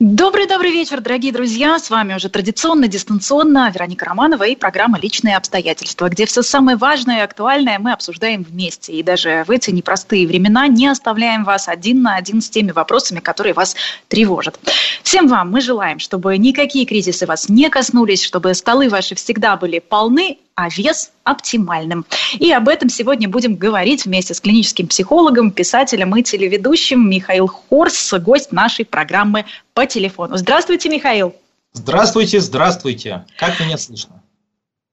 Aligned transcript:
Добрый-добрый 0.00 0.70
вечер, 0.70 1.00
дорогие 1.00 1.32
друзья. 1.32 1.76
С 1.76 1.90
вами 1.90 2.14
уже 2.14 2.28
традиционно, 2.28 2.86
дистанционно 2.86 3.68
Вероника 3.74 4.04
Романова 4.04 4.44
и 4.44 4.54
программа 4.54 4.96
«Личные 4.96 5.36
обстоятельства», 5.36 6.08
где 6.08 6.24
все 6.24 6.42
самое 6.42 6.76
важное 6.76 7.18
и 7.18 7.22
актуальное 7.22 7.80
мы 7.80 7.90
обсуждаем 7.90 8.44
вместе. 8.44 8.92
И 8.92 9.02
даже 9.02 9.42
в 9.48 9.50
эти 9.50 9.72
непростые 9.72 10.28
времена 10.28 10.68
не 10.68 10.86
оставляем 10.86 11.42
вас 11.42 11.66
один 11.66 12.02
на 12.02 12.14
один 12.14 12.40
с 12.40 12.48
теми 12.48 12.70
вопросами, 12.70 13.18
которые 13.18 13.54
вас 13.54 13.74
тревожат. 14.06 14.60
Всем 15.02 15.26
вам 15.26 15.50
мы 15.50 15.60
желаем, 15.60 15.98
чтобы 15.98 16.38
никакие 16.38 16.86
кризисы 16.86 17.26
вас 17.26 17.48
не 17.48 17.68
коснулись, 17.68 18.22
чтобы 18.22 18.54
столы 18.54 18.88
ваши 18.88 19.16
всегда 19.16 19.56
были 19.56 19.80
полны, 19.80 20.38
а 20.54 20.68
вес 20.68 21.12
оптимальным. 21.22 22.04
И 22.34 22.50
об 22.50 22.68
этом 22.68 22.88
сегодня 22.88 23.28
будем 23.28 23.54
говорить 23.54 24.06
вместе 24.06 24.34
с 24.34 24.40
клиническим 24.40 24.88
психологом, 24.88 25.52
писателем 25.52 26.16
и 26.16 26.22
телеведущим 26.24 27.08
Михаил 27.08 27.46
Хорс, 27.46 28.12
гость 28.14 28.50
нашей 28.50 28.84
программы 28.84 29.44
по 29.78 29.86
телефону. 29.86 30.36
Здравствуйте, 30.36 30.88
Михаил. 30.88 31.36
Здравствуйте, 31.72 32.40
здравствуйте. 32.40 33.24
Как 33.38 33.60
меня 33.60 33.78
слышно? 33.78 34.24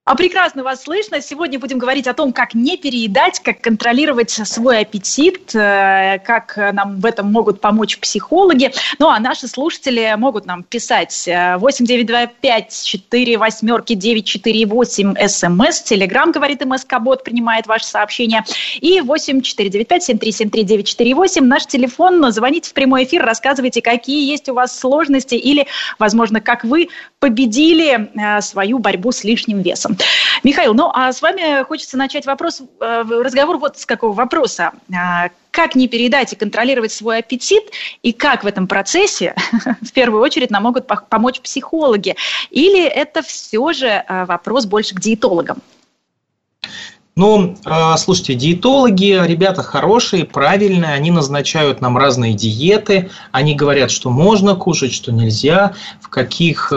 А 0.05 0.13
прекрасно 0.13 0.61
вас 0.61 0.83
слышно. 0.83 1.19
Сегодня 1.19 1.57
будем 1.57 1.79
говорить 1.79 2.05
о 2.05 2.13
том, 2.13 2.31
как 2.31 2.53
не 2.53 2.77
переедать, 2.77 3.39
как 3.39 3.59
контролировать 3.59 4.29
свой 4.29 4.81
аппетит, 4.81 5.55
э, 5.55 6.19
как 6.23 6.55
нам 6.57 6.99
в 6.99 7.07
этом 7.07 7.31
могут 7.31 7.59
помочь 7.59 7.97
психологи. 7.97 8.71
Ну, 8.99 9.09
а 9.09 9.19
наши 9.19 9.47
слушатели 9.47 10.13
могут 10.15 10.45
нам 10.45 10.61
писать 10.61 11.27
8925 11.27 12.83
4 12.83 13.37
восьмерки 13.39 13.95
948 13.95 15.27
смс. 15.27 15.81
Телеграм, 15.81 16.31
говорит 16.31 16.63
МСК-бот, 16.63 17.23
принимает 17.23 17.65
ваше 17.65 17.85
сообщение. 17.85 18.43
И 18.81 19.01
8495 19.01 20.03
7373 20.03 20.63
948 20.63 21.43
наш 21.45 21.65
телефон. 21.65 22.31
Звоните 22.31 22.69
в 22.69 22.73
прямой 22.73 23.05
эфир, 23.05 23.25
рассказывайте, 23.25 23.81
какие 23.81 24.29
есть 24.29 24.49
у 24.49 24.53
вас 24.53 24.77
сложности 24.77 25.33
или, 25.33 25.65
возможно, 25.97 26.41
как 26.41 26.63
вы 26.63 26.89
победили 27.19 28.11
э, 28.13 28.41
свою 28.41 28.77
борьбу 28.77 29.11
с 29.11 29.23
лишним 29.23 29.63
весом. 29.63 29.94
Михаил, 30.43 30.73
ну 30.73 30.91
а 30.93 31.11
с 31.11 31.21
вами 31.21 31.63
хочется 31.63 31.97
начать 31.97 32.25
вопрос, 32.25 32.61
э, 32.79 33.03
разговор 33.07 33.57
вот 33.57 33.77
с 33.77 33.85
какого 33.85 34.13
вопроса. 34.13 34.71
А, 34.93 35.29
как 35.51 35.75
не 35.75 35.87
передать 35.87 36.33
и 36.33 36.35
контролировать 36.35 36.91
свой 36.91 37.19
аппетит, 37.19 37.63
и 38.03 38.11
как 38.11 38.43
в 38.43 38.47
этом 38.47 38.67
процессе, 38.67 39.35
в 39.81 39.91
первую 39.91 40.21
очередь, 40.21 40.51
нам 40.51 40.63
могут 40.63 40.87
помочь 41.09 41.39
психологи? 41.39 42.15
Или 42.51 42.83
это 42.83 43.21
все 43.21 43.73
же 43.73 43.87
э, 43.87 44.25
вопрос 44.25 44.65
больше 44.65 44.95
к 44.95 44.99
диетологам? 44.99 45.61
Ну, 47.15 47.55
э, 47.65 47.97
слушайте, 47.97 48.35
диетологи, 48.35 49.25
ребята 49.25 49.63
хорошие, 49.63 50.25
правильные, 50.25 50.93
они 50.93 51.11
назначают 51.11 51.79
нам 51.79 51.97
разные 51.97 52.33
диеты, 52.33 53.09
они 53.31 53.55
говорят, 53.55 53.89
что 53.89 54.09
можно 54.09 54.55
кушать, 54.55 54.93
что 54.93 55.11
нельзя, 55.11 55.73
в 56.01 56.09
каких 56.09 56.71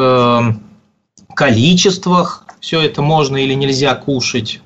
количествах, 1.34 2.44
все 2.60 2.80
это 2.80 3.02
можно 3.02 3.36
или 3.36 3.54
нельзя 3.54 3.94
кушать. 3.94 4.60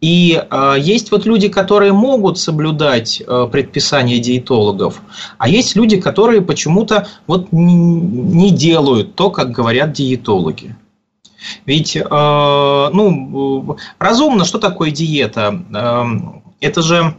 И 0.00 0.42
э, 0.50 0.74
есть 0.78 1.10
вот 1.10 1.26
люди, 1.26 1.48
которые 1.48 1.92
могут 1.92 2.38
соблюдать 2.38 3.22
э, 3.24 3.48
предписания 3.52 4.18
диетологов, 4.18 5.02
а 5.38 5.48
есть 5.48 5.76
люди, 5.76 6.00
которые 6.00 6.40
почему-то 6.40 7.06
вот 7.26 7.52
не, 7.52 7.74
не 7.74 8.50
делают 8.50 9.14
то, 9.14 9.30
как 9.30 9.52
говорят 9.52 9.92
диетологи. 9.92 10.76
Ведь, 11.66 11.96
э, 11.96 12.02
ну, 12.02 13.76
разумно, 13.98 14.44
что 14.44 14.58
такое 14.58 14.90
диета? 14.90 15.62
Э, 15.72 16.04
это 16.60 16.82
же 16.82 17.14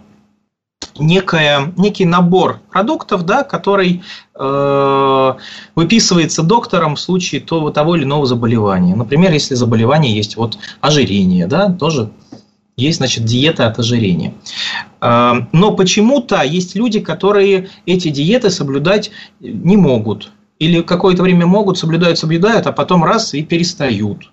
некая, 0.98 1.74
некий 1.78 2.06
набор 2.06 2.60
продуктов, 2.72 3.26
да, 3.26 3.44
который 3.44 4.04
э, 4.36 5.34
выписывается 5.76 6.44
доктором 6.44 6.96
в 6.96 7.00
случае 7.00 7.42
того, 7.42 7.72
того 7.72 7.96
или 7.96 8.04
иного 8.04 8.26
заболевания. 8.26 8.96
Например, 8.96 9.32
если 9.32 9.56
заболевание 9.56 10.16
есть 10.16 10.38
вот 10.38 10.58
ожирение, 10.82 11.48
да, 11.48 11.72
тоже 11.72 12.10
есть, 12.78 12.98
значит, 12.98 13.26
диета 13.26 13.68
от 13.68 13.80
ожирения. 13.80 14.34
Э, 15.02 15.34
но 15.52 15.76
почему-то 15.76 16.42
есть 16.44 16.76
люди, 16.76 17.00
которые 17.00 17.70
эти 17.86 18.10
диеты 18.10 18.50
соблюдать 18.50 19.12
не 19.40 19.78
могут. 19.78 20.32
Или 20.60 20.82
какое-то 20.82 21.24
время 21.24 21.48
могут, 21.48 21.80
соблюдают, 21.80 22.20
соблюдают, 22.20 22.68
а 22.68 22.72
потом 22.72 23.04
раз 23.04 23.34
и 23.34 23.42
перестают. 23.42 24.30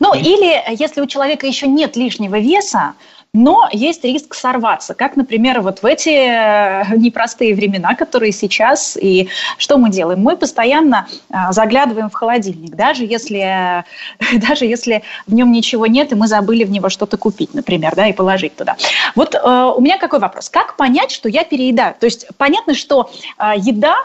Ну, 0.00 0.14
или 0.14 0.60
если 0.78 1.00
у 1.00 1.06
человека 1.06 1.46
еще 1.46 1.66
нет 1.66 1.96
лишнего 1.96 2.38
веса, 2.38 2.94
но 3.36 3.68
есть 3.70 4.02
риск 4.02 4.34
сорваться, 4.34 4.94
как, 4.94 5.14
например, 5.14 5.60
вот 5.60 5.82
в 5.82 5.86
эти 5.86 6.08
э, 6.08 6.96
непростые 6.96 7.54
времена, 7.54 7.94
которые 7.94 8.32
сейчас, 8.32 8.96
и 8.96 9.28
что 9.58 9.76
мы 9.76 9.90
делаем? 9.90 10.22
Мы 10.22 10.38
постоянно 10.38 11.06
э, 11.28 11.34
заглядываем 11.50 12.08
в 12.08 12.14
холодильник, 12.14 12.74
даже 12.74 13.04
если, 13.04 13.84
даже 14.48 14.64
если 14.64 15.02
в 15.26 15.34
нем 15.34 15.52
ничего 15.52 15.86
нет, 15.86 16.12
и 16.12 16.14
мы 16.14 16.28
забыли 16.28 16.64
в 16.64 16.70
него 16.70 16.88
что-то 16.88 17.18
купить, 17.18 17.52
например, 17.52 17.94
да, 17.94 18.08
и 18.08 18.14
положить 18.14 18.56
туда. 18.56 18.76
Вот 19.14 19.34
э, 19.34 19.72
у 19.76 19.80
меня 19.82 19.98
какой 19.98 20.18
вопрос? 20.18 20.48
Как 20.48 20.76
понять, 20.76 21.10
что 21.10 21.28
я 21.28 21.44
переедаю? 21.44 21.94
То 22.00 22.06
есть 22.06 22.26
понятно, 22.38 22.74
что 22.74 23.10
э, 23.38 23.52
еда 23.58 23.96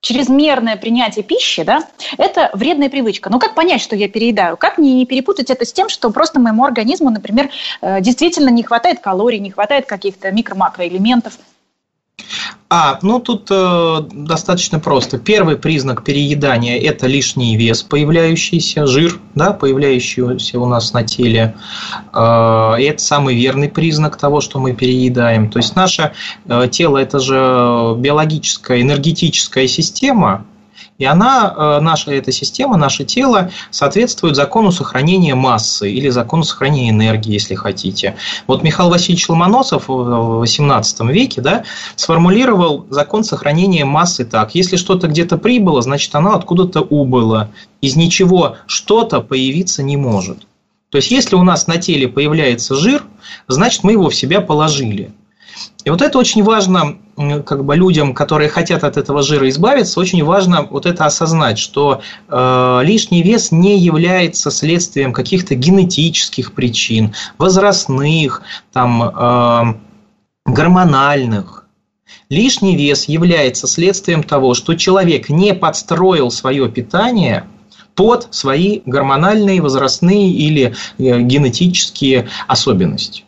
чрезмерное 0.00 0.76
принятие 0.76 1.24
пищи, 1.24 1.62
да, 1.62 1.84
это 2.16 2.50
вредная 2.54 2.88
привычка. 2.88 3.30
Но 3.30 3.38
как 3.38 3.54
понять, 3.54 3.82
что 3.82 3.96
я 3.96 4.08
переедаю? 4.08 4.56
Как 4.56 4.78
не, 4.78 5.04
перепутать 5.06 5.50
это 5.50 5.64
с 5.64 5.72
тем, 5.72 5.88
что 5.88 6.10
просто 6.10 6.40
моему 6.40 6.64
организму, 6.64 7.10
например, 7.10 7.50
э, 7.80 8.00
действительно 8.00 8.48
не 8.48 8.62
хватает 8.62 9.00
калорий, 9.00 9.38
не 9.38 9.50
хватает 9.50 9.86
каких-то 9.86 10.30
микро-макроэлементов? 10.30 11.34
А, 12.72 13.00
ну 13.02 13.18
тут 13.18 13.48
э, 13.50 14.00
достаточно 14.12 14.78
просто. 14.78 15.18
Первый 15.18 15.56
признак 15.56 16.04
переедания– 16.04 16.78
это 16.80 17.08
лишний 17.08 17.56
вес 17.56 17.82
появляющийся, 17.82 18.86
жир, 18.86 19.18
да, 19.34 19.52
появляющийся 19.52 20.60
у 20.60 20.66
нас 20.66 20.92
на 20.92 21.02
теле. 21.02 21.56
Э, 22.14 22.76
и 22.78 22.84
это 22.84 23.02
самый 23.02 23.34
верный 23.34 23.68
признак 23.68 24.16
того, 24.16 24.40
что 24.40 24.60
мы 24.60 24.72
переедаем. 24.72 25.50
То 25.50 25.58
есть 25.58 25.74
наше 25.74 26.12
э, 26.46 26.68
тело– 26.70 26.96
это 26.98 27.18
же 27.18 27.96
биологическая, 27.98 28.82
энергетическая 28.82 29.66
система, 29.66 30.46
и 31.00 31.04
она, 31.06 31.54
э, 31.56 31.80
наша 31.80 32.12
эта 32.12 32.30
система, 32.30 32.76
наше 32.76 33.04
тело 33.04 33.50
соответствует 33.70 34.36
закону 34.36 34.70
сохранения 34.70 35.34
массы 35.34 35.90
или 35.90 36.10
закону 36.10 36.44
сохранения 36.44 36.90
энергии, 36.90 37.32
если 37.32 37.54
хотите. 37.54 38.16
Вот 38.46 38.62
Михаил 38.62 38.90
Васильевич 38.90 39.26
Ломоносов 39.30 39.88
в 39.88 40.42
XVIII 40.42 41.10
веке 41.10 41.40
да, 41.40 41.64
сформулировал 41.96 42.86
закон 42.90 43.24
сохранения 43.24 43.86
массы 43.86 44.26
так. 44.26 44.54
Если 44.54 44.76
что-то 44.76 45.08
где-то 45.08 45.38
прибыло, 45.38 45.80
значит 45.80 46.14
оно 46.14 46.34
откуда-то 46.34 46.82
убыло. 46.82 47.50
Из 47.80 47.96
ничего 47.96 48.56
что-то 48.66 49.22
появиться 49.22 49.82
не 49.82 49.96
может. 49.96 50.46
То 50.90 50.98
есть, 50.98 51.10
если 51.10 51.34
у 51.34 51.42
нас 51.42 51.66
на 51.66 51.78
теле 51.78 52.08
появляется 52.08 52.74
жир, 52.74 53.04
значит, 53.48 53.84
мы 53.84 53.92
его 53.92 54.10
в 54.10 54.14
себя 54.14 54.42
положили. 54.42 55.14
И 55.84 55.90
вот 55.90 56.02
это 56.02 56.18
очень 56.18 56.42
важно 56.42 56.98
как 57.44 57.64
бы 57.64 57.76
людям, 57.76 58.14
которые 58.14 58.48
хотят 58.48 58.84
от 58.84 58.96
этого 58.96 59.22
жира 59.22 59.48
избавиться, 59.48 60.00
очень 60.00 60.24
важно 60.24 60.66
вот 60.70 60.86
это 60.86 61.06
осознать, 61.06 61.58
что 61.58 62.02
э, 62.28 62.80
лишний 62.82 63.22
вес 63.22 63.52
не 63.52 63.78
является 63.78 64.50
следствием 64.50 65.12
каких-то 65.12 65.54
генетических 65.54 66.52
причин, 66.52 67.14
возрастных, 67.38 68.42
там, 68.72 69.02
э, 69.02 69.74
гормональных. 70.46 71.66
Лишний 72.28 72.76
вес 72.76 73.08
является 73.08 73.66
следствием 73.66 74.22
того, 74.22 74.54
что 74.54 74.74
человек 74.74 75.28
не 75.28 75.54
подстроил 75.54 76.30
свое 76.30 76.68
питание 76.68 77.46
под 77.94 78.28
свои 78.30 78.80
гормональные, 78.86 79.60
возрастные 79.60 80.30
или 80.30 80.74
э, 80.98 81.20
генетические 81.20 82.28
особенности. 82.46 83.24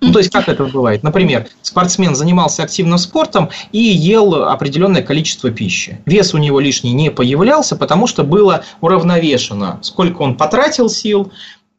Ну, 0.00 0.12
то 0.12 0.18
есть, 0.18 0.30
как 0.32 0.48
это 0.48 0.64
бывает? 0.64 1.02
Например, 1.02 1.48
спортсмен 1.62 2.14
занимался 2.14 2.62
активным 2.62 2.98
спортом 2.98 3.50
и 3.72 3.78
ел 3.78 4.44
определенное 4.44 5.02
количество 5.02 5.50
пищи. 5.50 6.00
Вес 6.06 6.34
у 6.34 6.38
него 6.38 6.60
лишний 6.60 6.92
не 6.92 7.10
появлялся, 7.10 7.76
потому 7.76 8.06
что 8.06 8.24
было 8.24 8.64
уравновешено, 8.80 9.78
сколько 9.82 10.22
он 10.22 10.36
потратил 10.36 10.88
сил, 10.88 11.32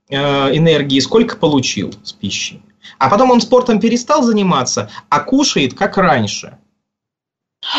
э, 0.10 0.16
энергии, 0.56 1.00
сколько 1.00 1.36
получил 1.38 1.94
с 2.04 2.14
пищей. 2.14 2.62
А 2.98 3.10
потом 3.10 3.32
он 3.32 3.42
спортом 3.42 3.80
перестал 3.80 4.22
заниматься, 4.24 4.90
а 5.10 5.20
кушает 5.20 5.74
как 5.74 5.98
раньше. 5.98 6.58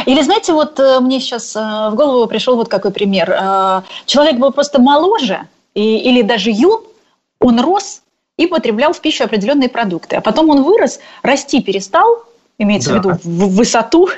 Или, 0.07 0.23
знаете, 0.23 0.53
вот 0.53 0.79
э, 0.79 1.01
мне 1.01 1.21
сейчас 1.21 1.55
э, 1.57 1.61
в 1.61 1.95
голову 1.95 2.27
пришел 2.27 2.57
вот 2.57 2.69
какой 2.69 2.93
пример. 2.93 3.83
Человек 4.07 4.37
был 4.37 4.53
просто 4.53 4.81
моложе 4.81 5.49
и, 5.75 5.99
или 5.99 6.23
даже 6.23 6.51
юн, 6.51 6.83
он 7.41 7.61
рос, 7.61 8.02
и 8.37 8.47
потреблял 8.47 8.93
в 8.93 9.01
пищу 9.01 9.25
определенные 9.25 9.69
продукты. 9.69 10.17
А 10.17 10.21
потом 10.21 10.51
он 10.51 10.63
вырос, 10.63 11.01
расти 11.23 11.63
перестал, 11.63 12.25
имеется 12.59 12.91
да. 12.91 12.95
в 12.95 12.99
виду 12.99 13.19
в 13.23 13.57
высоту, 13.57 14.09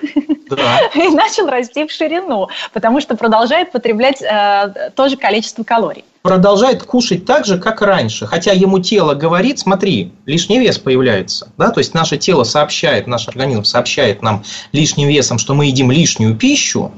да. 0.50 0.80
и 0.94 1.08
начал 1.08 1.48
расти 1.48 1.86
в 1.86 1.90
ширину, 1.90 2.48
потому 2.72 3.00
что 3.00 3.16
продолжает 3.16 3.72
потреблять 3.72 4.22
э, 4.22 4.90
то 4.94 5.08
же 5.08 5.16
количество 5.16 5.64
калорий. 5.64 6.04
Продолжает 6.22 6.82
кушать 6.84 7.26
так 7.26 7.44
же, 7.44 7.58
как 7.58 7.82
раньше, 7.82 8.26
хотя 8.26 8.52
ему 8.52 8.78
тело 8.78 9.14
говорит, 9.14 9.58
смотри, 9.58 10.12
лишний 10.26 10.58
вес 10.58 10.78
появляется, 10.78 11.52
да, 11.58 11.70
то 11.70 11.80
есть 11.80 11.92
наше 11.92 12.16
тело 12.16 12.44
сообщает, 12.44 13.06
наш 13.06 13.28
организм 13.28 13.64
сообщает 13.64 14.22
нам 14.22 14.42
лишним 14.72 15.08
весом, 15.08 15.38
что 15.38 15.54
мы 15.54 15.66
едим 15.66 15.90
лишнюю 15.90 16.36
пищу, 16.36 16.92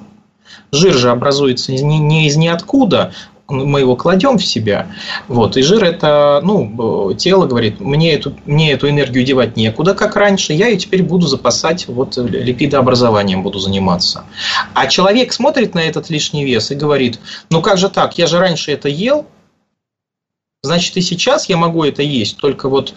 жир 0.71 0.95
же 0.95 1.11
образуется 1.11 1.73
не, 1.73 1.99
не 1.99 2.29
из 2.29 2.37
ниоткуда, 2.37 3.13
мы 3.49 3.81
его 3.81 3.97
кладем 3.97 4.39
в 4.39 4.45
себя, 4.45 4.89
вот, 5.29 5.57
и 5.57 5.63
жир 5.63 5.85
это, 5.85 6.41
ну, 6.43 7.15
тело 7.15 7.47
говорит, 7.47 7.81
мне 7.81 8.15
эту, 8.15 8.35
мне 8.45 8.73
эту 8.73 8.89
энергию 8.89 9.25
девать 9.25 9.57
некуда, 9.57 9.95
как 9.95 10.17
раньше, 10.17 10.53
я 10.53 10.69
ее 10.69 10.77
теперь 10.77 11.03
буду 11.03 11.27
запасать, 11.27 11.87
вот, 11.89 12.17
липидообразованием 12.17 13.43
буду 13.43 13.59
заниматься. 13.59 14.25
А 14.75 14.87
человек 14.87 15.33
смотрит 15.33 15.75
на 15.75 15.81
этот 15.81 16.11
лишний 16.11 16.45
вес 16.45 16.71
и 16.71 16.75
говорит, 16.75 17.21
ну, 17.51 17.63
как 17.63 17.79
же 17.79 17.89
так, 17.89 18.19
я 18.19 18.27
же 18.27 18.39
раньше 18.39 18.73
это 18.73 18.89
ел, 18.89 19.27
значит, 20.63 20.97
и 20.97 21.01
сейчас 21.01 21.49
я 21.49 21.57
могу 21.57 21.85
это 21.85 22.03
есть, 22.03 22.39
только 22.39 22.69
вот 22.69 22.95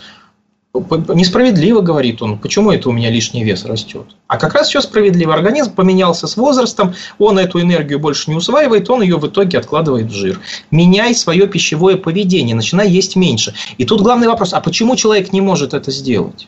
Несправедливо, 0.73 1.81
говорит 1.81 2.21
он, 2.21 2.37
почему 2.37 2.71
это 2.71 2.89
у 2.89 2.91
меня 2.91 3.09
лишний 3.09 3.43
вес 3.43 3.65
растет. 3.65 4.05
А 4.27 4.37
как 4.37 4.53
раз 4.53 4.69
все 4.69 4.81
справедливо. 4.81 5.33
Организм 5.33 5.73
поменялся 5.73 6.27
с 6.27 6.37
возрастом, 6.37 6.93
он 7.17 7.39
эту 7.39 7.59
энергию 7.59 7.99
больше 7.99 8.29
не 8.29 8.37
усваивает, 8.37 8.87
он 8.89 9.01
ее 9.01 9.17
в 9.17 9.27
итоге 9.27 9.57
откладывает 9.57 10.07
в 10.07 10.13
жир. 10.13 10.39
Меняй 10.69 11.15
свое 11.15 11.47
пищевое 11.47 11.97
поведение, 11.97 12.55
начинай 12.55 12.87
есть 12.87 13.15
меньше. 13.15 13.55
И 13.79 13.85
тут 13.85 14.01
главный 14.01 14.27
вопрос, 14.27 14.53
а 14.53 14.61
почему 14.61 14.95
человек 14.95 15.33
не 15.33 15.41
может 15.41 15.73
это 15.73 15.89
сделать? 15.89 16.47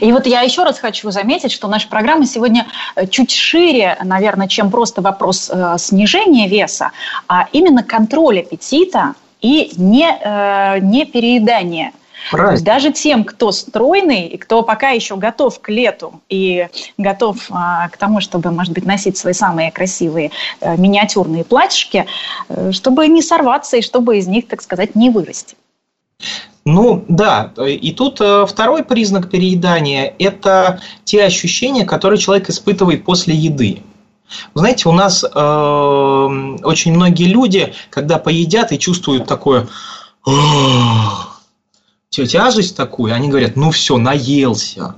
И 0.00 0.12
вот 0.12 0.26
я 0.26 0.40
еще 0.40 0.64
раз 0.64 0.80
хочу 0.80 1.10
заметить, 1.12 1.52
что 1.52 1.68
наша 1.68 1.88
программа 1.88 2.26
сегодня 2.26 2.66
э, 2.96 3.06
чуть 3.06 3.30
шире, 3.30 3.96
наверное, 4.02 4.48
чем 4.48 4.70
просто 4.70 5.00
вопрос 5.00 5.48
э, 5.48 5.76
снижения 5.78 6.48
веса, 6.48 6.90
а 7.28 7.46
именно 7.52 7.84
контроль 7.84 8.40
аппетита 8.40 9.14
и 9.40 9.70
не, 9.76 10.10
э, 10.10 10.80
не 10.80 11.06
переедание– 11.06 11.92
Правильно. 12.30 12.64
Даже 12.64 12.92
тем, 12.92 13.24
кто 13.24 13.52
стройный 13.52 14.26
и 14.28 14.38
кто 14.38 14.62
пока 14.62 14.90
еще 14.90 15.16
готов 15.16 15.60
к 15.60 15.68
лету 15.68 16.20
и 16.28 16.68
готов 16.96 17.46
а, 17.50 17.88
к 17.88 17.96
тому, 17.96 18.20
чтобы, 18.20 18.50
может 18.50 18.72
быть, 18.72 18.86
носить 18.86 19.16
свои 19.16 19.34
самые 19.34 19.70
красивые 19.70 20.30
а, 20.60 20.76
миниатюрные 20.76 21.44
платьишки, 21.44 22.06
э, 22.48 22.72
чтобы 22.72 23.06
не 23.08 23.22
сорваться 23.22 23.76
и 23.76 23.82
чтобы 23.82 24.18
из 24.18 24.26
них, 24.26 24.48
так 24.48 24.62
сказать, 24.62 24.94
не 24.94 25.10
вырасти. 25.10 25.56
Ну 26.64 27.04
да, 27.08 27.52
и 27.58 27.92
тут 27.92 28.20
э, 28.20 28.46
второй 28.46 28.84
признак 28.84 29.30
переедания– 29.30 30.14
это 30.18 30.80
те 31.04 31.24
ощущения, 31.24 31.84
которые 31.84 32.18
человек 32.18 32.48
испытывает 32.48 33.04
после 33.04 33.34
еды. 33.34 33.82
Вы 34.54 34.60
знаете, 34.60 34.88
у 34.88 34.92
нас 34.92 35.22
э, 35.24 35.28
очень 35.28 36.94
многие 36.94 37.26
люди, 37.26 37.74
когда 37.90 38.18
поедят 38.18 38.72
и 38.72 38.78
чувствуют 38.78 39.26
такое 39.26 39.68
тяжесть 42.22 42.76
такую, 42.76 43.14
они 43.14 43.28
говорят, 43.28 43.56
ну 43.56 43.70
все, 43.70 43.96
наелся. 43.96 44.96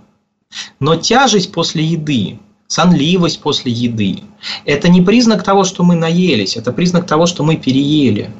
Но 0.80 0.96
тяжесть 0.96 1.52
после 1.52 1.84
еды, 1.84 2.38
сонливость 2.66 3.40
после 3.40 3.72
еды, 3.72 4.22
это 4.64 4.88
не 4.88 5.02
признак 5.02 5.42
того, 5.42 5.64
что 5.64 5.82
мы 5.82 5.94
наелись, 5.94 6.56
это 6.56 6.72
признак 6.72 7.06
того, 7.06 7.26
что 7.26 7.42
мы 7.42 7.56
переели. 7.56 8.30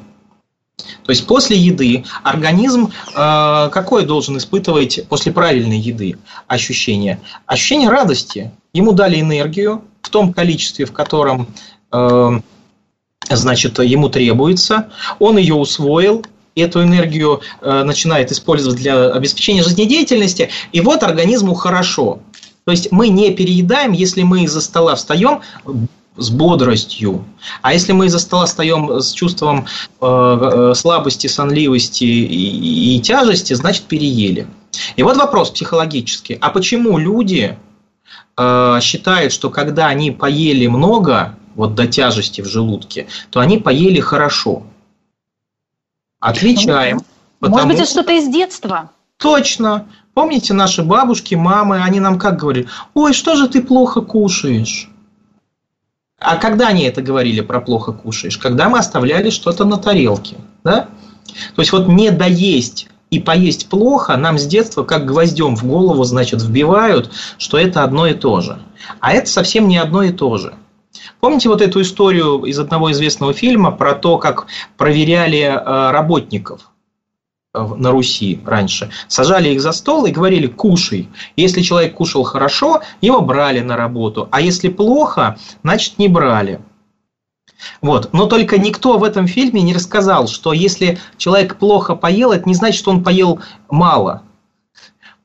То 1.03 1.11
есть 1.11 1.25
после 1.25 1.57
еды 1.57 2.05
организм 2.23 2.91
э, 3.15 3.69
какое 3.71 4.05
должен 4.05 4.37
испытывать 4.37 5.07
после 5.07 5.31
правильной 5.31 5.79
еды 5.79 6.17
ощущение? 6.47 7.19
Ощущение 7.45 7.89
радости. 7.89 8.51
Ему 8.73 8.91
дали 8.91 9.19
энергию 9.19 9.83
в 10.01 10.09
том 10.09 10.33
количестве, 10.33 10.85
в 10.85 10.93
котором 10.93 11.47
э, 11.91 12.39
значит, 13.29 13.79
ему 13.79 14.09
требуется. 14.09 14.89
Он 15.19 15.37
ее 15.37 15.55
усвоил, 15.55 16.25
эту 16.61 16.83
энергию 16.83 17.41
э, 17.61 17.83
начинает 17.83 18.31
использовать 18.31 18.77
для 18.77 19.11
обеспечения 19.11 19.63
жизнедеятельности, 19.63 20.49
и 20.71 20.81
вот 20.81 21.03
организму 21.03 21.53
хорошо. 21.53 22.19
То 22.65 22.71
есть 22.71 22.91
мы 22.91 23.07
не 23.07 23.31
переедаем, 23.31 23.93
если 23.93 24.23
мы 24.23 24.43
из-за 24.43 24.59
стола 24.59 24.95
встаем 24.95 25.41
с 26.17 26.29
бодростью. 26.29 27.23
А 27.61 27.73
если 27.73 27.93
мы 27.93 28.07
из-за 28.07 28.19
стола 28.19 28.45
встаем 28.45 28.99
с 28.99 29.11
чувством 29.13 29.67
э, 30.01 30.05
э, 30.05 30.73
слабости, 30.75 31.27
сонливости 31.27 32.03
и, 32.03 32.99
тяжести, 32.99 33.53
значит 33.53 33.83
переели. 33.83 34.47
И 34.95 35.03
вот 35.03 35.17
вопрос 35.17 35.51
психологический. 35.51 36.37
А 36.41 36.49
почему 36.49 36.97
люди 36.97 37.57
э, 38.35 38.79
считают, 38.81 39.31
что 39.31 39.49
когда 39.49 39.87
они 39.87 40.11
поели 40.11 40.67
много, 40.67 41.35
вот 41.55 41.75
до 41.75 41.87
тяжести 41.87 42.41
в 42.41 42.47
желудке, 42.47 43.07
то 43.29 43.39
они 43.39 43.57
поели 43.57 43.99
хорошо? 43.99 44.63
Отвечаем. 46.19 47.01
Может 47.39 47.67
быть, 47.67 47.79
это 47.79 47.89
что-то 47.89 48.13
из 48.13 48.27
детства? 48.27 48.91
Точно. 49.17 49.87
Помните 50.13 50.53
наши 50.53 50.83
бабушки, 50.83 51.35
мамы, 51.35 51.83
они 51.83 51.99
нам 51.99 52.17
как 52.17 52.37
говорили? 52.37 52.67
Ой, 52.93 53.13
что 53.13 53.35
же 53.35 53.47
ты 53.47 53.61
плохо 53.61 54.01
кушаешь? 54.01 54.89
А 56.19 56.37
когда 56.37 56.69
они 56.69 56.83
это 56.83 57.03
говорили 57.03 57.41
про 57.41 57.61
плохо 57.61 57.91
кушаешь? 57.91 58.37
Когда 58.37 58.69
мы 58.69 58.79
оставляли 58.79 59.29
что-то 59.29 59.65
на 59.65 59.77
тарелке. 59.77 60.37
Да? 60.63 60.89
То 61.55 61.61
есть 61.61 61.71
вот 61.71 61.87
не 61.87 62.09
доесть 62.09 62.87
и 63.11 63.19
поесть 63.19 63.69
плохо 63.69 64.17
нам 64.17 64.39
с 64.39 64.45
детства 64.45 64.83
как 64.83 65.05
гвоздем 65.05 65.55
в 65.55 65.63
голову, 65.63 66.03
значит, 66.03 66.41
вбивают, 66.41 67.11
что 67.37 67.57
это 67.57 67.83
одно 67.83 68.07
и 68.07 68.13
то 68.13 68.41
же. 68.41 68.59
А 68.99 69.13
это 69.13 69.29
совсем 69.29 69.67
не 69.67 69.77
одно 69.77 70.03
и 70.03 70.11
то 70.11 70.37
же. 70.37 70.55
Помните 71.19 71.49
вот 71.49 71.61
эту 71.61 71.81
историю 71.81 72.43
из 72.43 72.59
одного 72.59 72.91
известного 72.91 73.33
фильма 73.33 73.71
про 73.71 73.93
то, 73.93 74.17
как 74.17 74.47
проверяли 74.77 75.41
э, 75.41 75.91
работников 75.91 76.71
э, 77.53 77.65
на 77.77 77.91
Руси 77.91 78.39
раньше. 78.45 78.89
Сажали 79.07 79.49
их 79.49 79.61
за 79.61 79.71
стол 79.71 80.05
и 80.05 80.11
говорили 80.11 80.47
«кушай». 80.47 81.09
Если 81.35 81.61
человек 81.61 81.95
кушал 81.95 82.23
хорошо, 82.23 82.81
его 83.01 83.21
брали 83.21 83.59
на 83.59 83.75
работу, 83.77 84.27
а 84.31 84.41
если 84.41 84.69
плохо, 84.69 85.37
значит 85.63 85.97
не 85.97 86.07
брали. 86.07 86.61
Вот. 87.81 88.13
Но 88.13 88.27
только 88.27 88.57
никто 88.57 88.97
в 88.97 89.03
этом 89.03 89.27
фильме 89.27 89.61
не 89.61 89.73
рассказал, 89.73 90.27
что 90.27 90.53
если 90.53 90.99
человек 91.17 91.57
плохо 91.57 91.95
поел, 91.95 92.31
это 92.31 92.47
не 92.47 92.55
значит, 92.55 92.79
что 92.79 92.91
он 92.91 93.03
поел 93.03 93.39
мало. 93.69 94.23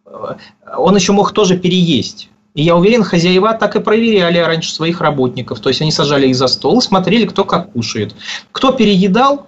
Э, 0.06 0.36
он 0.76 0.96
еще 0.96 1.12
мог 1.12 1.32
тоже 1.32 1.58
переесть. 1.58 2.28
И 2.54 2.62
я 2.62 2.76
уверен, 2.76 3.02
хозяева 3.02 3.54
так 3.54 3.76
и 3.76 3.80
проверяли 3.80 4.38
раньше 4.38 4.72
своих 4.72 5.00
работников. 5.00 5.60
То 5.60 5.70
есть 5.70 5.80
они 5.80 5.90
сажали 5.90 6.28
их 6.28 6.36
за 6.36 6.48
стол 6.48 6.78
и 6.78 6.82
смотрели, 6.82 7.26
кто 7.26 7.44
как 7.44 7.72
кушает. 7.72 8.14
Кто 8.52 8.72
переедал, 8.72 9.46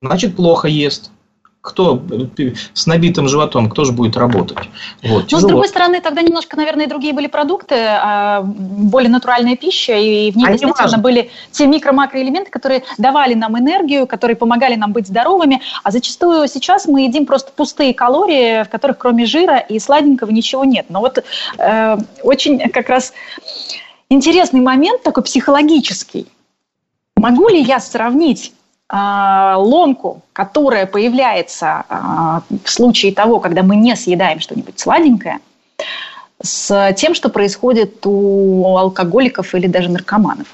значит 0.00 0.36
плохо 0.36 0.68
ест 0.68 1.10
кто 1.64 2.02
э, 2.38 2.52
с 2.74 2.86
набитым 2.86 3.26
животом, 3.26 3.70
кто 3.70 3.84
же 3.84 3.92
будет 3.92 4.18
работать? 4.18 4.58
Вот, 5.02 5.32
Но, 5.32 5.40
с 5.40 5.44
другой 5.44 5.66
стороны, 5.66 6.02
тогда 6.02 6.20
немножко, 6.20 6.58
наверное, 6.58 6.86
другие 6.86 7.14
были 7.14 7.26
продукты, 7.26 7.74
а, 7.78 8.42
более 8.42 9.10
натуральная 9.10 9.56
пища, 9.56 9.96
и 9.96 10.30
в 10.30 10.36
ней 10.36 10.46
а 10.46 10.52
действительно 10.52 10.98
были 10.98 11.30
те 11.52 11.66
микро-макроэлементы, 11.66 12.50
которые 12.50 12.84
давали 12.98 13.32
нам 13.32 13.58
энергию, 13.58 14.06
которые 14.06 14.36
помогали 14.36 14.74
нам 14.74 14.92
быть 14.92 15.06
здоровыми, 15.06 15.62
а 15.82 15.90
зачастую 15.90 16.48
сейчас 16.48 16.86
мы 16.86 17.04
едим 17.04 17.24
просто 17.24 17.50
пустые 17.50 17.94
калории, 17.94 18.64
в 18.64 18.68
которых 18.68 18.98
кроме 18.98 19.24
жира 19.24 19.56
и 19.56 19.78
сладенького 19.78 20.30
ничего 20.30 20.64
нет. 20.64 20.86
Но 20.90 21.00
вот 21.00 21.24
э, 21.56 21.96
очень 22.22 22.58
как 22.68 22.90
раз 22.90 23.14
интересный 24.10 24.60
момент 24.60 25.02
такой 25.02 25.22
психологический. 25.22 26.26
Могу 27.16 27.48
ли 27.48 27.62
я 27.62 27.80
сравнить 27.80 28.52
ломку, 28.90 30.22
которая 30.32 30.86
появляется 30.86 31.84
а, 31.88 32.42
в 32.64 32.70
случае 32.70 33.12
того, 33.12 33.40
когда 33.40 33.62
мы 33.62 33.76
не 33.76 33.96
съедаем 33.96 34.40
что-нибудь 34.40 34.78
сладенькое, 34.78 35.38
с 36.42 36.92
тем, 36.94 37.14
что 37.14 37.30
происходит 37.30 38.06
у 38.06 38.76
алкоголиков 38.76 39.54
или 39.54 39.66
даже 39.66 39.88
наркоманов. 39.88 40.48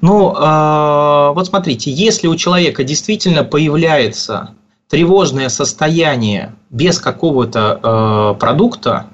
Ну, 0.00 0.34
а, 0.36 1.32
вот 1.32 1.46
смотрите, 1.46 1.90
если 1.92 2.26
у 2.26 2.34
человека 2.34 2.82
действительно 2.82 3.44
появляется 3.44 4.54
тревожное 4.88 5.48
состояние 5.48 6.54
без 6.70 6.98
какого-то 6.98 8.36
продукта, 8.38 9.06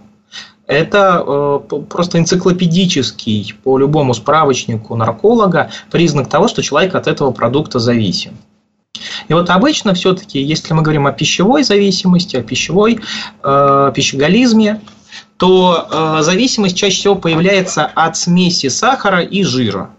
это 0.73 1.23
э, 1.27 1.81
просто 1.89 2.19
энциклопедический 2.19 3.55
по 3.63 3.79
любому 3.79 4.15
справочнику 4.15 4.97
нарколога 4.97 5.71
признак 5.91 6.29
того, 6.29 6.49
что 6.49 6.63
человек 6.63 6.95
от 6.95 7.07
этого 7.07 7.31
продукта 7.31 7.79
зависим. 7.79 8.37
И 9.29 9.35
вот 9.35 9.51
обычно 9.51 9.95
все-таки, 9.95 10.41
если 10.41 10.75
мы 10.75 10.83
говорим 10.83 11.07
о 11.07 11.13
пищевой 11.13 11.63
зависимости, 11.65 12.37
о 12.37 12.43
пищевой 12.43 13.01
э, 13.43 13.93
пищеголизме, 13.95 14.81
то 15.37 15.89
э, 15.91 16.23
зависимость 16.23 16.77
чаще 16.77 16.97
всего 16.97 17.15
появляется 17.15 17.85
от 17.85 18.17
смеси 18.17 18.69
сахара 18.69 19.21
и 19.21 19.43
жира. 19.43 19.91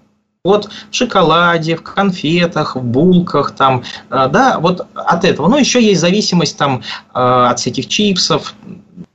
Вот 0.46 0.70
в 0.92 0.96
шоколаде, 0.96 1.78
в 1.78 1.84
конфетах, 1.84 2.76
в 2.76 2.84
булках, 2.84 3.52
там, 3.52 3.84
э, 4.10 4.28
да, 4.32 4.60
вот 4.60 4.88
от 4.94 5.26
этого. 5.26 5.48
Ну, 5.48 5.58
еще 5.58 5.82
есть 5.82 6.02
зависимость 6.02 6.58
там 6.58 6.82
э, 6.82 6.82
от 7.14 7.60
всяких 7.60 7.88
чипсов. 7.88 8.54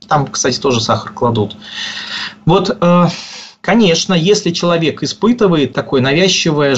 Там, 0.09 0.27
кстати, 0.27 0.59
тоже 0.59 0.81
сахар 0.81 1.13
кладут. 1.13 1.55
Вот 2.45 2.75
э, 2.81 3.07
Конечно, 3.61 4.13
если 4.13 4.51
человек 4.51 5.03
испытывает 5.03 5.73
такое 5.73 6.01
навязчивое, 6.01 6.75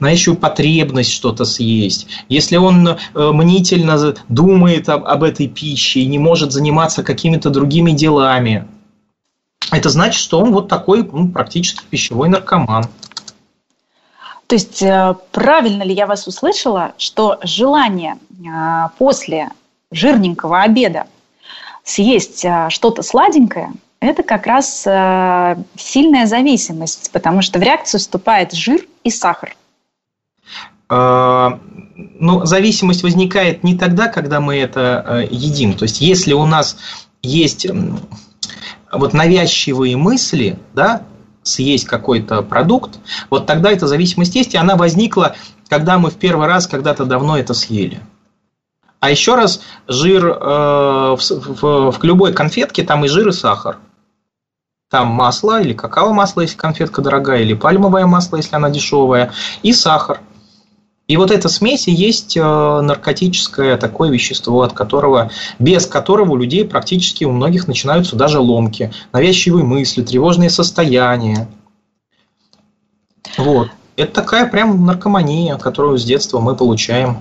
навязчивую 0.00 0.38
потребность 0.38 1.12
что-то 1.12 1.44
съесть, 1.44 2.08
если 2.28 2.56
он 2.56 2.98
мнительно 3.14 4.14
думает 4.28 4.88
об, 4.88 5.04
об 5.06 5.22
этой 5.22 5.46
пище 5.46 6.00
и 6.00 6.06
не 6.06 6.18
может 6.18 6.50
заниматься 6.50 7.04
какими-то 7.04 7.50
другими 7.50 7.92
делами, 7.92 8.66
это 9.70 9.88
значит, 9.88 10.20
что 10.20 10.40
он 10.40 10.52
вот 10.52 10.68
такой 10.68 11.08
ну, 11.10 11.28
практически 11.28 11.84
пищевой 11.88 12.28
наркоман. 12.28 12.84
То 14.48 14.54
есть 14.54 14.82
э, 14.82 15.14
правильно 15.30 15.82
ли 15.82 15.94
я 15.94 16.06
вас 16.06 16.26
услышала, 16.26 16.92
что 16.98 17.38
желание 17.42 18.16
э, 18.30 18.88
после 18.98 19.50
жирненького 19.90 20.60
обеда 20.60 21.06
съесть 21.84 22.44
э, 22.44 22.68
что-то 22.70 23.02
сладенькое, 23.02 23.72
это 24.00 24.22
как 24.24 24.46
раз 24.46 24.80
сильная 24.82 26.26
зависимость, 26.26 27.10
потому 27.12 27.40
что 27.40 27.60
в 27.60 27.62
реакцию 27.62 28.00
вступает 28.00 28.52
жир 28.52 28.80
и 29.04 29.10
сахар. 29.10 29.54
Ну, 30.90 32.44
зависимость 32.44 33.04
возникает 33.04 33.62
не 33.62 33.78
тогда, 33.78 34.08
когда 34.08 34.40
мы 34.40 34.56
это 34.56 35.28
едим. 35.30 35.74
То 35.74 35.84
есть, 35.84 36.00
если 36.00 36.32
у 36.32 36.46
нас 36.46 36.76
есть 37.22 37.68
вот 38.92 39.12
навязчивые 39.14 39.96
мысли, 39.96 40.58
да, 40.74 41.02
съесть 41.42 41.86
какой-то 41.86 42.42
продукт, 42.42 42.98
вот 43.30 43.46
тогда 43.46 43.70
эта 43.70 43.86
зависимость 43.86 44.34
есть, 44.34 44.54
и 44.54 44.58
она 44.58 44.76
возникла, 44.76 45.34
когда 45.68 45.98
мы 45.98 46.10
в 46.10 46.16
первый 46.16 46.46
раз 46.46 46.66
когда-то 46.66 47.04
давно 47.04 47.36
это 47.36 47.54
съели. 47.54 48.00
А 49.02 49.10
еще 49.10 49.34
раз, 49.34 49.60
жир 49.88 50.24
э, 50.26 50.30
в, 50.30 51.18
в, 51.18 51.90
в 51.90 52.04
любой 52.04 52.32
конфетке 52.32 52.84
там 52.84 53.04
и 53.04 53.08
жир, 53.08 53.28
и 53.28 53.32
сахар. 53.32 53.78
Там 54.90 55.08
масло 55.08 55.60
или 55.60 55.72
какао-масло, 55.72 56.42
если 56.42 56.56
конфетка 56.56 57.02
дорогая, 57.02 57.40
или 57.40 57.54
пальмовое 57.54 58.06
масло, 58.06 58.36
если 58.36 58.54
она 58.54 58.70
дешевая, 58.70 59.32
и 59.62 59.72
сахар– 59.72 60.20
и 61.08 61.16
вот 61.16 61.30
эта 61.30 61.48
смесь 61.48 61.88
и 61.88 61.92
есть 61.92 62.36
э, 62.36 62.40
наркотическое 62.40 63.76
такое 63.76 64.08
вещество, 64.08 64.62
от 64.62 64.72
которого, 64.72 65.30
без 65.58 65.86
которого 65.86 66.32
у 66.32 66.36
людей 66.36 66.64
практически 66.64 67.24
у 67.24 67.32
многих 67.32 67.66
начинаются 67.66 68.14
даже 68.14 68.38
ломки, 68.38 68.92
навязчивые 69.12 69.64
мысли, 69.64 70.02
тревожные 70.02 70.48
состояния. 70.48 71.48
Вот. 73.36 73.68
Это 73.96 74.12
такая 74.12 74.46
прям 74.46 74.86
наркомания, 74.86 75.58
которую 75.58 75.98
с 75.98 76.04
детства 76.04 76.38
мы 76.38 76.54
получаем. 76.54 77.18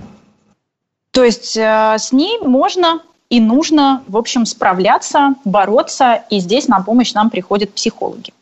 То 1.12 1.24
есть 1.24 1.58
э, 1.58 1.96
с 1.98 2.12
ней 2.12 2.40
можно 2.40 3.02
и 3.30 3.40
нужно, 3.40 4.04
в 4.08 4.18
общем, 4.18 4.46
справляться, 4.46 5.36
бороться, 5.46 6.24
и 6.30 6.40
здесь 6.40 6.68
на 6.68 6.82
помощь 6.82 7.14
нам 7.14 7.30
приходят 7.30 7.74
психологи. 7.74 8.34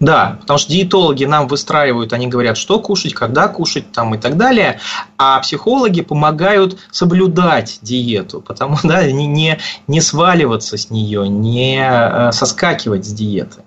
Да, 0.00 0.38
потому 0.40 0.58
что 0.58 0.72
диетологи 0.72 1.24
нам 1.24 1.46
выстраивают, 1.46 2.12
они 2.12 2.26
говорят, 2.26 2.56
что 2.56 2.80
кушать, 2.80 3.14
когда 3.14 3.48
кушать 3.48 3.92
там 3.92 4.14
и 4.14 4.18
так 4.18 4.36
далее, 4.36 4.80
а 5.16 5.38
психологи 5.40 6.00
помогают 6.00 6.78
соблюдать 6.90 7.78
диету, 7.82 8.40
потому 8.40 8.78
да, 8.84 9.04
не, 9.10 9.26
не, 9.26 9.58
не 9.86 10.00
сваливаться 10.00 10.76
с 10.76 10.90
нее, 10.90 11.28
не 11.28 11.80
э, 11.80 12.32
соскакивать 12.32 13.04
с 13.06 13.12
диеты. 13.12 13.62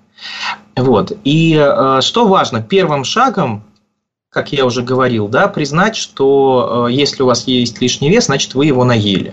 Вот. 0.76 1.12
И 1.24 1.56
э, 1.56 2.00
что 2.02 2.26
важно, 2.26 2.62
первым 2.62 3.04
шагом 3.04 3.64
как 4.34 4.52
я 4.52 4.66
уже 4.66 4.82
говорил, 4.82 5.28
да, 5.28 5.46
признать, 5.46 5.94
что 5.94 6.88
э, 6.88 6.92
если 6.92 7.22
у 7.22 7.26
вас 7.26 7.46
есть 7.46 7.80
лишний 7.80 8.10
вес, 8.10 8.26
значит 8.26 8.54
вы 8.54 8.66
его 8.66 8.84
наели. 8.84 9.32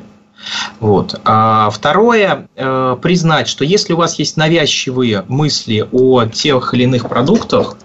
Вот. 0.79 1.19
А 1.25 1.71
второе, 1.71 2.47
э, 2.55 2.97
признать, 3.01 3.47
что 3.47 3.65
если 3.65 3.93
у 3.93 3.97
вас 3.97 4.19
есть 4.19 4.37
навязчивые 4.37 5.25
мысли 5.27 5.87
о 5.91 6.25
тех 6.25 6.75
или 6.75 6.83
иных 6.83 7.09
продуктах, 7.09 7.77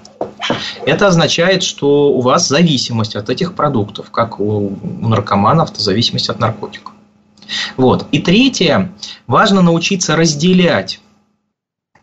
это 0.85 1.07
означает, 1.07 1.63
что 1.63 2.11
у 2.11 2.21
вас 2.21 2.47
зависимость 2.47 3.17
от 3.17 3.31
этих 3.31 3.55
продуктов, 3.55 4.11
как 4.11 4.39
у 4.39 4.77
наркоманов, 5.01 5.71
это 5.71 5.81
зависимость 5.81 6.29
от 6.29 6.39
наркотиков. 6.39 6.93
Вот. 7.79 8.07
И 8.13 8.19
третье, 8.19 8.93
важно 9.27 9.63
научиться 9.63 10.17
разделять 10.17 11.01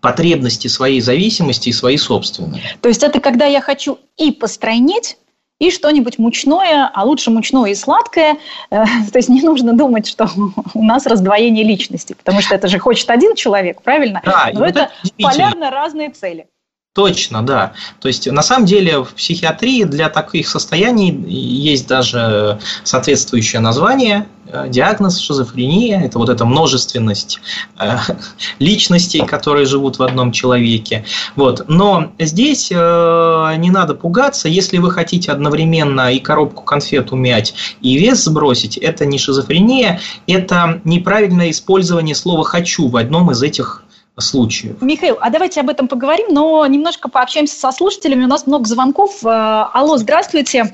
потребности 0.03 0.67
своей 0.67 0.99
зависимости 0.99 1.69
и 1.69 1.71
свои 1.71 1.95
собственные. 1.95 2.61
То 2.81 2.89
есть 2.89 3.03
это 3.03 3.21
когда 3.21 3.45
я 3.45 3.61
хочу 3.61 3.99
и 4.17 4.33
постройнеть, 4.33 5.17
и 5.59 5.71
что-нибудь 5.71 6.19
мучное, 6.19 6.91
а 6.93 7.03
лучше 7.05 7.31
мучное 7.31 7.71
и 7.71 7.75
сладкое. 7.75 8.37
Э, 8.69 8.83
то 9.11 9.17
есть 9.17 9.29
не 9.29 9.41
нужно 9.41 9.71
думать, 9.71 10.05
что 10.05 10.29
у 10.73 10.83
нас 10.83 11.05
раздвоение 11.05 11.63
личности, 11.63 12.13
потому 12.13 12.41
что 12.41 12.53
это 12.53 12.67
же 12.67 12.79
хочет 12.79 13.09
один 13.09 13.33
человек, 13.35 13.81
правильно? 13.81 14.21
Да, 14.25 14.49
Но 14.53 14.65
это, 14.65 14.91
это 15.03 15.13
полярно 15.17 15.71
разные 15.71 16.09
цели. 16.09 16.47
Точно, 16.93 17.43
да. 17.43 17.73
То 18.01 18.07
есть, 18.07 18.27
на 18.31 18.43
самом 18.43 18.67
деле, 18.67 18.99
в 18.99 19.15
психиатрии 19.15 19.83
для 19.83 20.09
таких 20.09 20.47
состояний 20.47 21.09
есть 21.09 21.87
даже 21.87 22.59
соответствующее 22.83 23.61
название, 23.61 24.27
э, 24.45 24.67
диагноз 24.69 25.17
шизофрения. 25.17 26.05
Это 26.05 26.19
вот 26.19 26.29
эта 26.29 26.45
множественность 26.45 27.39
э, 27.79 27.97
личностей, 28.59 29.25
которые 29.25 29.65
живут 29.65 29.97
в 29.97 30.03
одном 30.03 30.31
человеке. 30.31 31.03
Вот. 31.35 31.65
Но 31.67 32.11
здесь 32.19 32.69
э, 32.71 33.53
не 33.57 33.71
надо 33.71 33.95
пугаться. 33.95 34.47
Если 34.47 34.77
вы 34.77 34.91
хотите 34.91 35.31
одновременно 35.31 36.13
и 36.13 36.19
коробку 36.19 36.61
конфет 36.61 37.11
умять, 37.11 37.55
и 37.81 37.97
вес 37.97 38.23
сбросить, 38.23 38.77
это 38.77 39.07
не 39.07 39.17
шизофрения, 39.17 39.99
это 40.27 40.79
неправильное 40.83 41.49
использование 41.49 42.13
слова 42.13 42.43
«хочу» 42.43 42.87
в 42.87 42.97
одном 42.97 43.31
из 43.31 43.41
этих 43.41 43.82
случаев. 44.17 44.81
Михаил, 44.81 45.17
а 45.19 45.29
давайте 45.29 45.61
об 45.61 45.69
этом 45.69 45.87
поговорим, 45.87 46.27
но 46.29 46.65
немножко 46.67 47.09
пообщаемся 47.09 47.55
со 47.55 47.71
слушателями. 47.71 48.25
У 48.25 48.27
нас 48.27 48.45
много 48.47 48.65
звонков. 48.65 49.25
Э, 49.25 49.65
алло, 49.73 49.97
здравствуйте. 49.97 50.65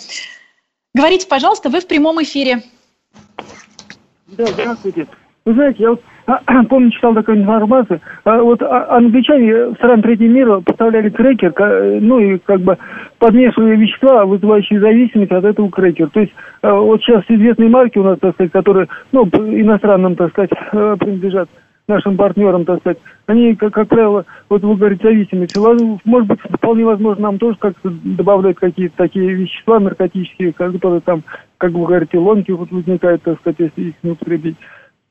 Говорите, 0.94 1.28
пожалуйста, 1.28 1.70
вы 1.70 1.80
в 1.80 1.88
прямом 1.88 2.22
эфире. 2.22 2.64
Да, 4.28 4.46
здравствуйте. 4.48 5.08
Вы 5.46 5.54
знаете, 5.54 5.84
я 5.84 5.90
вот 5.92 6.02
а, 6.30 6.64
помню, 6.70 6.92
читал 6.92 7.14
такую 7.14 7.40
информацию. 7.40 8.02
А, 8.24 8.42
вот 8.42 8.62
а, 8.62 8.98
англичане 8.98 9.70
в 9.70 9.76
стран 9.76 10.02
третьего 10.02 10.30
мира 10.30 10.60
поставляли 10.60 11.10
крекер, 11.10 11.54
ну 12.02 12.20
и 12.20 12.38
как 12.40 12.62
бы 12.62 12.78
подмешивали 13.18 13.76
вещества, 13.76 14.26
вызывающие 14.26 14.80
зависимость 14.80 15.32
от 15.32 15.44
этого 15.44 15.70
крекера. 15.72 16.10
То 16.10 16.20
есть 16.20 16.34
вот 16.62 17.02
сейчас 17.02 17.24
известные 17.28 17.70
марки 17.70 17.98
у 17.98 18.04
нас, 18.04 18.20
так 18.20 18.34
сказать, 18.36 18.52
которые, 18.52 18.88
ну, 19.12 19.26
иностранным, 19.26 20.16
так 20.16 20.32
сказать, 20.32 20.52
принадлежат, 20.72 21.50
нашим 21.90 22.16
партнерам, 22.16 22.64
так 22.64 22.80
сказать, 22.80 23.00
они, 23.26 23.56
как, 23.56 23.74
как 23.74 23.90
правило, 23.90 24.26
вот 24.48 24.62
вы 24.62 24.76
говорите, 24.76 25.04
зависимости. 25.04 25.58
Может 26.06 26.28
быть, 26.30 26.40
вполне 26.40 26.86
возможно, 26.86 27.24
нам 27.24 27.40
тоже 27.40 27.58
как-то 27.58 27.90
добавляют 27.90 28.60
какие-то 28.60 28.96
такие 28.96 29.34
вещества 29.34 29.80
наркотические, 29.80 30.54
которые 30.54 31.02
там, 31.02 31.24
как 31.58 31.72
вы 31.72 31.86
говорите, 31.86 32.18
ломки 32.18 32.52
вот 32.52 32.72
возникают, 32.72 33.24
так 33.24 33.40
сказать, 33.40 33.60
если 33.60 33.90
их 33.90 33.96
не 34.04 34.12
употребить. 34.12 34.56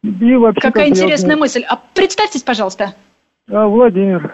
И 0.03 0.35
вообще, 0.37 0.61
Какая 0.61 0.89
интересная 0.89 1.35
я... 1.35 1.41
мысль. 1.41 1.65
А 1.69 1.79
представьтесь, 1.95 2.43
пожалуйста. 2.43 2.95
А, 3.51 3.67
Владимир. 3.67 4.33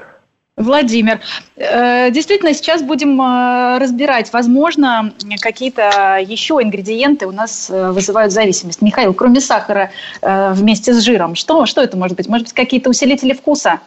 Владимир, 0.56 1.20
э, 1.56 2.12
действительно, 2.12 2.54
сейчас 2.54 2.80
будем 2.80 3.20
э, 3.20 3.78
разбирать, 3.78 4.32
возможно, 4.32 5.12
какие-то 5.40 6.18
еще 6.24 6.60
ингредиенты 6.62 7.26
у 7.26 7.32
нас 7.32 7.68
э, 7.70 7.90
вызывают 7.90 8.32
зависимость. 8.32 8.80
Михаил, 8.80 9.14
кроме 9.14 9.40
сахара 9.40 9.90
вместе 10.22 10.94
с 10.94 11.02
жиром, 11.02 11.34
что, 11.34 11.66
что 11.66 11.82
это 11.82 11.96
может 11.96 12.16
быть? 12.16 12.28
Может 12.28 12.46
быть, 12.46 12.52
какие-то 12.54 12.88
усилители 12.88 13.32
вкуса? 13.32 13.80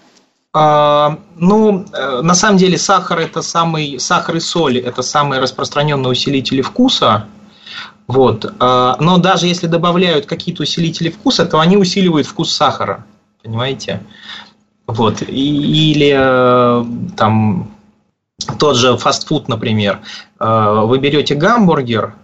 А, 0.53 1.19
ну, 1.37 1.85
на 2.21 2.33
самом 2.33 2.57
деле 2.57 2.77
сахар 2.77 3.19
это 3.19 3.41
самый 3.41 3.97
сахар 3.99 4.35
и 4.35 4.39
соль 4.41 4.77
это 4.77 5.03
самые 5.03 5.41
распространенные 5.41 6.11
усилители 6.11 6.61
вкуса. 6.61 7.27
Вот. 8.07 8.53
Но 8.59 9.17
даже 9.17 9.47
если 9.47 9.67
добавляют 9.67 10.25
какие-то 10.25 10.63
усилители 10.63 11.09
вкуса, 11.09 11.45
то 11.45 11.59
они 11.59 11.75
усиливают 11.77 12.25
вкус 12.25 12.51
сахара. 12.53 13.05
Понимаете? 13.43 14.01
Вот. 14.87 15.21
Или 15.21 16.15
э, 16.17 16.85
там 17.15 17.71
тот 18.57 18.77
же 18.77 18.97
фастфуд, 18.97 19.49
например. 19.49 19.99
Э, 20.39 20.83
вы 20.85 20.97
берете 20.97 21.35
гамбургер, 21.35 22.15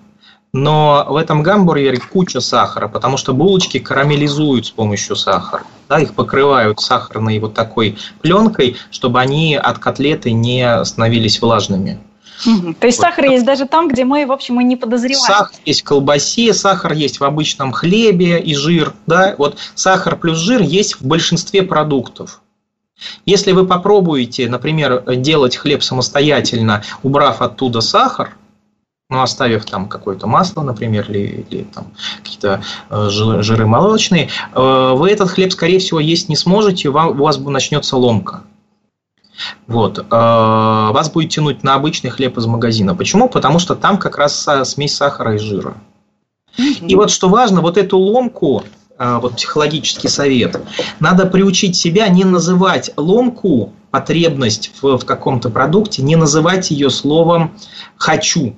но 0.53 1.05
в 1.09 1.15
этом 1.17 1.43
гамбургере 1.43 1.99
куча 1.99 2.39
сахара, 2.39 2.87
потому 2.87 3.17
что 3.17 3.33
булочки 3.33 3.79
карамелизуют 3.79 4.67
с 4.67 4.71
помощью 4.71 5.15
сахара. 5.15 5.63
Да, 5.89 5.99
их 5.99 6.13
покрывают 6.13 6.79
сахарной 6.79 7.39
вот 7.39 7.53
такой 7.53 7.97
пленкой, 8.21 8.77
чтобы 8.91 9.19
они 9.19 9.55
от 9.55 9.79
котлеты 9.79 10.31
не 10.31 10.85
становились 10.85 11.41
влажными. 11.41 11.99
Угу. 12.45 12.75
То 12.75 12.87
есть 12.87 12.99
вот. 12.99 13.05
сахар 13.05 13.25
есть 13.25 13.45
даже 13.45 13.65
там, 13.65 13.87
где 13.87 14.05
мы, 14.05 14.25
в 14.25 14.31
общем, 14.31 14.61
и 14.61 14.63
не 14.63 14.75
подозреваем. 14.75 15.25
Сахар 15.25 15.57
есть 15.65 15.81
в 15.81 15.85
колбасе, 15.85 16.53
сахар 16.53 16.93
есть 16.93 17.19
в 17.19 17.23
обычном 17.23 17.71
хлебе 17.71 18.39
и 18.39 18.53
жир. 18.55 18.93
Да? 19.07 19.35
Вот 19.37 19.57
сахар 19.75 20.17
плюс 20.17 20.37
жир 20.37 20.61
есть 20.61 20.99
в 20.99 21.05
большинстве 21.05 21.63
продуктов. 21.63 22.42
Если 23.25 23.51
вы 23.51 23.65
попробуете, 23.65 24.49
например, 24.49 25.03
делать 25.15 25.55
хлеб 25.57 25.83
самостоятельно, 25.83 26.83
убрав 27.01 27.41
оттуда 27.41 27.81
сахар, 27.81 28.35
ну, 29.09 29.21
оставив 29.21 29.65
там 29.65 29.87
какое-то 29.87 30.27
масло, 30.27 30.63
например, 30.63 31.09
или, 31.09 31.45
или 31.49 31.63
там 31.63 31.87
какие-то 32.23 32.63
э, 32.89 33.09
жиры 33.09 33.67
молочные, 33.67 34.29
э, 34.53 34.93
вы 34.95 35.11
этот 35.11 35.29
хлеб, 35.29 35.51
скорее 35.51 35.79
всего, 35.79 35.99
есть 35.99 36.29
не 36.29 36.35
сможете, 36.35 36.89
у 36.89 36.93
вас 36.93 37.37
начнется 37.37 37.95
ломка. 37.95 38.43
Вот. 39.67 39.99
Э, 39.99 40.03
вас 40.09 41.11
будет 41.11 41.29
тянуть 41.29 41.63
на 41.63 41.75
обычный 41.75 42.09
хлеб 42.09 42.37
из 42.37 42.45
магазина. 42.47 42.95
Почему? 42.95 43.29
Потому 43.29 43.59
что 43.59 43.75
там 43.75 43.97
как 43.97 44.17
раз 44.17 44.47
смесь 44.63 44.95
сахара 44.95 45.35
и 45.35 45.37
жира. 45.37 45.75
И 46.57 46.95
вот 46.95 47.11
что 47.11 47.29
важно, 47.29 47.61
вот 47.61 47.77
эту 47.77 47.97
ломку, 47.97 48.63
вот 48.97 49.35
психологический 49.35 50.07
совет, 50.07 50.59
надо 50.99 51.25
приучить 51.25 51.75
себя 51.75 52.07
не 52.07 52.23
называть 52.25 52.91
ломку, 52.95 53.73
потребность 53.93 54.71
в, 54.81 54.97
в 54.97 55.05
каком-то 55.05 55.49
продукте, 55.49 56.01
не 56.01 56.15
называть 56.15 56.71
ее 56.71 56.89
словом 56.89 57.55
«хочу». 57.95 58.55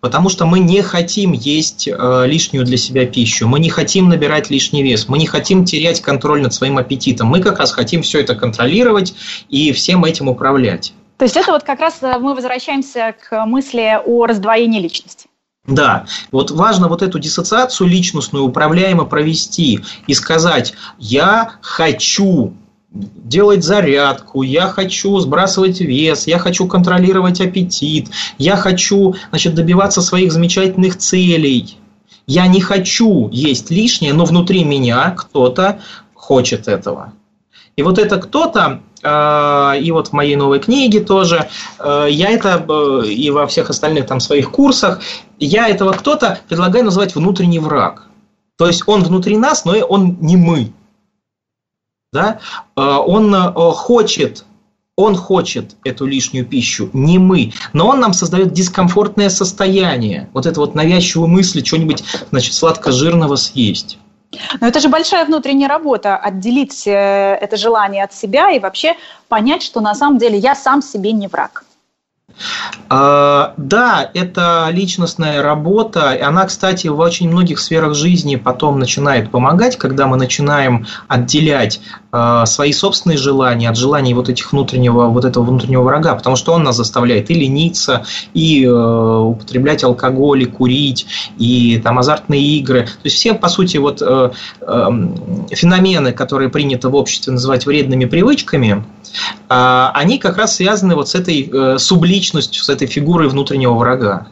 Потому 0.00 0.28
что 0.28 0.44
мы 0.44 0.58
не 0.58 0.82
хотим 0.82 1.32
есть 1.32 1.88
э, 1.88 2.26
лишнюю 2.26 2.64
для 2.64 2.76
себя 2.76 3.06
пищу, 3.06 3.48
мы 3.48 3.58
не 3.58 3.70
хотим 3.70 4.08
набирать 4.08 4.50
лишний 4.50 4.82
вес, 4.82 5.08
мы 5.08 5.18
не 5.18 5.26
хотим 5.26 5.64
терять 5.64 6.00
контроль 6.00 6.42
над 6.42 6.52
своим 6.52 6.78
аппетитом. 6.78 7.28
Мы 7.28 7.40
как 7.40 7.58
раз 7.58 7.72
хотим 7.72 8.02
все 8.02 8.20
это 8.20 8.34
контролировать 8.34 9.14
и 9.48 9.72
всем 9.72 10.04
этим 10.04 10.28
управлять. 10.28 10.92
То 11.16 11.24
есть 11.24 11.36
это 11.36 11.52
вот 11.52 11.62
как 11.62 11.80
раз 11.80 11.98
э, 12.02 12.18
мы 12.18 12.34
возвращаемся 12.34 13.14
к 13.28 13.46
мысли 13.46 13.98
о 14.04 14.26
раздвоении 14.26 14.80
личности. 14.80 15.28
Да, 15.66 16.06
вот 16.32 16.50
важно 16.50 16.88
вот 16.88 17.02
эту 17.02 17.18
диссоциацию 17.18 17.88
личностную 17.88 18.44
управляемо 18.44 19.04
провести 19.04 19.80
и 20.06 20.14
сказать, 20.14 20.72
я 20.98 21.52
хочу 21.60 22.54
делать 22.90 23.64
зарядку, 23.64 24.42
я 24.42 24.66
хочу 24.68 25.18
сбрасывать 25.18 25.80
вес, 25.80 26.26
я 26.26 26.38
хочу 26.38 26.66
контролировать 26.66 27.40
аппетит, 27.40 28.08
я 28.38 28.56
хочу 28.56 29.14
значит, 29.30 29.54
добиваться 29.54 30.00
своих 30.00 30.32
замечательных 30.32 30.96
целей. 30.96 31.76
Я 32.26 32.46
не 32.46 32.60
хочу 32.60 33.28
есть 33.30 33.70
лишнее, 33.70 34.12
но 34.12 34.24
внутри 34.24 34.64
меня 34.64 35.10
кто-то 35.10 35.80
хочет 36.14 36.68
этого. 36.68 37.12
И 37.76 37.82
вот 37.82 37.98
это 37.98 38.18
кто-то, 38.18 38.80
э, 39.02 39.80
и 39.80 39.90
вот 39.92 40.08
в 40.08 40.12
моей 40.12 40.36
новой 40.36 40.58
книге 40.58 41.00
тоже, 41.00 41.48
э, 41.78 42.08
я 42.10 42.30
это 42.30 42.64
э, 42.68 43.06
и 43.06 43.30
во 43.30 43.46
всех 43.46 43.70
остальных 43.70 44.06
там 44.06 44.18
своих 44.20 44.50
курсах, 44.50 45.00
я 45.38 45.68
этого 45.68 45.92
кто-то 45.92 46.40
предлагаю 46.48 46.84
называть 46.84 47.14
внутренний 47.14 47.58
враг. 47.58 48.06
То 48.56 48.66
есть 48.66 48.82
он 48.86 49.04
внутри 49.04 49.36
нас, 49.36 49.64
но 49.64 49.72
он 49.72 50.18
не 50.20 50.36
мы 50.36 50.72
да, 52.12 52.38
э, 52.76 52.80
он 52.80 53.34
э, 53.34 53.52
хочет 53.72 54.44
он 54.96 55.14
хочет 55.14 55.76
эту 55.84 56.06
лишнюю 56.06 56.44
пищу, 56.44 56.90
не 56.92 57.18
мы. 57.20 57.52
Но 57.72 57.86
он 57.86 58.00
нам 58.00 58.12
создает 58.12 58.52
дискомфортное 58.52 59.28
состояние. 59.28 60.28
Вот 60.32 60.44
это 60.44 60.58
вот 60.58 60.74
навязчивую 60.74 61.28
мысль 61.28 61.64
что-нибудь, 61.64 62.02
значит, 62.30 62.52
сладко-жирного 62.54 63.36
съесть. 63.36 63.96
Но 64.60 64.66
это 64.66 64.80
же 64.80 64.88
большая 64.88 65.24
внутренняя 65.24 65.68
работа, 65.68 66.16
отделить 66.16 66.84
э, 66.88 66.90
это 67.40 67.56
желание 67.56 68.02
от 68.02 68.12
себя 68.12 68.50
и 68.50 68.58
вообще 68.58 68.96
понять, 69.28 69.62
что 69.62 69.80
на 69.80 69.94
самом 69.94 70.18
деле 70.18 70.36
я 70.36 70.56
сам 70.56 70.82
себе 70.82 71.12
не 71.12 71.28
враг. 71.28 71.64
А, 72.88 73.54
да, 73.56 74.10
это 74.14 74.68
личностная 74.70 75.42
работа. 75.42 76.12
и 76.12 76.20
Она, 76.20 76.46
кстати, 76.46 76.86
в 76.86 76.98
очень 76.98 77.28
многих 77.28 77.58
сферах 77.58 77.94
жизни 77.94 78.36
потом 78.36 78.78
начинает 78.78 79.30
помогать, 79.30 79.76
когда 79.76 80.06
мы 80.06 80.16
начинаем 80.16 80.86
отделять 81.06 81.80
свои 82.10 82.72
собственные 82.72 83.18
желания 83.18 83.68
от 83.68 83.76
желаний 83.76 84.14
вот 84.14 84.30
этих 84.30 84.52
внутреннего, 84.52 85.08
вот 85.08 85.24
этого 85.26 85.44
внутреннего 85.44 85.82
врага, 85.82 86.14
потому 86.14 86.36
что 86.36 86.52
он 86.52 86.62
нас 86.62 86.76
заставляет 86.76 87.30
и 87.30 87.34
лениться, 87.34 88.04
и 88.32 88.64
э, 88.64 88.70
употреблять 88.70 89.84
алкоголь, 89.84 90.42
и 90.42 90.46
курить, 90.46 91.06
и 91.38 91.80
там 91.82 91.98
азартные 91.98 92.40
игры. 92.40 92.84
То 92.84 93.04
есть 93.04 93.16
все, 93.16 93.34
по 93.34 93.48
сути, 93.48 93.76
вот 93.76 94.00
э, 94.00 94.30
эм, 94.62 95.46
феномены, 95.50 96.12
которые 96.12 96.48
принято 96.48 96.88
в 96.88 96.94
обществе 96.94 97.32
называть 97.32 97.66
вредными 97.66 98.06
привычками, 98.06 98.84
а, 99.48 99.90
они 99.94 100.18
как 100.18 100.36
раз 100.36 100.56
связаны 100.56 100.94
вот 100.94 101.08
с 101.08 101.14
этой 101.14 101.50
э, 101.52 101.78
субличностью, 101.78 102.62
с 102.62 102.68
этой 102.68 102.86
фигурой 102.86 103.28
внутреннего 103.28 103.74
врага. 103.74 104.28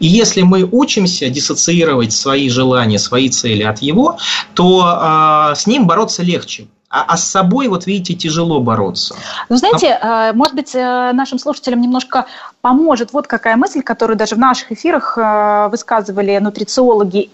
И 0.00 0.06
если 0.06 0.42
мы 0.42 0.68
учимся 0.70 1.28
диссоциировать 1.28 2.12
свои 2.12 2.48
желания, 2.48 2.98
свои 2.98 3.28
цели 3.28 3.62
от 3.62 3.82
его, 3.82 4.18
то 4.54 5.50
э, 5.50 5.54
с 5.54 5.66
ним 5.66 5.86
бороться 5.86 6.22
легче. 6.22 6.68
А, 6.88 7.04
а 7.08 7.16
с 7.16 7.28
собой, 7.28 7.66
вот 7.68 7.86
видите, 7.86 8.14
тяжело 8.14 8.60
бороться. 8.60 9.16
Ну, 9.48 9.56
знаете, 9.56 9.98
а... 10.00 10.32
может 10.32 10.54
быть, 10.54 10.74
э, 10.74 11.12
нашим 11.12 11.38
слушателям 11.38 11.80
немножко 11.80 12.26
поможет 12.60 13.12
вот 13.12 13.26
какая 13.26 13.56
мысль, 13.56 13.82
которую 13.82 14.16
даже 14.16 14.36
в 14.36 14.38
наших 14.38 14.70
эфирах 14.70 15.18
э, 15.18 15.68
высказывали 15.68 16.38
нутрициологи 16.38 17.30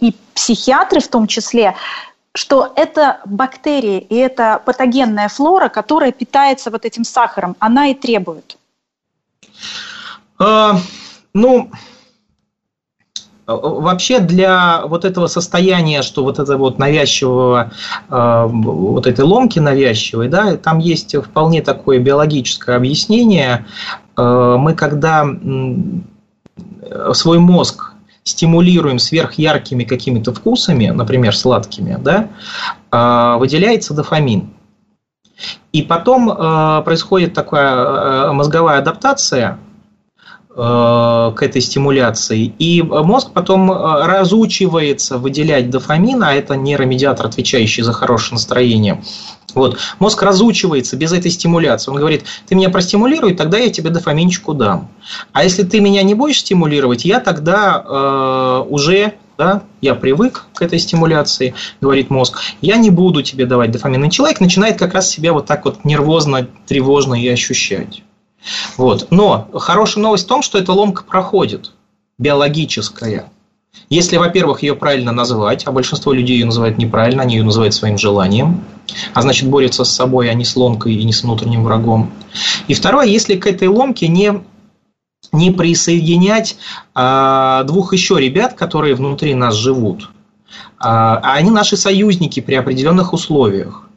и 0.00 0.16
психиатры 0.34 1.00
в 1.00 1.08
том 1.08 1.28
числе, 1.28 1.76
что 2.34 2.72
это 2.76 3.20
бактерии 3.24 3.98
и 3.98 4.16
это 4.16 4.60
патогенная 4.64 5.28
флора, 5.28 5.68
которая 5.68 6.12
питается 6.12 6.70
вот 6.70 6.84
этим 6.84 7.04
сахаром, 7.04 7.56
она 7.58 7.88
и 7.88 7.94
требует? 7.94 8.56
А, 10.38 10.76
ну, 11.34 11.70
Вообще 13.48 14.20
для 14.20 14.82
вот 14.84 15.06
этого 15.06 15.26
состояния, 15.26 16.02
что 16.02 16.22
вот 16.22 16.38
это 16.38 16.58
вот 16.58 16.78
навязчивого, 16.78 17.72
а, 18.10 18.46
вот 18.46 19.06
этой 19.06 19.24
ломки 19.24 19.58
навязчивой, 19.58 20.28
да, 20.28 20.58
там 20.58 20.78
есть 20.78 21.16
вполне 21.16 21.62
такое 21.62 21.98
биологическое 21.98 22.76
объяснение. 22.76 23.64
Мы 24.18 24.74
когда 24.74 25.26
свой 27.14 27.38
мозг 27.38 27.92
стимулируем 28.22 28.98
сверхяркими 28.98 29.84
какими-то 29.84 30.34
вкусами, 30.34 30.88
например, 30.88 31.34
сладкими, 31.34 31.98
да, 31.98 32.28
выделяется 33.38 33.94
дофамин. 33.94 34.50
И 35.72 35.82
потом 35.82 36.84
происходит 36.84 37.32
такая 37.32 38.30
мозговая 38.32 38.80
адаптация 38.80 39.58
к 40.58 41.36
этой 41.40 41.60
стимуляции. 41.60 42.52
И 42.58 42.82
мозг 42.82 43.30
потом 43.32 43.70
разучивается 43.70 45.16
выделять 45.16 45.70
дофамин, 45.70 46.20
а 46.24 46.34
это 46.34 46.56
нейромедиатор, 46.56 47.26
отвечающий 47.26 47.84
за 47.84 47.92
хорошее 47.92 48.34
настроение, 48.34 49.00
вот. 49.54 49.78
Мозг 49.98 50.22
разучивается 50.22 50.96
без 50.96 51.12
этой 51.12 51.30
стимуляции. 51.30 51.90
Он 51.90 51.96
говорит, 51.96 52.24
ты 52.46 52.54
меня 52.54 52.70
простимулируй, 52.70 53.34
тогда 53.34 53.58
я 53.58 53.70
тебе 53.70 53.90
дофаминчику 53.90 54.54
дам. 54.54 54.88
А 55.32 55.42
если 55.42 55.62
ты 55.62 55.80
меня 55.80 56.02
не 56.02 56.14
будешь 56.14 56.40
стимулировать, 56.40 57.04
я 57.04 57.20
тогда 57.20 57.82
э, 57.84 58.64
уже 58.68 59.14
да, 59.38 59.62
я 59.80 59.94
привык 59.94 60.46
к 60.52 60.62
этой 60.62 60.80
стимуляции, 60.80 61.54
говорит 61.80 62.10
мозг, 62.10 62.40
я 62.60 62.76
не 62.76 62.90
буду 62.90 63.22
тебе 63.22 63.46
давать 63.46 63.70
дофамин. 63.70 64.04
И 64.04 64.10
человек 64.10 64.40
начинает 64.40 64.78
как 64.78 64.94
раз 64.94 65.08
себя 65.08 65.32
вот 65.32 65.46
так 65.46 65.64
вот 65.64 65.84
нервозно, 65.84 66.48
тревожно 66.66 67.14
и 67.14 67.28
ощущать. 67.28 68.02
Вот. 68.76 69.08
Но 69.10 69.48
хорошая 69.54 70.02
новость 70.02 70.24
в 70.24 70.28
том, 70.28 70.42
что 70.42 70.58
эта 70.58 70.72
ломка 70.72 71.04
проходит, 71.04 71.72
биологическая. 72.18 73.30
Если, 73.90 74.16
во-первых, 74.16 74.62
ее 74.62 74.74
правильно 74.74 75.12
назвать, 75.12 75.66
а 75.66 75.72
большинство 75.72 76.12
людей 76.12 76.38
ее 76.38 76.46
называют 76.46 76.78
неправильно, 76.78 77.22
они 77.22 77.36
ее 77.36 77.44
называют 77.44 77.74
своим 77.74 77.96
желанием, 77.96 78.64
а 79.14 79.22
значит 79.22 79.48
борются 79.48 79.84
с 79.84 79.90
собой, 79.90 80.30
а 80.30 80.34
не 80.34 80.44
с 80.44 80.56
ломкой 80.56 80.94
и 80.94 81.04
не 81.04 81.12
с 81.12 81.22
внутренним 81.22 81.64
врагом. 81.64 82.10
И 82.66 82.74
второе, 82.74 83.06
если 83.06 83.36
к 83.36 83.46
этой 83.46 83.68
ломке 83.68 84.08
не 84.08 84.42
не 85.32 85.50
присоединять 85.50 86.56
а, 86.94 87.64
двух 87.64 87.92
еще 87.92 88.18
ребят, 88.18 88.54
которые 88.54 88.94
внутри 88.94 89.34
нас 89.34 89.54
живут, 89.54 90.10
а, 90.78 91.16
а 91.16 91.34
они 91.34 91.50
наши 91.50 91.76
союзники 91.76 92.40
при 92.40 92.54
определенных 92.54 93.12
условиях. 93.12 93.88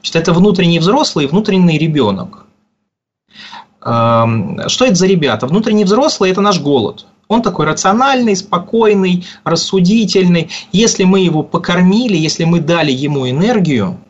Значит, 0.00 0.16
это 0.16 0.32
внутренний 0.32 0.78
взрослый 0.78 1.24
и 1.24 1.28
внутренний 1.28 1.78
ребенок. 1.78 2.46
А, 3.90 4.68
что 4.68 4.84
это 4.84 4.94
за 4.94 5.06
ребята? 5.06 5.46
Внутренний 5.46 5.84
взрослый– 5.84 6.30
это 6.32 6.40
наш 6.42 6.60
голод– 6.60 7.06
он 7.28 7.42
такой 7.42 7.66
рациональный, 7.66 8.34
спокойный, 8.34 9.26
рассудительный. 9.44 10.50
Если 10.72 11.04
мы 11.04 11.20
его 11.20 11.42
покормили, 11.42 12.16
если 12.16 12.44
мы 12.44 12.60
дали 12.60 12.90
ему 12.90 13.28
энергию, 13.28 14.00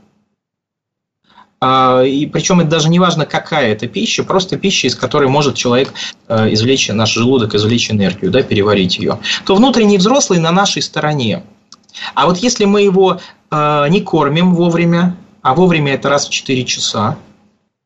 а, 1.60 2.02
и 2.02 2.26
причем 2.26 2.60
это 2.60 2.70
даже 2.70 2.88
не 2.88 3.00
важно, 3.00 3.26
какая 3.26 3.72
это 3.72 3.88
пища, 3.88 4.22
просто 4.22 4.56
пища, 4.56 4.86
из 4.86 4.94
которой 4.94 5.28
может 5.28 5.56
человек 5.56 5.92
э, 6.28 6.52
извлечь, 6.52 6.88
наш 6.88 7.12
желудок 7.12 7.56
извлечь 7.56 7.90
энергию, 7.90 8.30
да, 8.30 8.42
переварить 8.42 8.98
ее, 8.98 9.18
то 9.44 9.56
внутренний 9.56 9.98
взрослый 9.98 10.38
на 10.38 10.52
нашей 10.52 10.82
стороне. 10.82 11.42
А 12.14 12.26
вот 12.26 12.38
если 12.38 12.64
мы 12.64 12.82
его 12.82 13.18
э, 13.50 13.86
не 13.88 14.00
кормим 14.02 14.54
вовремя, 14.54 15.16
а 15.42 15.54
вовремя 15.54 15.94
это 15.94 16.08
раз 16.08 16.28
в 16.28 16.30
4 16.30 16.64
часа, 16.64 17.16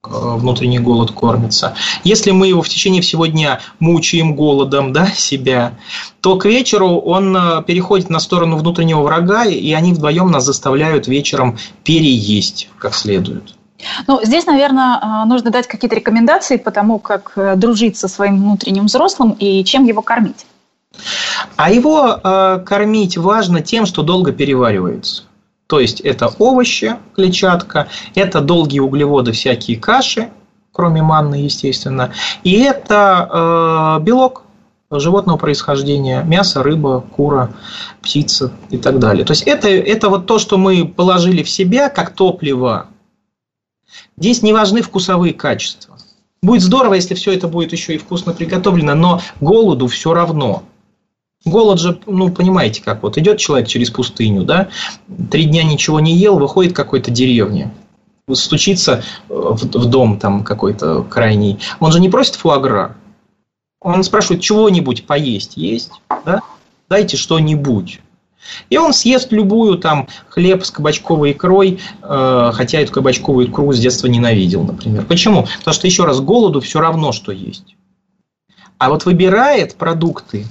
внутренний 0.05 0.81
голод 0.81 1.13
кормится. 1.13 1.75
Если 2.03 2.33
мы 2.33 2.49
его 2.49 2.63
в 2.63 2.69
течение 2.69 3.03
всего 3.03 3.27
дня 3.27 3.61
мучаем 3.79 4.35
голодом 4.35 4.93
да, 4.93 5.07
себя, 5.07 5.75
то 6.21 6.37
к 6.37 6.45
вечеру 6.45 6.97
он 6.97 7.37
переходит 7.67 8.11
на 8.11 8.19
сторону 8.19 8.57
внутреннего 8.57 9.03
врага, 9.03 9.45
и 9.45 9.73
они 9.73 9.93
вдвоем 9.93 10.31
нас 10.31 10.45
заставляют 10.45 11.07
вечером 11.07 11.57
переесть 11.85 12.69
как 12.79 12.95
следует. 12.95 13.55
Ну, 14.07 14.21
здесь, 14.23 14.47
наверное, 14.47 15.25
нужно 15.27 15.51
дать 15.51 15.69
какие-то 15.69 15.97
рекомендации 15.97 16.57
по 16.57 16.73
тому, 16.73 16.99
как 16.99 17.33
дружить 17.57 17.97
со 17.97 18.09
своим 18.09 18.39
внутренним 18.39 18.87
взрослым 18.87 19.37
и 19.39 19.65
чем 19.65 19.85
его 19.85 20.03
кормить. 20.03 20.47
А 21.57 21.71
его 21.71 22.21
э, 22.23 22.63
кормить 22.67 23.17
важно 23.17 23.61
тем, 23.63 23.87
что 23.87 24.03
долго 24.03 24.33
переваривается. 24.33 25.25
То 25.67 25.81
есть 25.81 26.01
это 26.01 26.29
овощи, 26.39 26.97
клетчатка, 27.15 27.89
это 28.15 28.41
долгие 28.41 28.81
углеводы, 28.81 29.33
всякие 29.33 29.79
каши, 29.79 30.31
кроме 30.73 31.03
манны, 31.03 31.37
естественно, 31.37 32.13
и 32.45 32.61
это 32.61 33.99
э, 34.01 34.05
белок 34.05 34.43
животного 34.91 35.39
происхождения, 35.39 36.23
мясо, 36.23 36.63
рыба, 36.63 37.01
кура, 37.01 37.53
птица 38.03 38.53
и 38.71 38.79
так 38.79 38.99
далее. 38.99 39.25
То 39.25 39.33
есть 39.33 39.45
это, 39.45 39.69
это 39.69 40.09
вот 40.09 40.27
то, 40.27 40.39
что 40.39 40.59
мы 40.59 40.87
положили 40.87 41.43
в 41.43 41.49
себя 41.49 41.89
как 41.89 42.11
топливо. 42.11 42.87
Здесь 44.17 44.43
не 44.43 44.53
важны 44.53 44.83
вкусовые 44.83 45.33
качества. 45.33 45.97
Будет 46.43 46.63
здорово, 46.63 46.95
если 46.95 47.15
все 47.15 47.33
это 47.33 47.49
будет 47.49 47.73
еще 47.73 47.95
и 47.95 47.99
вкусно 47.99 48.33
приготовлено, 48.33 48.95
но 48.95 49.21
голоду 49.41 49.87
все 49.87 50.13
равно. 50.13 50.65
Голод 51.45 51.81
же, 51.81 51.99
ну, 52.07 52.31
понимаете, 52.31 52.83
как 52.83 53.03
вот 53.03 53.19
идет 53.19 53.39
человек 53.39 53.67
через 53.67 53.91
пустыню, 53.91 54.45
да, 54.45 54.69
три 55.31 55.45
дня 55.45 55.65
ничего 55.65 55.99
не 55.99 56.15
ел, 56.17 56.39
выходит 56.39 56.73
какой-то 56.73 57.11
деревне, 57.11 57.73
стучится 58.33 59.03
э, 59.29 59.35
в, 59.35 59.63
в 59.65 59.87
дом 59.87 60.19
там 60.19 60.45
какой-то 60.45 61.03
крайний, 61.03 61.59
он 61.81 61.91
же 61.91 62.01
не 62.01 62.09
просит 62.09 62.37
фуагра, 62.37 62.97
он 63.81 64.05
спрашивает, 64.05 64.41
чего-нибудь 64.41 65.05
поесть 65.07 65.57
есть, 65.57 65.91
да, 66.25 66.43
дайте 66.89 67.17
что-нибудь. 67.17 68.01
И 68.71 68.77
он 68.77 68.93
съест 68.93 69.33
любую 69.33 69.79
там 69.79 70.09
хлеб 70.29 70.65
с 70.65 70.71
кабачковой 70.71 71.33
икрой, 71.33 71.81
э, 72.03 72.51
хотя 72.55 72.81
эту 72.81 72.93
кабачковую 72.93 73.49
икру 73.49 73.73
с 73.73 73.79
детства 73.79 74.07
ненавидел, 74.07 74.63
например. 74.63 75.05
Почему? 75.07 75.47
Потому 75.59 75.75
что, 75.75 75.87
еще 75.87 76.05
раз, 76.05 76.21
голоду 76.21 76.61
все 76.61 76.81
равно, 76.81 77.13
что 77.13 77.33
есть. 77.33 77.77
А 78.79 78.91
вот 78.91 79.05
выбирает 79.05 79.77
продукты 79.77 80.47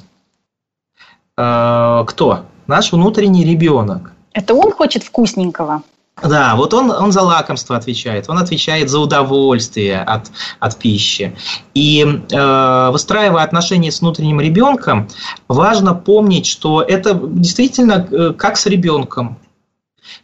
Э, 1.37 2.03
кто? 2.07 2.45
Наш 2.67 2.91
внутренний 2.91 3.43
ребенок. 3.43 4.13
Это 4.33 4.53
он 4.53 4.71
хочет 4.71 5.03
вкусненького? 5.03 5.83
Да, 6.21 6.55
вот 6.55 6.73
он, 6.73 6.91
он 6.91 7.11
за 7.11 7.21
лакомство 7.21 7.75
отвечает, 7.75 8.29
он 8.29 8.37
отвечает 8.37 8.89
за 8.89 8.99
удовольствие 8.99 10.01
от, 10.01 10.29
от 10.59 10.77
пищи. 10.77 11.35
И 11.73 12.03
э, 12.03 12.89
выстраивая 12.91 13.43
отношения 13.43 13.91
с 13.91 14.01
внутренним 14.01 14.39
ребенком, 14.39 15.07
важно 15.47 15.95
помнить, 15.95 16.45
что 16.45 16.81
это 16.81 17.15
действительно 17.15 18.07
э, 18.11 18.33
как 18.33 18.57
с 18.57 18.67
ребенком. 18.67 19.39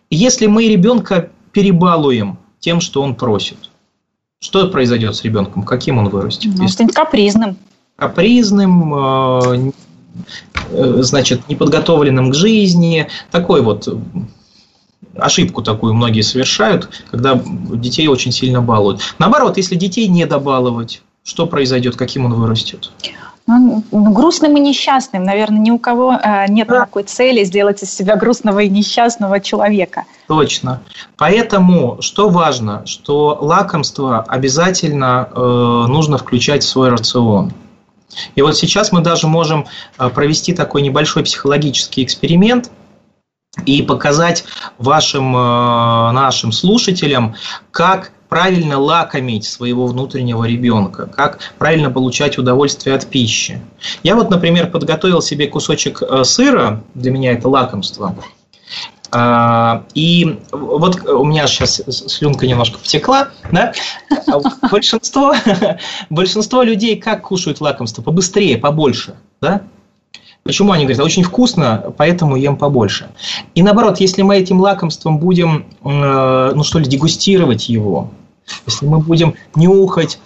Если 0.10 0.46
мы 0.46 0.68
ребенка 0.68 1.30
перебалуем 1.52 2.38
тем, 2.60 2.80
что 2.80 3.02
он 3.02 3.16
просит, 3.16 3.58
что 4.40 4.68
произойдет 4.68 5.16
с 5.16 5.24
ребенком? 5.24 5.64
Каким 5.64 5.98
он 5.98 6.10
вырастет? 6.10 6.52
Ну, 6.56 6.68
станет 6.68 6.94
капризным. 6.94 7.58
Капризным, 7.96 8.94
э, 8.94 9.72
Э, 9.72 9.72
значит, 10.72 11.48
неподготовленным 11.50 12.32
к 12.32 12.36
жизни. 12.36 13.08
Такой 13.32 13.62
вот 13.62 13.88
ошибку 15.16 15.62
такую 15.62 15.94
многие 15.94 16.22
совершают, 16.22 16.90
когда 17.10 17.40
детей 17.44 18.08
очень 18.08 18.32
сильно 18.32 18.62
балуют. 18.62 19.02
Наоборот, 19.20 19.58
если 19.58 19.76
детей 19.76 20.08
не 20.08 20.26
добаловать, 20.26 21.02
что 21.24 21.46
произойдет, 21.48 21.96
каким 21.96 22.26
он 22.26 22.34
вырастет? 22.34 22.92
Ну, 23.50 23.82
ну, 23.92 24.12
грустным 24.12 24.58
и 24.58 24.60
несчастным. 24.60 25.24
Наверное, 25.24 25.60
ни 25.60 25.72
у 25.72 25.80
кого 25.80 26.14
э, 26.14 26.48
нет 26.50 26.68
да. 26.68 26.82
такой 26.82 27.04
цели 27.04 27.46
сделать 27.46 27.82
из 27.82 27.94
себя 27.94 28.18
грустного 28.18 28.60
и 28.60 28.70
несчастного 28.70 29.40
человека. 29.40 30.04
Точно. 30.28 30.82
Поэтому, 31.16 32.02
что 32.02 32.30
важно, 32.30 32.86
что 32.86 33.38
лакомство 33.40 34.22
обязательно 34.22 35.30
э, 35.34 35.40
нужно 35.40 36.18
включать 36.18 36.64
в 36.64 36.68
свой 36.68 36.90
рацион. 36.90 37.54
И 38.36 38.42
вот 38.42 38.58
сейчас 38.58 38.92
мы 38.92 39.02
даже 39.02 39.28
можем 39.28 39.68
э, 39.98 40.10
провести 40.10 40.54
такой 40.54 40.82
небольшой 40.82 41.24
психологический 41.24 42.04
эксперимент 42.04 42.72
и 43.66 43.82
показать 43.82 44.46
вашим 44.78 45.36
э, 45.36 46.12
нашим 46.12 46.52
слушателям, 46.52 47.36
как 47.72 48.12
правильно 48.30 48.78
лакомить 48.78 49.46
своего 49.46 49.88
внутреннего 49.88 50.44
ребенка, 50.44 51.08
как 51.08 51.40
правильно 51.58 51.90
получать 51.90 52.38
удовольствие 52.38 52.96
от 52.96 53.08
пищи. 53.08 53.62
Я 54.04 54.16
вот, 54.16 54.30
например, 54.30 54.70
подготовил 54.70 55.22
себе 55.22 55.48
кусочек 55.48 56.02
э, 56.02 56.24
сыра, 56.24 56.84
для 56.94 57.12
меня 57.12 57.34
это 57.34 57.48
лакомство, 57.48 58.16
и 59.94 60.40
вот 60.52 61.08
у 61.08 61.24
меня 61.24 61.48
сейчас 61.48 61.82
слюнка 61.88 62.46
немножко 62.46 62.78
потекла, 62.78 63.30
да? 63.52 63.74
большинство, 64.70 65.34
большинство 66.10 66.64
людей 66.64 66.98
как 66.98 67.24
кушают 67.24 67.62
лакомство? 67.62 68.02
Побыстрее, 68.02 68.58
побольше, 68.58 69.16
да? 69.42 69.62
Почему 70.44 70.72
они 70.72 70.86
говорят, 70.86 71.04
очень 71.04 71.24
вкусно, 71.24 71.94
поэтому 71.98 72.38
ем 72.38 72.56
побольше. 72.56 73.10
И 73.54 73.62
наоборот, 73.62 74.00
если 74.00 74.22
мы 74.22 74.38
этим 74.38 74.62
лакомством 74.62 75.20
будем, 75.20 75.66
э, 75.84 76.52
ну 76.56 76.64
что 76.64 76.80
ли, 76.80 76.86
дегустировать 76.86 77.68
его, 77.68 78.12
если 78.66 78.86
мы 78.86 79.00
будем 79.00 79.36
нюхать, 79.56 80.20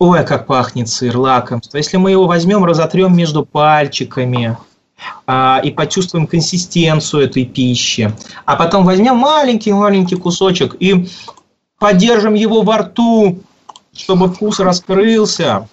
ой, 0.00 0.24
как 0.24 0.46
пахнет 0.46 0.88
сыр, 0.88 1.16
лакомство, 1.16 1.76
если 1.76 1.96
мы 1.96 2.10
его 2.10 2.26
возьмем, 2.26 2.64
разотрем 2.64 3.16
между 3.16 3.44
пальчиками, 3.44 4.56
а, 4.56 4.65
и 5.26 5.70
почувствуем 5.76 6.26
консистенцию 6.26 7.24
этой 7.24 7.44
пищи. 7.44 8.14
А 8.44 8.56
потом 8.56 8.84
возьмем 8.84 9.16
маленький-маленький 9.16 10.16
кусочек 10.16 10.76
и 10.80 11.08
подержим 11.78 12.34
его 12.34 12.62
во 12.62 12.78
рту, 12.78 13.42
чтобы 13.92 14.32
вкус 14.32 14.60
раскрылся, 14.60 15.68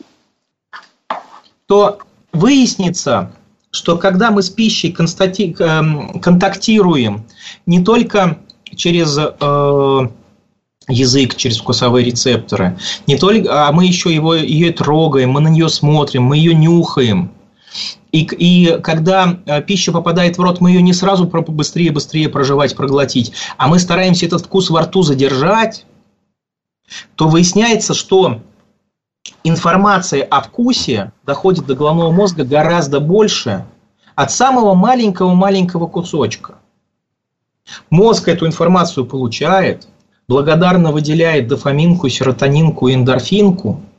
то 1.67 1.99
выяснится, 2.31 3.31
что 3.71 3.97
когда 3.97 4.31
мы 4.31 4.41
с 4.41 4.49
пищей. 4.49 4.93
Эм, 4.93 6.19
контактируем 6.19 7.23
не 7.65 7.83
только 7.83 8.39
через 8.75 9.17
э, 9.17 10.07
язык, 10.89 11.35
через 11.35 11.59
вкусовые 11.59 12.05
рецепторы, 12.05 12.77
не 13.07 13.17
только, 13.17 13.67
а 13.67 13.71
мы 13.71 13.85
еще 13.85 14.13
его, 14.13 14.35
ее 14.35 14.73
трогаем, 14.73 15.31
мы 15.31 15.41
на 15.41 15.47
нее 15.47 15.69
смотрим, 15.69 16.23
мы 16.23 16.37
ее 16.37 16.53
нюхаем– 16.53 17.31
и, 18.13 18.21
и 18.21 18.79
когда 18.81 19.39
э, 19.47 19.61
пища 19.63 19.91
попадает 19.91 20.37
в 20.37 20.41
рот, 20.41 20.61
мы 20.61 20.69
ее 20.69 20.83
не 20.83 20.93
сразу 20.93 21.25
быстрее-быстрее 21.25 22.29
проживать, 22.29 22.75
проглотить, 22.75 23.33
а 23.57 23.67
мы 23.67 23.79
стараемся 23.79 24.27
этот 24.27 24.45
вкус 24.45 24.69
во 24.69 24.81
рту 24.81 25.01
задержать, 25.01 25.85
то 27.15 27.27
выясняется, 27.27 27.95
что 27.95 28.41
информация 29.43 30.23
о 30.23 30.41
вкусе 30.41 31.11
доходит 31.25 31.65
до 31.65 31.73
головного 31.73 32.11
мозга 32.11 32.45
гораздо 32.45 32.99
больше 32.99 33.65
от 34.13 34.31
самого 34.31 34.75
маленького-маленького 34.75 35.87
кусочка. 35.87 36.59
Мозг 37.89 38.27
эту 38.27 38.45
информацию 38.45 39.07
получает, 39.07 39.87
благодарно 40.27 40.91
выделяет 40.91 41.47
дофаминку, 41.47 42.07
серотонинку, 42.09 42.91
эндорфинку– 42.91 43.81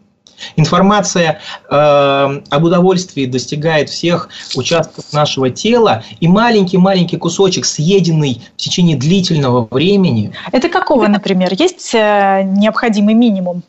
Информация 0.56 1.40
э, 1.68 1.74
об 1.74 2.64
удовольствии 2.64 3.26
достигает 3.26 3.88
всех 3.88 4.28
участков 4.56 5.04
нашего 5.12 5.50
тела, 5.50 6.04
и 6.20 6.28
маленький-маленький 6.28 7.16
кусочек, 7.16 7.64
съеденный 7.64 8.42
в 8.56 8.60
течение 8.60 8.96
длительного 8.96 9.66
времени. 9.70 10.32
Это 10.52 10.68
какого, 10.68 11.06
например? 11.08 11.52
Есть 11.58 11.94
э, 11.94 12.42
необходимый 12.44 13.14
минимум? 13.14 13.62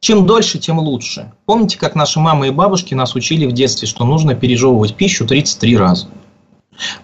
Чем 0.00 0.26
дольше, 0.26 0.58
тем 0.58 0.80
лучше. 0.80 1.30
Помните, 1.46 1.78
как 1.78 1.94
наши 1.94 2.18
мамы 2.18 2.48
и 2.48 2.50
бабушки 2.50 2.92
нас 2.92 3.14
учили 3.14 3.46
в 3.46 3.52
детстве, 3.52 3.86
что 3.86 4.04
нужно 4.04 4.34
пережевывать 4.34 4.94
пищу 4.96 5.26
33 5.26 5.76
раза? 5.76 6.08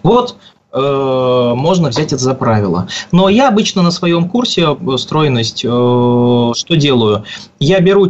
Вот 0.03 0.35
можно 0.71 1.89
взять 1.89 2.13
это 2.13 2.21
за 2.21 2.35
правило. 2.35 2.87
Но 3.11 3.27
я 3.27 3.47
обычно 3.47 3.81
на 3.81 3.89
своем 3.89 4.29
курсе 4.29 4.67
э, 4.79 4.97
стройность 4.97 5.65
э, 5.65 5.67
что 5.67 6.75
делаю? 6.75 7.23
Я 7.59 7.79
беру, 7.79 8.07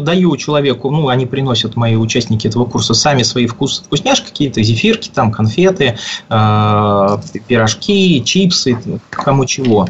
даю 0.00 0.36
человеку, 0.36 0.90
ну, 0.90 1.08
они 1.08 1.26
приносят, 1.26 1.76
мои 1.76 1.94
участники 1.94 2.48
этого 2.48 2.64
курса, 2.64 2.94
сами 2.94 3.22
свои 3.22 3.46
вкусы, 3.46 3.84
вкусняшки 3.84 4.30
какие-то, 4.30 4.62
зефирки, 4.62 5.10
там, 5.10 5.30
конфеты, 5.30 5.96
пирожки, 6.28 8.22
чипсы, 8.24 9.00
кому 9.10 9.44
чего. 9.46 9.88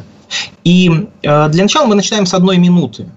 И 0.65 1.09
для 1.23 1.63
начала 1.63 1.87
мы 1.87 1.95
начинаем 1.95 2.27
с 2.27 2.35
одной 2.35 2.59
минуты. 2.59 3.09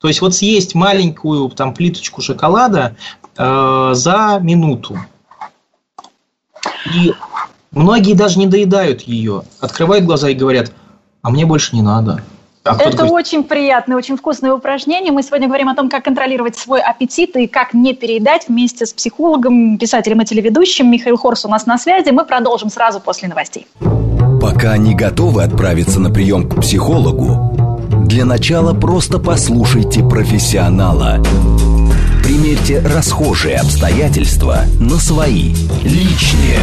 То 0.00 0.08
есть 0.08 0.20
вот 0.20 0.34
съесть 0.34 0.74
маленькую 0.74 1.48
там 1.50 1.74
плиточку 1.74 2.22
шоколада 2.22 2.96
за 3.36 4.38
минуту. 4.42 4.98
И 6.94 7.12
Многие 7.74 8.14
даже 8.14 8.38
не 8.38 8.46
доедают 8.46 9.02
ее, 9.02 9.42
открывают 9.60 10.04
глаза 10.04 10.30
и 10.30 10.34
говорят, 10.34 10.72
а 11.22 11.30
мне 11.30 11.44
больше 11.44 11.74
не 11.74 11.82
надо. 11.82 12.22
А 12.64 12.76
Это 12.78 13.04
очень 13.04 13.44
приятное, 13.44 13.96
очень 13.96 14.16
вкусное 14.16 14.54
упражнение. 14.54 15.12
Мы 15.12 15.22
сегодня 15.22 15.48
говорим 15.48 15.68
о 15.68 15.74
том, 15.74 15.90
как 15.90 16.04
контролировать 16.04 16.56
свой 16.56 16.80
аппетит 16.80 17.36
и 17.36 17.46
как 17.46 17.74
не 17.74 17.92
переедать 17.92 18.48
вместе 18.48 18.86
с 18.86 18.92
психологом, 18.94 19.76
писателем 19.76 20.22
и 20.22 20.24
телеведущим. 20.24 20.90
Михаил 20.90 21.18
Хорс 21.18 21.44
у 21.44 21.48
нас 21.48 21.66
на 21.66 21.76
связи. 21.76 22.08
Мы 22.08 22.24
продолжим 22.24 22.70
сразу 22.70 23.00
после 23.00 23.28
новостей. 23.28 23.66
Пока 24.40 24.78
не 24.78 24.94
готовы 24.94 25.42
отправиться 25.42 26.00
на 26.00 26.10
прием 26.10 26.48
к 26.48 26.60
психологу, 26.62 27.84
для 28.06 28.24
начала 28.24 28.72
просто 28.72 29.18
послушайте 29.18 30.00
профессионала. 30.02 31.22
Примерьте 32.22 32.80
расхожие 32.80 33.56
обстоятельства 33.56 34.60
на 34.80 34.96
свои, 34.96 35.54
личные. 35.82 36.60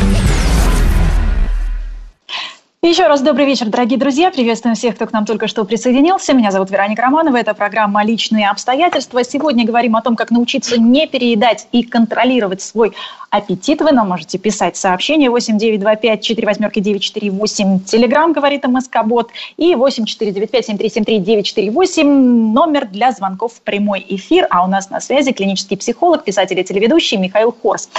Еще 2.84 3.06
раз 3.06 3.22
добрый 3.22 3.46
вечер, 3.46 3.68
дорогие 3.68 4.00
друзья. 4.00 4.32
Приветствуем 4.32 4.76
всех, 4.76 4.96
кто 4.96 5.06
к 5.06 5.14
нам 5.14 5.24
только 5.24 5.48
что 5.48 5.64
присоединился. 5.66 6.34
Меня 6.34 6.50
зовут 6.50 6.72
Вероника 6.72 7.04
Романова. 7.04 7.38
Это 7.38 7.54
программа 7.54 8.04
«Личные 8.04 8.50
обстоятельства». 8.50 9.24
Сегодня 9.24 9.68
говорим 9.68 9.96
о 9.96 10.02
том, 10.02 10.16
как 10.16 10.32
научиться 10.32 10.82
не 10.82 11.06
переедать 11.06 11.68
и 11.72 11.84
контролировать 11.84 12.64
свой 12.64 12.94
аппетит. 13.30 13.82
Вы 13.82 13.92
нам 13.92 14.10
можете 14.10 14.40
писать 14.40 14.78
сообщение 14.78 15.30
8925 15.30 16.24
4 16.24 16.48
восьмерки 16.48 16.80
948. 16.80 17.82
Телеграмм, 17.82 18.34
говорит 18.34 18.66
МСК-бот. 18.66 19.30
И 19.58 19.76
8495 19.76 20.66
7373 20.66 21.20
948. 21.20 22.52
Номер 22.52 22.88
для 22.88 23.12
звонков 23.12 23.54
в 23.54 23.62
прямой 23.62 24.04
эфир. 24.10 24.48
А 24.50 24.66
у 24.66 24.68
нас 24.68 24.90
на 24.90 25.02
связи 25.02 25.34
клинический 25.34 25.78
психолог, 25.78 26.24
писатель 26.24 26.60
и 26.60 26.64
телеведущий 26.64 27.18
Михаил 27.18 27.56
Хорс. 27.62 27.90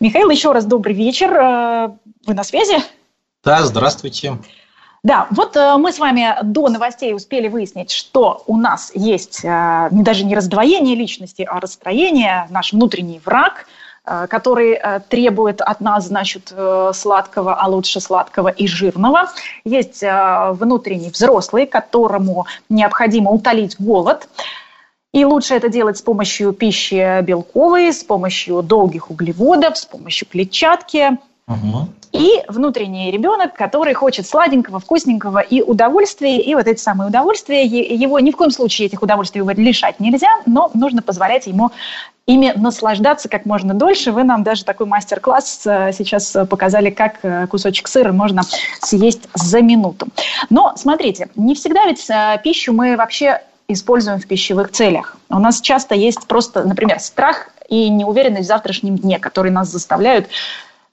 Михаил, 0.00 0.28
еще 0.28 0.50
раз 0.50 0.64
добрый 0.64 0.96
вечер. 0.96 1.32
Э, 1.32 1.90
вы 2.26 2.34
на 2.34 2.42
связи? 2.42 2.82
Да, 3.44 3.62
здравствуйте. 3.62 4.38
Да, 5.02 5.26
вот 5.30 5.54
э, 5.54 5.76
мы 5.76 5.92
с 5.92 5.98
вами 5.98 6.34
до 6.42 6.68
новостей 6.68 7.14
успели 7.14 7.48
выяснить, 7.48 7.90
что 7.90 8.42
у 8.46 8.56
нас 8.56 8.90
есть 8.94 9.44
э, 9.44 9.88
даже 9.90 10.24
не 10.24 10.34
раздвоение 10.34 10.94
личности, 10.94 11.46
а 11.46 11.60
расстроение, 11.60 12.46
наш 12.48 12.72
внутренний 12.72 13.20
враг, 13.22 13.66
э, 14.06 14.26
который 14.30 14.72
э, 14.72 15.00
требует 15.06 15.60
от 15.60 15.82
нас, 15.82 16.06
значит, 16.06 16.54
э, 16.56 16.92
сладкого, 16.94 17.54
а 17.54 17.68
лучше 17.68 18.00
сладкого 18.00 18.48
и 18.48 18.66
жирного. 18.66 19.30
Есть 19.66 20.02
э, 20.02 20.52
внутренний 20.52 21.10
взрослый, 21.10 21.66
которому 21.66 22.46
необходимо 22.70 23.30
утолить 23.30 23.76
голод. 23.78 24.26
И 25.12 25.22
лучше 25.26 25.54
это 25.54 25.68
делать 25.68 25.98
с 25.98 26.02
помощью 26.02 26.54
пищи 26.54 27.20
белковой, 27.20 27.92
с 27.92 28.02
помощью 28.02 28.62
долгих 28.62 29.10
углеводов, 29.10 29.76
с 29.76 29.84
помощью 29.84 30.26
клетчатки. 30.28 31.18
И 32.12 32.42
внутренний 32.48 33.10
ребенок, 33.10 33.54
который 33.54 33.92
хочет 33.92 34.26
сладенького, 34.26 34.78
вкусненького 34.78 35.40
и 35.40 35.60
удовольствия. 35.60 36.40
И 36.40 36.54
вот 36.54 36.66
эти 36.66 36.80
самые 36.80 37.08
удовольствия, 37.08 37.64
его 37.64 38.18
ни 38.20 38.30
в 38.30 38.36
коем 38.36 38.50
случае 38.50 38.86
этих 38.86 39.02
удовольствий 39.02 39.42
лишать 39.42 40.00
нельзя, 40.00 40.28
но 40.46 40.70
нужно 40.74 41.02
позволять 41.02 41.46
ему 41.46 41.70
ими 42.26 42.52
наслаждаться 42.56 43.28
как 43.28 43.44
можно 43.44 43.74
дольше. 43.74 44.12
Вы 44.12 44.24
нам 44.24 44.42
даже 44.42 44.64
такой 44.64 44.86
мастер-класс 44.86 45.66
э, 45.66 45.92
сейчас 45.92 46.34
показали, 46.48 46.88
как 46.88 47.16
э, 47.22 47.46
кусочек 47.48 47.88
сыра 47.88 48.12
можно 48.12 48.42
съесть 48.80 49.28
за 49.34 49.60
минуту. 49.60 50.06
Но 50.48 50.72
смотрите, 50.76 51.28
не 51.34 51.54
всегда 51.54 51.84
ведь 51.84 52.08
э, 52.08 52.40
пищу 52.42 52.72
мы 52.72 52.96
вообще 52.96 53.42
используем 53.68 54.18
в 54.20 54.26
пищевых 54.26 54.70
целях. 54.70 55.16
У 55.28 55.38
нас 55.38 55.60
часто 55.60 55.94
есть 55.94 56.26
просто, 56.26 56.64
например, 56.64 56.98
страх 57.00 57.50
и 57.68 57.90
неуверенность 57.90 58.44
в 58.44 58.48
завтрашнем 58.48 58.96
дне, 58.96 59.18
которые 59.18 59.52
нас 59.52 59.68
заставляют 59.68 60.28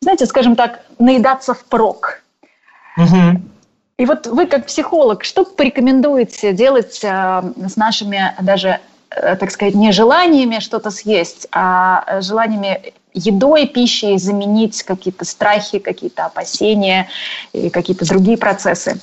знаете, 0.01 0.25
скажем 0.25 0.55
так, 0.55 0.81
наедаться 0.99 1.53
впрок. 1.53 2.21
Угу. 2.97 3.41
И 3.97 4.05
вот 4.05 4.25
вы 4.27 4.47
как 4.47 4.65
психолог, 4.65 5.23
что 5.23 5.45
порекомендуете 5.45 6.53
делать 6.53 6.99
э, 7.03 7.43
с 7.67 7.75
нашими 7.75 8.33
даже, 8.41 8.79
э, 9.11 9.35
так 9.35 9.51
сказать, 9.51 9.75
не 9.75 9.91
желаниями 9.91 10.59
что-то 10.59 10.89
съесть, 10.89 11.47
а 11.51 12.19
желаниями 12.21 12.93
едой, 13.13 13.67
пищей 13.67 14.17
заменить 14.17 14.81
какие-то 14.83 15.23
страхи, 15.23 15.77
какие-то 15.77 16.25
опасения 16.25 17.09
и 17.53 17.69
какие-то 17.69 18.07
другие 18.07 18.37
процессы? 18.37 18.99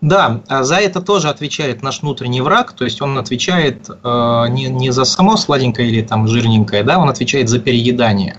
Да, 0.00 0.42
а 0.46 0.62
за 0.62 0.76
это 0.76 1.00
тоже 1.00 1.28
отвечает 1.28 1.82
наш 1.82 2.00
внутренний 2.02 2.40
враг, 2.40 2.72
то 2.74 2.84
есть 2.84 3.02
он 3.02 3.18
отвечает 3.18 3.88
э, 3.90 4.44
не, 4.50 4.68
не 4.68 4.92
за 4.92 5.04
само 5.04 5.36
сладенькое 5.36 5.88
или 5.88 6.02
там 6.02 6.28
жирненькое, 6.28 6.84
да, 6.84 6.98
он 7.00 7.08
отвечает 7.08 7.48
за 7.48 7.58
переедание 7.58 8.36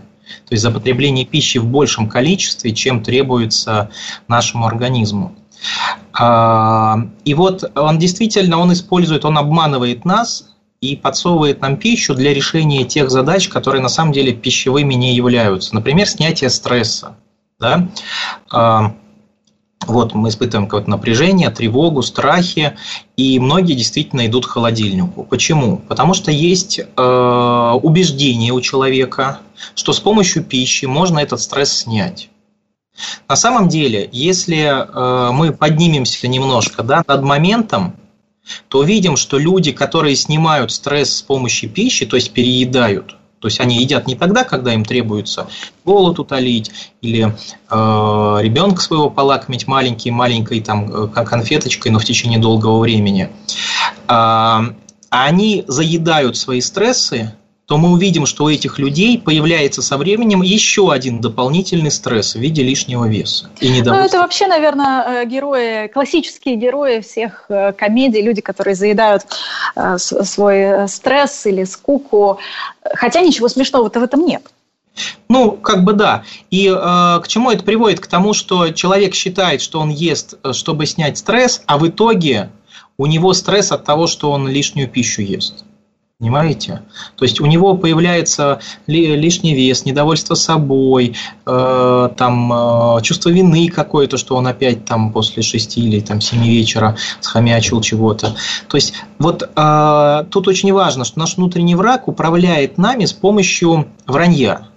то 0.48 0.54
есть 0.54 0.64
за 0.64 0.72
потребление 0.72 1.26
пищи 1.26 1.58
в 1.58 1.66
большем 1.66 2.08
количестве, 2.08 2.74
чем 2.74 3.04
требуется 3.04 3.90
нашему 4.28 4.66
организму. 4.66 5.36
А, 6.14 7.00
и 7.26 7.34
вот 7.34 7.64
он 7.76 7.98
действительно, 7.98 8.58
он 8.58 8.74
использует, 8.74 9.26
он 9.26 9.38
обманывает 9.38 10.06
нас 10.06 10.50
и 10.82 10.96
подсовывает 10.96 11.62
нам 11.62 11.78
пищу 11.78 12.14
для 12.14 12.34
решения 12.34 12.84
тех 12.84 13.10
задач, 13.10 13.50
которые 13.50 13.82
на 13.82 13.90
самом 13.90 14.12
деле 14.12 14.34
пищевыми 14.34 14.94
не 14.94 15.16
являются. 15.16 15.74
Например, 15.74 16.08
снятие 16.08 16.50
стресса. 16.50 17.16
Да? 17.60 17.88
Вот 19.86 20.14
мы 20.14 20.30
испытываем 20.30 20.68
какое-то 20.68 20.90
напряжение, 20.90 21.50
тревогу, 21.50 22.02
страхи, 22.02 22.76
и 23.16 23.40
многие 23.40 23.74
действительно 23.74 24.26
идут 24.26 24.48
к 24.48 24.50
холодильнику. 24.50 25.24
Почему? 25.24 25.78
Потому 25.78 26.14
что 26.14 26.32
есть 26.32 26.80
э, 26.80 27.80
убеждение 27.84 28.54
у 28.54 28.62
человека, 28.62 29.40
что 29.76 29.94
с 29.94 30.00
помощью 30.00 30.44
пищи 30.44 30.86
можно 30.86 31.20
этот 31.20 31.40
стресс 31.40 31.72
снять. 31.72 32.30
На 33.30 33.36
самом 33.36 33.70
деле, 33.70 34.10
если 34.12 34.58
э, 34.66 35.32
мы 35.32 35.54
поднимемся 35.54 36.28
немножко 36.28 36.84
да, 36.84 37.04
над 37.08 37.24
моментом, 37.24 37.96
то 38.70 38.80
увидим, 38.80 39.18
что 39.18 39.38
люди, 39.38 39.72
которые 39.72 40.16
снимают 40.16 40.72
стресс 40.72 41.18
с 41.18 41.22
помощью 41.22 41.70
пищи, 41.70 42.06
то 42.06 42.16
есть 42.16 42.32
переедают, 42.32 43.17
то 43.40 43.48
есть 43.48 43.60
они 43.60 43.82
едят 43.82 44.08
не 44.08 44.16
тогда, 44.16 44.44
когда 44.44 44.74
им 44.74 44.84
требуется 44.84 45.48
голод 45.86 46.20
утолить 46.20 46.72
или 47.02 47.36
э, 47.70 48.38
ребенка 48.42 48.82
своего 48.82 49.10
полакомить 49.10 49.68
маленький, 49.68 50.12
маленькой 50.12 50.62
там 50.62 50.92
э, 50.92 51.08
конфеточкой, 51.08 51.92
но 51.92 52.00
в 52.00 52.06
течение 52.06 52.40
долгого 52.40 52.80
времени. 52.80 53.30
А 54.08 54.64
они 55.10 55.64
заедают 55.68 56.38
свои 56.38 56.62
стрессы 56.62 57.34
то 57.68 57.78
мы 57.78 57.92
увидим, 57.92 58.26
что 58.26 58.46
у 58.46 58.50
этих 58.50 58.80
людей 58.80 59.20
появляется 59.20 59.82
со 59.82 59.98
временем 59.98 60.42
еще 60.42 60.90
один 60.90 61.20
дополнительный 61.20 61.92
стресс 61.92 62.34
в 62.34 62.40
виде 62.40 62.64
лишнего 62.64 63.06
веса. 63.06 63.50
И 63.60 63.82
ну, 63.84 63.94
это 63.94 64.20
вообще, 64.20 64.48
наверное, 64.48 65.24
э, 65.24 65.26
герои, 65.26 65.88
классические 65.88 66.56
герои 66.56 67.02
всех 67.02 67.46
э, 67.50 67.74
комедий, 67.74 68.22
люди, 68.22 68.40
которые 68.40 68.74
заедают 68.74 69.24
э, 69.76 69.98
свой 69.98 70.88
стресс 70.88 71.46
или 71.46 71.66
скуку. 71.66 72.40
Хотя 72.96 73.20
ничего 73.20 73.50
смешного-то 73.50 74.00
в 74.00 74.04
этом 74.04 74.26
нет. 74.26 74.44
Ну, 75.28 75.52
как 75.52 75.84
бы 75.84 75.92
да. 75.92 76.24
И 76.50 76.68
э, 76.70 76.72
к 76.74 77.28
чему 77.28 77.52
это 77.52 77.66
приводит? 77.66 78.00
К 78.00 78.08
тому, 78.08 78.32
что 78.32 78.70
человек 78.70 79.14
считает, 79.14 79.62
что 79.62 79.82
он 79.82 79.90
ест, 79.90 80.36
чтобы 80.54 80.86
снять 80.86 81.18
стресс, 81.18 81.62
а 81.66 81.78
в 81.78 81.86
итоге 81.86 82.50
у 82.98 83.08
него 83.08 83.34
стресс 83.34 83.74
от 83.74 83.84
того, 83.84 84.08
что 84.08 84.32
он 84.32 84.48
лишнюю 84.48 84.88
пищу 84.88 85.22
ест. 85.22 85.66
Понимаете? 86.20 86.82
То 87.16 87.26
есть 87.26 87.40
у 87.40 87.46
него 87.46 87.78
появляется 87.78 88.60
лишний 88.88 89.54
вес, 89.54 89.86
недовольство 89.86 90.34
собой, 90.34 91.16
э, 91.46 92.10
там, 92.18 92.98
э, 92.98 93.02
чувство 93.04 93.30
вины 93.30 93.70
какое-то, 93.70 94.18
что 94.18 94.36
он 94.36 94.48
опять 94.48 94.84
там 94.84 95.14
после 95.14 95.44
шести 95.44 95.80
или 95.80 96.00
там, 96.00 96.20
семи 96.20 96.50
вечера 96.50 96.98
схомячил 97.20 97.82
чего-то. 97.82 98.36
То 98.68 98.78
есть 98.78 98.96
вот 99.20 99.44
э, 99.44 100.26
тут 100.32 100.48
очень 100.48 100.74
важно, 100.74 101.06
что 101.06 101.20
наш 101.20 101.38
внутренний 101.38 101.76
враг 101.76 102.08
управляет 102.08 102.80
нами 102.80 103.06
с 103.06 103.14
помощью 103.14 103.88
вранья. 104.08 104.70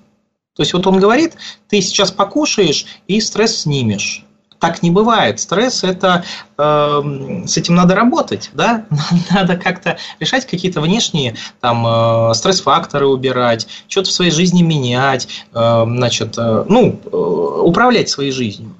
То 0.55 0.62
есть 0.62 0.74
вот 0.74 0.87
он 0.87 0.98
говорит, 0.98 1.37
ты 1.70 1.81
сейчас 1.81 2.12
покушаешь 2.12 2.85
и 3.07 3.18
стресс 3.18 3.62
снимешь 3.62 4.26
так 4.61 4.83
не 4.83 4.90
бывает. 4.90 5.40
Стресс 5.40 5.83
это 5.83 6.23
э, 6.57 7.42
с 7.46 7.57
этим 7.57 7.75
надо 7.75 7.94
работать, 7.94 8.51
да, 8.53 8.85
надо 9.31 9.57
как-то 9.57 9.99
решать 10.20 10.46
какие-то 10.46 10.81
внешние 10.81 11.35
там 11.61 11.85
э, 11.87 12.35
стресс-факторы 12.35 13.07
убирать, 13.07 13.66
что-то 13.88 14.11
в 14.11 14.12
своей 14.12 14.31
жизни 14.31 14.62
менять, 14.62 15.29
э, 15.53 15.85
значит, 15.87 16.35
э, 16.37 16.64
ну, 16.68 17.01
э, 17.05 17.16
управлять 17.16 18.09
своей 18.11 18.31
жизнью. 18.31 18.75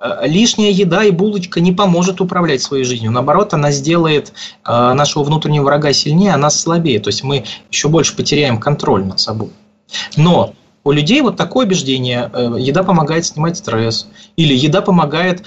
Э, 0.00 0.26
лишняя 0.26 0.70
еда 0.70 1.04
и 1.04 1.10
булочка 1.10 1.60
не 1.60 1.72
поможет 1.72 2.20
управлять 2.20 2.62
своей 2.62 2.84
жизнью. 2.84 3.12
Наоборот, 3.12 3.54
она 3.54 3.70
сделает 3.72 4.32
э, 4.64 4.92
нашего 4.92 5.22
внутреннего 5.22 5.64
врага 5.64 5.92
сильнее, 5.92 6.32
а 6.32 6.38
нас 6.38 6.60
слабее. 6.60 7.00
То 7.00 7.08
есть 7.08 7.22
мы 7.22 7.44
еще 7.70 7.88
больше 7.88 8.16
потеряем 8.16 8.58
контроль 8.58 9.04
над 9.04 9.20
собой. 9.20 9.50
Но 10.16 10.54
у 10.86 10.92
людей 10.92 11.20
вот 11.20 11.36
такое 11.36 11.66
убеждение, 11.66 12.30
э, 12.32 12.60
еда 12.60 12.84
помогает 12.84 13.26
снимать 13.26 13.56
стресс, 13.56 14.08
или 14.36 14.54
еда 14.54 14.82
помогает 14.82 15.44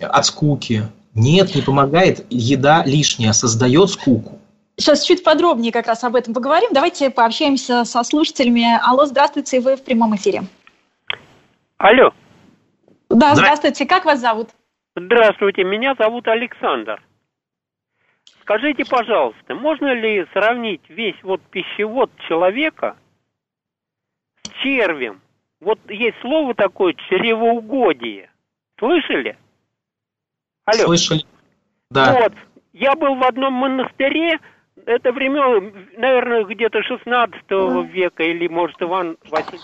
от 0.00 0.24
скуки. 0.24 0.84
Нет, 1.12 1.56
не 1.56 1.60
помогает, 1.60 2.24
еда 2.30 2.84
лишняя, 2.86 3.32
создает 3.32 3.90
скуку. 3.90 4.38
Сейчас 4.76 5.02
чуть 5.04 5.24
подробнее 5.24 5.72
как 5.72 5.88
раз 5.88 6.04
об 6.04 6.14
этом 6.14 6.34
поговорим. 6.34 6.70
Давайте 6.72 7.10
пообщаемся 7.10 7.84
со 7.84 8.04
слушателями. 8.04 8.64
Алло, 8.88 9.06
здравствуйте, 9.06 9.60
вы 9.60 9.74
в 9.74 9.82
прямом 9.82 10.14
эфире. 10.14 10.42
Алло. 11.78 12.12
Да, 13.08 13.34
здравствуйте. 13.34 13.86
Как 13.86 14.04
вас 14.04 14.20
зовут? 14.20 14.50
Здравствуйте, 14.94 15.64
меня 15.64 15.94
зовут 15.98 16.28
Александр. 16.28 17.02
скажите, 18.42 18.84
пожалуйста, 18.88 19.54
можно 19.54 19.92
ли 19.94 20.24
сравнить 20.32 20.82
весь 20.88 21.20
вот 21.24 21.40
пищевод 21.50 22.10
человека 22.28 22.96
червем? 24.62 25.20
Вот 25.60 25.78
есть 25.88 26.16
слово 26.20 26.54
такое 26.54 26.94
чревоугодие. 27.08 28.30
Слышали? 28.78 29.36
Алло. 30.64 30.84
Слышали. 30.86 31.24
Да. 31.90 32.12
Вот. 32.12 32.32
Я 32.72 32.94
был 32.94 33.16
в 33.16 33.24
одном 33.24 33.54
монастыре, 33.54 34.38
это 34.86 35.12
времен, 35.12 35.88
наверное, 35.96 36.44
где-то 36.44 36.82
16 36.82 37.42
века, 37.92 38.22
или, 38.22 38.48
может, 38.48 38.80
Иван 38.80 39.18
Васильевич 39.28 39.62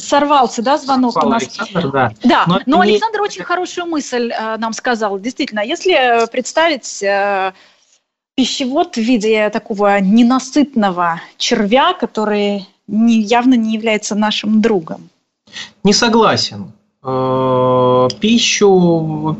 сорвался, 0.00 0.62
да, 0.62 0.78
звонок 0.78 1.12
Сорвал 1.12 1.28
у 1.28 1.32
нас. 1.32 1.42
Александр, 1.42 1.90
да. 1.90 2.12
Да, 2.24 2.44
но, 2.46 2.60
но 2.66 2.84
не... 2.84 2.92
Александр 2.92 3.20
очень 3.20 3.44
хорошую 3.44 3.86
мысль 3.86 4.32
э, 4.32 4.56
нам 4.56 4.72
сказал. 4.72 5.18
Действительно, 5.18 5.60
если 5.60 6.28
представить 6.30 7.02
э, 7.02 7.52
пищевод 8.40 8.96
в 8.96 9.00
виде 9.00 9.50
такого 9.50 10.00
ненасытного 10.00 11.20
червя, 11.36 11.92
который 11.92 12.66
не, 12.86 13.20
явно 13.20 13.52
не 13.54 13.74
является 13.74 14.14
нашим 14.14 14.62
другом. 14.62 15.10
Не 15.84 15.92
согласен. 15.92 16.72
Э, 17.04 18.08
пищу, 18.18 19.36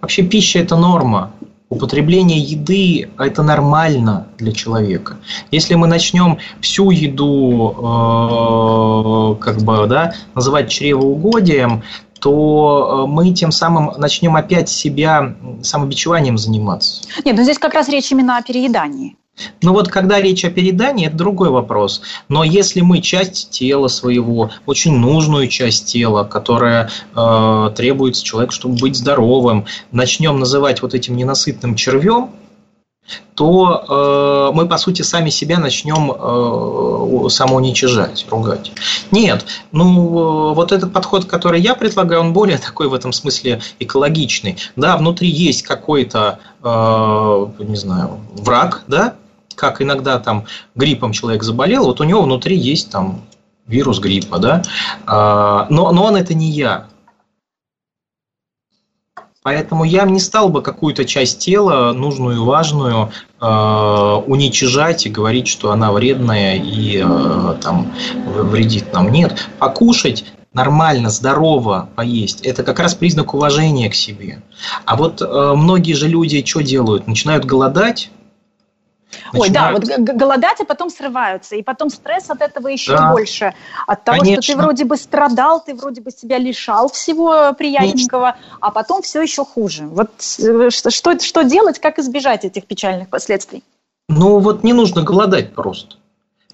вообще 0.00 0.22
пища 0.22 0.60
это 0.60 0.76
норма 0.76 1.32
употребление 1.68 2.38
еды– 2.38 3.08
это 3.18 3.42
нормально 3.42 4.28
для 4.38 4.52
человека. 4.52 5.16
Если 5.50 5.74
мы 5.74 5.88
начнем 5.88 6.38
всю 6.60 6.90
еду 6.90 7.74
э, 7.76 9.42
как 9.42 9.62
бы, 9.62 9.86
да, 9.88 10.14
называть 10.34 10.70
чревоугодием, 10.70 11.82
то 12.20 13.04
э, 13.04 13.10
мы 13.10 13.32
тем 13.32 13.52
самым 13.52 13.92
начнем 13.98 14.36
опять 14.36 14.68
себя 14.68 15.34
самобичеванием 15.62 16.38
заниматься. 16.38 17.02
Нет, 17.24 17.36
но 17.36 17.42
здесь 17.42 17.58
как 17.58 17.74
раз 17.74 17.88
речь 17.88 18.10
именно 18.12 18.36
о 18.36 18.42
переедании. 18.42 19.16
Ну 19.62 19.72
вот 19.72 19.88
когда 19.88 20.20
речь 20.20 20.44
о 20.44 20.50
передании, 20.50 21.08
это 21.08 21.16
другой 21.16 21.50
вопрос. 21.50 22.00
Но 22.28 22.42
если 22.42 22.80
мы 22.80 23.00
часть 23.00 23.50
тела 23.50 23.88
своего, 23.88 24.50
очень 24.64 24.96
нужную 24.96 25.48
часть 25.48 25.86
тела, 25.86 26.24
которая 26.24 26.90
э, 27.14 27.70
требуется 27.76 28.24
человеку, 28.24 28.52
чтобы 28.52 28.76
быть 28.76 28.96
здоровым, 28.96 29.66
начнем 29.92 30.38
называть 30.38 30.80
вот 30.82 30.94
этим 30.94 31.16
ненасытным 31.16 31.74
червем, 31.74 32.30
то 33.34 34.50
э, 34.50 34.56
мы, 34.56 34.66
по 34.66 34.78
сути, 34.78 35.02
сами 35.02 35.30
себя 35.30 35.58
начнем 35.58 36.10
э, 36.10 37.28
самоуничижать, 37.28 38.26
ругать. 38.30 38.72
Нет, 39.10 39.44
ну, 39.72 40.50
э, 40.50 40.54
вот 40.54 40.72
этот 40.72 40.92
подход, 40.92 41.26
который 41.26 41.60
я 41.60 41.74
предлагаю, 41.74 42.22
он 42.22 42.32
более 42.32 42.58
такой 42.66 42.88
в 42.88 42.94
этом 42.94 43.12
смысле 43.12 43.60
экологичный. 43.78 44.56
Да, 44.76 44.96
внутри 44.96 45.28
есть 45.28 45.62
какой-то, 45.62 46.38
э, 46.62 47.46
не 47.58 47.76
знаю, 47.76 48.20
враг, 48.32 48.84
да, 48.86 49.14
как 49.54 49.82
иногда 49.82 50.18
там 50.18 50.44
гриппом 50.74 51.12
человек 51.12 51.42
заболел, 51.42 51.84
вот 51.84 52.00
у 52.00 52.04
него 52.04 52.22
внутри 52.22 52.56
есть 52.56 52.90
там 52.90 53.22
вирус 53.66 53.98
гриппа, 53.98 54.38
да, 54.38 54.62
а, 55.06 55.66
но, 55.70 55.90
но 55.92 56.04
он 56.04 56.16
это 56.16 56.34
не 56.34 56.50
я. 56.50 56.86
Поэтому 59.46 59.84
я 59.84 60.02
не 60.02 60.18
стал 60.18 60.48
бы 60.48 60.60
какую-то 60.60 61.04
часть 61.04 61.38
тела, 61.38 61.92
нужную 61.92 62.34
и 62.34 62.40
важную, 62.40 63.12
э, 63.40 63.46
уничижать 64.26 65.06
и 65.06 65.08
говорить, 65.08 65.46
что 65.46 65.70
она 65.70 65.92
вредная 65.92 66.56
и 66.56 67.00
э, 67.00 67.54
там, 67.62 67.92
вредит 68.24 68.92
нам. 68.92 69.12
Нет, 69.12 69.48
покушать 69.60 70.24
нормально, 70.52 71.10
здорово 71.10 71.88
поесть, 71.94 72.40
это 72.40 72.64
как 72.64 72.80
раз 72.80 72.96
признак 72.96 73.34
уважения 73.34 73.88
к 73.88 73.94
себе. 73.94 74.42
А 74.84 74.96
вот 74.96 75.22
э, 75.22 75.52
многие 75.54 75.92
же 75.92 76.08
люди 76.08 76.44
что 76.44 76.60
делают? 76.60 77.06
Начинают 77.06 77.44
голодать, 77.44 78.10
Ой, 79.32 79.50
да, 79.50 79.72
вот 79.72 79.84
голодать, 79.84 80.60
а 80.60 80.64
потом 80.64 80.90
срываются. 80.90 81.56
И 81.56 81.62
потом 81.62 81.90
стресс 81.90 82.30
от 82.30 82.42
этого 82.42 82.68
еще 82.68 82.96
да. 82.96 83.12
больше. 83.12 83.54
От 83.86 84.04
того, 84.04 84.18
Конечно. 84.18 84.42
что 84.42 84.52
ты 84.52 84.58
вроде 84.58 84.84
бы 84.84 84.96
страдал, 84.96 85.62
ты 85.64 85.74
вроде 85.74 86.00
бы 86.00 86.10
себя 86.10 86.38
лишал 86.38 86.90
всего 86.90 87.52
приятненького, 87.52 88.32
Конечно. 88.32 88.58
а 88.60 88.70
потом 88.70 89.02
все 89.02 89.22
еще 89.22 89.44
хуже. 89.44 89.86
Вот 89.86 90.10
э, 90.38 90.70
что, 90.70 91.18
что 91.20 91.42
делать, 91.42 91.78
как 91.78 91.98
избежать 91.98 92.44
этих 92.44 92.66
печальных 92.66 93.08
последствий? 93.08 93.62
Ну 94.08 94.38
вот 94.38 94.64
не 94.64 94.72
нужно 94.72 95.02
голодать 95.02 95.54
просто. 95.54 95.96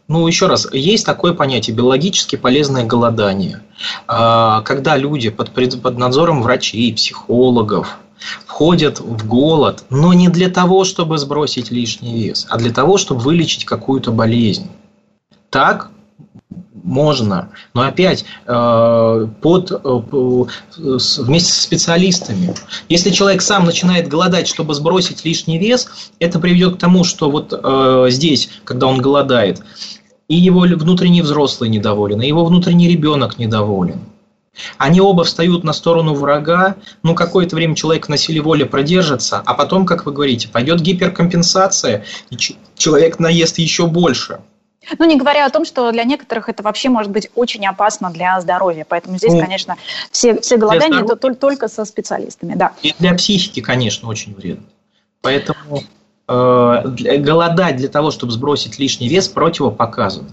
Ну, 0.09 0.27
еще 0.27 0.47
раз, 0.47 0.69
есть 0.73 1.07
такое 1.07 1.33
понятие 1.33 1.75
биологически 1.75 2.37
полезное 2.37 2.85
голодание. 2.85 3.63
А, 4.07 4.61
когда 4.63 4.97
люди 4.97 5.31
под, 5.31 5.53
под 5.53 5.97
надзором 5.97 6.43
врачей, 6.43 6.93
психологов, 6.93 7.99
входят 8.47 9.01
в 9.01 9.27
голод, 9.27 9.85
но 9.91 10.13
не 10.13 10.29
для 10.29 10.49
того, 10.49 10.85
чтобы 10.85 11.19
сбросить 11.19 11.71
лишний 11.71 12.23
вес, 12.23 12.47
а 12.49 12.59
для 12.59 12.73
того, 12.73 12.99
чтобы 12.99 13.21
вылечить 13.21 13.65
какую-то 13.65 14.13
болезнь. 14.13 14.69
Так 15.51 15.91
можно, 16.83 17.51
но 17.75 17.83
опять 17.83 18.25
э, 18.47 19.27
под, 19.41 19.71
э, 19.71 20.03
вместе 20.77 21.53
со 21.53 21.63
специалистами. 21.63 22.55
Если 22.89 23.11
человек 23.11 23.43
сам 23.43 23.65
начинает 23.65 24.09
голодать, 24.09 24.49
чтобы 24.49 24.75
сбросить 24.75 25.25
лишний 25.25 25.59
вес, 25.59 25.89
это 26.19 26.41
приведет 26.41 26.77
к 26.77 26.79
тому, 26.79 27.05
что 27.05 27.31
вот 27.31 27.53
э, 27.53 28.07
здесь, 28.11 28.51
когда 28.65 28.87
он 28.87 29.01
голодает, 29.01 29.63
и 30.29 30.37
его 30.37 30.61
внутренний 30.61 31.23
взрослый 31.23 31.71
недоволен, 31.71 32.21
и 32.23 32.27
его 32.27 32.45
внутренний 32.45 32.89
ребенок 32.89 33.39
недоволен. 33.39 34.01
Они 34.77 35.01
оба 35.01 35.25
встают 35.25 35.65
на 35.65 35.73
сторону 35.73 36.15
врага, 36.15 36.77
ну, 37.03 37.15
какое-то 37.15 37.57
время 37.57 37.75
человек 37.75 38.09
на 38.09 38.17
силе 38.17 38.43
воли 38.43 38.65
продержится, 38.65 39.43
а 39.45 39.55
потом, 39.55 39.87
как 39.87 40.05
вы 40.05 40.13
говорите, 40.13 40.49
пойдет 40.49 40.81
гиперкомпенсация, 40.81 42.05
и 42.31 42.37
человек 42.77 43.19
наест 43.19 43.59
еще 43.59 43.87
больше. 43.87 44.41
Ну, 44.99 45.05
не 45.07 45.17
говоря 45.17 45.47
о 45.47 45.51
том, 45.51 45.65
что 45.65 45.91
для 45.93 46.05
некоторых 46.05 46.49
это 46.49 46.63
вообще 46.63 46.89
может 46.89 47.11
быть 47.13 47.31
очень 47.35 47.65
опасно 47.67 48.11
для 48.11 48.41
здоровья. 48.41 48.85
Поэтому 48.89 49.17
здесь, 49.17 49.33
ну, 49.33 49.41
конечно, 49.41 49.77
все, 50.11 50.41
все 50.41 50.57
голодания 50.57 51.03
это 51.03 51.17
только, 51.17 51.39
только 51.39 51.69
со 51.69 51.85
специалистами. 51.85 52.55
Да. 52.55 52.73
И 52.83 52.95
для 52.99 53.15
психики, 53.15 53.61
конечно, 53.61 54.09
очень 54.09 54.35
вредно. 54.35 54.65
Поэтому 55.21 55.85
э, 56.27 56.83
голодать 57.19 57.77
для 57.77 57.89
того, 57.89 58.11
чтобы 58.11 58.33
сбросить 58.33 58.79
лишний 58.79 59.09
вес, 59.09 59.29
противопоказано. 59.29 60.31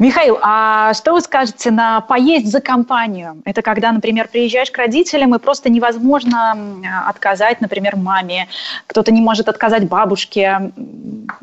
Михаил, 0.00 0.38
а 0.40 0.94
что 0.94 1.12
вы 1.12 1.20
скажете 1.20 1.70
на 1.70 2.00
поесть 2.00 2.50
за 2.50 2.62
компанию? 2.62 3.42
Это 3.44 3.60
когда, 3.60 3.92
например, 3.92 4.28
приезжаешь 4.28 4.70
к 4.70 4.78
родителям, 4.78 5.34
и 5.34 5.38
просто 5.38 5.68
невозможно 5.68 6.56
отказать, 7.06 7.60
например, 7.60 7.96
маме, 7.96 8.48
кто-то 8.86 9.12
не 9.12 9.20
может 9.20 9.50
отказать 9.50 9.86
бабушке. 9.86 10.72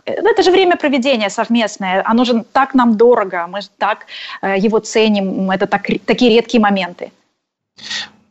Это 0.05 0.41
же 0.41 0.49
время 0.49 0.75
проведения 0.75 1.29
совместное, 1.29 2.01
оно 2.03 2.25
же 2.25 2.43
так 2.51 2.73
нам 2.73 2.97
дорого, 2.97 3.45
мы 3.47 3.61
же 3.61 3.67
так 3.77 4.07
э, 4.41 4.57
его 4.57 4.79
ценим, 4.79 5.51
это 5.51 5.67
так, 5.67 5.85
такие 6.07 6.31
редкие 6.31 6.59
моменты. 6.59 7.11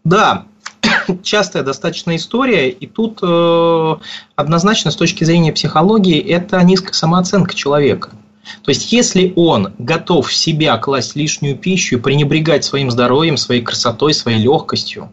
Да, 0.02 0.46
частая 1.22 1.62
достаточно 1.62 2.16
история, 2.16 2.68
и 2.68 2.86
тут 2.88 3.20
э, 3.22 3.94
однозначно 4.34 4.90
с 4.90 4.96
точки 4.96 5.22
зрения 5.22 5.52
психологии 5.52 6.20
это 6.20 6.60
низкая 6.64 6.94
самооценка 6.94 7.54
человека– 7.54 8.10
то 8.62 8.70
есть, 8.70 8.92
если 8.92 9.32
он 9.36 9.74
готов 9.78 10.28
в 10.28 10.34
себя 10.34 10.76
класть 10.78 11.16
лишнюю 11.16 11.56
пищу 11.56 11.96
и 11.96 12.00
пренебрегать 12.00 12.64
своим 12.64 12.90
здоровьем, 12.90 13.36
своей 13.36 13.62
красотой, 13.62 14.14
своей 14.14 14.38
легкостью, 14.38 15.10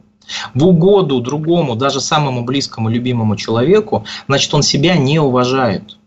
в 0.53 0.65
угоду 0.65 1.19
другому, 1.19 1.75
даже 1.75 1.99
самому 1.99 2.43
близкому, 2.43 2.89
любимому 2.89 3.35
человеку, 3.35 4.05
значит, 4.27 4.53
он 4.53 4.63
себя 4.63 4.95
не 4.95 5.19
уважает. 5.19 5.97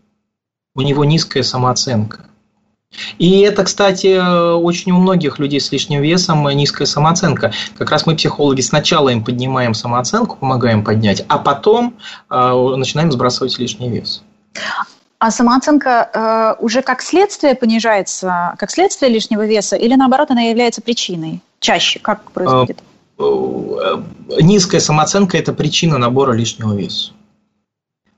У 0.75 0.81
него 0.81 1.05
низкая 1.05 1.43
самооценка. 1.43 2.25
И 3.17 3.39
это, 3.41 3.63
кстати, 3.63 4.17
очень 4.55 4.91
у 4.93 4.97
многих 4.97 5.39
людей 5.39 5.59
с 5.59 5.71
лишним 5.71 6.01
весом 6.01 6.47
низкая 6.49 6.85
самооценка. 6.85 7.51
Как 7.77 7.91
раз 7.91 8.05
мы, 8.05 8.15
психологи, 8.15 8.61
сначала 8.61 9.09
им 9.09 9.23
поднимаем 9.23 9.73
самооценку, 9.73 10.37
помогаем 10.37 10.83
поднять, 10.83 11.23
а 11.27 11.37
потом 11.37 11.95
э, 12.29 12.73
начинаем 12.77 13.11
сбрасывать 13.11 13.59
лишний 13.59 13.89
вес. 13.89 14.23
А 15.19 15.31
самооценка 15.31 16.09
э, 16.59 16.63
уже 16.63 16.83
как 16.83 17.01
следствие 17.01 17.55
понижается, 17.55 18.53
как 18.59 18.69
следствие 18.69 19.11
лишнего 19.11 19.45
веса, 19.47 19.75
или 19.75 19.95
наоборот 19.95 20.29
она 20.29 20.41
является 20.43 20.81
причиной? 20.81 21.41
Чаще 21.59 21.99
как 21.99 22.31
происходит? 22.31 22.83
Э, 23.17 23.23
э, 23.23 24.41
низкая 24.41 24.79
самооценка– 24.79 25.37
это 25.39 25.53
причина 25.53 25.97
набора 25.97 26.33
лишнего 26.33 26.75
веса. 26.75 27.13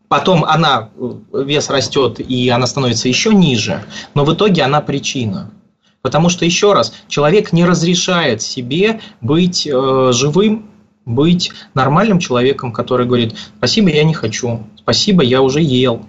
Потом 0.10 0.44
она, 0.44 0.90
э, 0.98 1.44
вес 1.46 1.70
растет, 1.70 2.20
и 2.20 2.50
она 2.50 2.68
становится 2.68 3.08
еще 3.08 3.34
ниже, 3.34 3.86
но 4.14 4.26
в 4.26 4.34
итоге 4.34 4.64
она 4.64 4.82
причина. 4.82 5.52
Потому 6.02 6.28
что, 6.28 6.44
еще 6.44 6.74
раз, 6.74 6.94
человек 7.08 7.54
не 7.54 7.64
разрешает 7.64 8.42
себе 8.42 9.00
быть 9.22 9.66
э, 9.66 10.12
живым, 10.12 10.70
быть 11.06 11.52
нормальным 11.74 12.20
человеком, 12.20 12.74
который 12.74 13.06
говорит, 13.06 13.36
спасибо, 13.58 13.90
я 13.90 14.04
не 14.04 14.14
хочу, 14.14 14.64
спасибо, 14.78 15.24
я 15.24 15.42
уже 15.42 15.62
ел, 15.62 16.06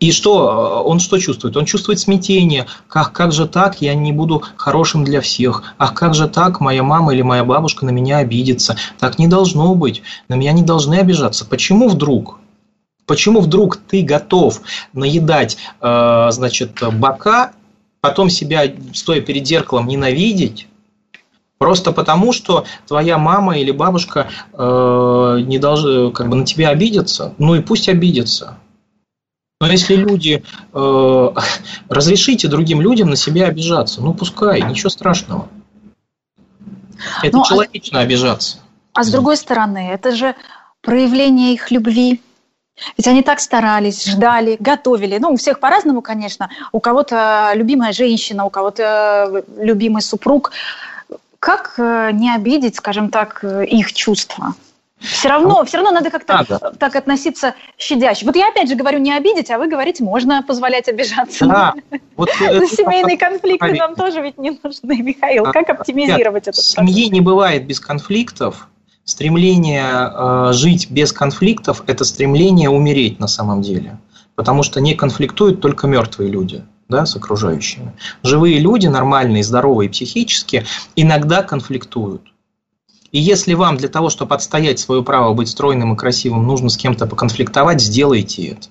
И 0.00 0.12
что 0.12 0.82
он 0.84 1.00
что 1.00 1.18
чувствует? 1.18 1.56
Он 1.56 1.64
чувствует 1.64 1.98
смятение. 1.98 2.66
Как, 2.88 3.12
как 3.12 3.32
же 3.32 3.46
так, 3.46 3.80
я 3.80 3.94
не 3.94 4.12
буду 4.12 4.42
хорошим 4.56 5.04
для 5.04 5.20
всех? 5.20 5.62
Ах, 5.78 5.94
как 5.94 6.14
же 6.14 6.28
так, 6.28 6.60
моя 6.60 6.82
мама 6.82 7.14
или 7.14 7.22
моя 7.22 7.44
бабушка 7.44 7.86
на 7.86 7.90
меня 7.90 8.18
обидится? 8.18 8.76
Так 8.98 9.18
не 9.18 9.28
должно 9.28 9.74
быть. 9.74 10.02
На 10.28 10.34
меня 10.34 10.52
не 10.52 10.62
должны 10.62 10.96
обижаться. 10.96 11.46
Почему 11.46 11.88
вдруг? 11.88 12.38
Почему 13.06 13.40
вдруг 13.40 13.76
ты 13.76 14.02
готов 14.02 14.60
наедать, 14.92 15.56
э, 15.80 16.28
значит, 16.30 16.78
бока, 16.92 17.52
потом 18.00 18.30
себя, 18.30 18.64
стоя 18.94 19.20
перед 19.20 19.46
зеркалом, 19.46 19.88
ненавидеть? 19.88 20.68
Просто 21.58 21.92
потому, 21.92 22.32
что 22.32 22.64
твоя 22.88 23.18
мама 23.18 23.56
или 23.56 23.70
бабушка 23.70 24.28
э, 24.52 25.38
не 25.46 25.58
должны 25.58 26.10
как 26.10 26.28
бы 26.28 26.36
на 26.36 26.44
тебя 26.44 26.70
обидеться, 26.70 27.34
ну 27.38 27.54
и 27.54 27.60
пусть 27.60 27.88
обидятся. 27.88 28.58
Но 29.62 29.68
если 29.68 29.94
люди 29.94 30.42
э, 30.74 31.28
разрешите 31.88 32.48
другим 32.48 32.80
людям 32.80 33.10
на 33.10 33.14
себя 33.14 33.46
обижаться, 33.46 34.00
ну 34.00 34.12
пускай, 34.12 34.60
ничего 34.60 34.90
страшного. 34.90 35.48
Это 37.22 37.36
ну, 37.36 37.42
а 37.42 37.46
человечно 37.46 38.00
а, 38.00 38.02
обижаться. 38.02 38.58
А 38.92 39.04
с 39.04 39.10
другой 39.12 39.36
стороны, 39.36 39.90
это 39.92 40.16
же 40.16 40.34
проявление 40.80 41.54
их 41.54 41.70
любви. 41.70 42.20
Ведь 42.98 43.06
они 43.06 43.22
так 43.22 43.38
старались, 43.38 44.04
ждали, 44.04 44.56
готовили. 44.58 45.18
Ну, 45.18 45.30
у 45.30 45.36
всех 45.36 45.60
по-разному, 45.60 46.02
конечно. 46.02 46.50
У 46.72 46.80
кого-то 46.80 47.52
любимая 47.54 47.92
женщина, 47.92 48.44
у 48.44 48.50
кого-то 48.50 49.44
любимый 49.56 50.02
супруг. 50.02 50.50
Как 51.38 51.74
э, 51.78 52.10
не 52.12 52.34
обидеть, 52.34 52.74
скажем 52.74 53.10
так, 53.10 53.44
их 53.44 53.92
чувства? 53.92 54.56
Все 55.02 55.28
равно, 55.28 55.64
все 55.64 55.78
равно 55.78 55.92
надо 55.92 56.10
как-то 56.10 56.34
надо. 56.34 56.74
так 56.78 56.96
относиться 56.96 57.54
щадяще. 57.78 58.24
Вот 58.24 58.36
я 58.36 58.48
опять 58.48 58.68
же 58.68 58.74
говорю 58.74 58.98
не 58.98 59.12
обидеть, 59.12 59.50
а 59.50 59.58
вы 59.58 59.68
говорите, 59.68 60.04
можно 60.04 60.42
позволять 60.42 60.88
обижаться. 60.88 61.46
Да. 61.46 61.74
Вот 62.16 62.30
семейные 62.30 63.18
конфликты 63.18 63.74
нам 63.74 63.94
тоже 63.94 64.20
ведь 64.20 64.38
не 64.38 64.58
нужны, 64.62 65.02
Михаил. 65.02 65.44
Как 65.44 65.68
оптимизировать 65.68 66.44
этот 66.44 66.54
процесс? 66.54 66.72
Семьи 66.72 67.08
не 67.08 67.20
бывает 67.20 67.66
без 67.66 67.80
конфликтов. 67.80 68.68
Стремление 69.04 69.84
э, 69.84 70.52
жить 70.52 70.88
без 70.88 71.12
конфликтов– 71.12 71.82
это 71.88 72.04
стремление 72.04 72.70
умереть 72.70 73.18
на 73.18 73.26
самом 73.26 73.60
деле. 73.60 73.98
Потому 74.36 74.62
что 74.62 74.80
не 74.80 74.94
конфликтуют 74.94 75.60
только 75.60 75.88
мертвые 75.88 76.30
люди 76.30 76.64
да, 76.88 77.06
с 77.06 77.16
окружающими. 77.16 77.92
Живые 78.22 78.58
люди, 78.60 78.86
нормальные, 78.86 79.42
здоровые 79.42 79.90
психически, 79.90 80.64
иногда 80.94 81.42
конфликтуют. 81.42 82.22
И 83.12 83.20
если 83.20 83.54
вам 83.54 83.76
для 83.76 83.88
того, 83.88 84.10
чтобы 84.10 84.34
отстоять 84.34 84.80
свое 84.80 85.04
право 85.04 85.34
быть 85.34 85.48
стройным 85.48 85.92
и 85.92 85.96
красивым, 85.96 86.44
нужно 86.46 86.70
с 86.70 86.76
кем-то 86.76 87.06
поконфликтовать, 87.06 87.80
сделайте 87.80 88.48
это. 88.48 88.68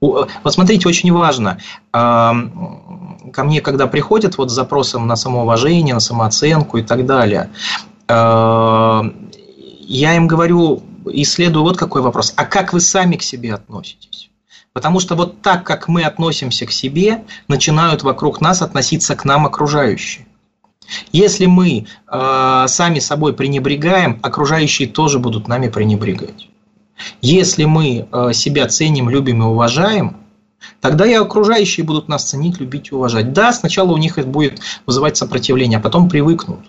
Вот 0.00 0.28
смотрите, 0.46 0.88
очень 0.88 1.12
важно. 1.12 1.58
Ко 1.92 3.44
мне, 3.44 3.60
когда 3.60 3.86
приходят 3.86 4.36
вот 4.36 4.50
с 4.50 4.54
запросом 4.54 5.06
на 5.06 5.14
самоуважение, 5.14 5.94
на 5.94 6.00
самооценку 6.00 6.78
и 6.78 6.82
так 6.82 7.06
далее, 7.06 7.50
я 8.08 9.04
им 10.16 10.26
говорю, 10.26 10.82
исследую 11.06 11.62
вот 11.62 11.76
какой 11.76 12.02
вопрос. 12.02 12.32
А 12.36 12.44
как 12.46 12.72
вы 12.72 12.80
сами 12.80 13.14
к 13.16 13.22
себе 13.22 13.54
относитесь? 13.54 14.30
Потому 14.72 15.00
что 15.00 15.16
вот 15.16 15.42
так, 15.42 15.64
как 15.64 15.86
мы 15.86 16.02
относимся 16.02 16.66
к 16.66 16.72
себе, 16.72 17.22
начинают 17.46 18.02
вокруг 18.02 18.40
нас 18.40 18.62
относиться 18.62 19.14
к 19.14 19.24
нам 19.24 19.46
окружающие. 19.46 20.26
Если 21.12 21.46
мы 21.46 21.86
э, 22.08 22.64
сами 22.68 22.98
собой 22.98 23.32
пренебрегаем, 23.32 24.18
окружающие 24.22 24.88
тоже 24.88 25.18
будут 25.18 25.48
нами 25.48 25.68
пренебрегать. 25.68 26.48
Если 27.20 27.64
мы 27.64 28.08
э, 28.10 28.32
себя 28.32 28.66
ценим, 28.68 29.08
любим 29.08 29.42
и 29.42 29.46
уважаем, 29.46 30.18
тогда 30.80 31.06
и 31.06 31.14
окружающие 31.14 31.84
будут 31.84 32.08
нас 32.08 32.24
ценить, 32.24 32.60
любить 32.60 32.90
и 32.90 32.94
уважать. 32.94 33.32
Да, 33.32 33.52
сначала 33.52 33.92
у 33.92 33.96
них 33.96 34.18
это 34.18 34.28
будет 34.28 34.60
вызывать 34.86 35.16
сопротивление, 35.16 35.78
а 35.78 35.82
потом 35.82 36.08
привыкнут. 36.08 36.60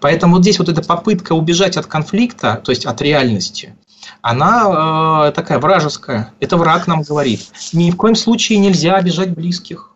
Поэтому 0.00 0.34
вот 0.34 0.42
здесь 0.42 0.58
вот 0.58 0.68
эта 0.68 0.82
попытка 0.82 1.32
убежать 1.32 1.76
от 1.76 1.86
конфликта, 1.86 2.60
то 2.64 2.70
есть 2.70 2.86
от 2.86 3.00
реальности, 3.00 3.74
она 4.20 5.28
э, 5.28 5.32
такая 5.32 5.58
вражеская. 5.58 6.32
Это 6.40 6.56
враг 6.56 6.86
нам 6.86 7.02
говорит. 7.02 7.40
Ни 7.72 7.90
в 7.90 7.96
коем 7.96 8.14
случае 8.14 8.58
нельзя 8.58 8.96
обижать 8.96 9.34
близких. 9.34 9.93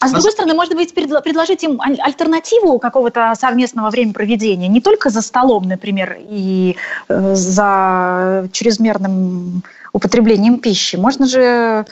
А 0.00 0.08
с 0.08 0.12
другой 0.12 0.30
стороны, 0.30 0.54
может 0.54 0.74
быть, 0.74 0.94
предложить 0.94 1.64
им 1.64 1.80
альтернативу 1.80 2.78
какого-то 2.78 3.34
совместного 3.38 3.90
времяпроведения, 3.90 4.68
не 4.68 4.80
только 4.80 5.10
за 5.10 5.22
столом, 5.22 5.64
например, 5.64 6.18
и 6.20 6.76
э, 7.08 7.34
за 7.34 8.48
чрезмерным 8.52 9.64
употреблением 9.92 10.60
пищи. 10.60 10.94
Можно 10.94 11.26
же 11.26 11.84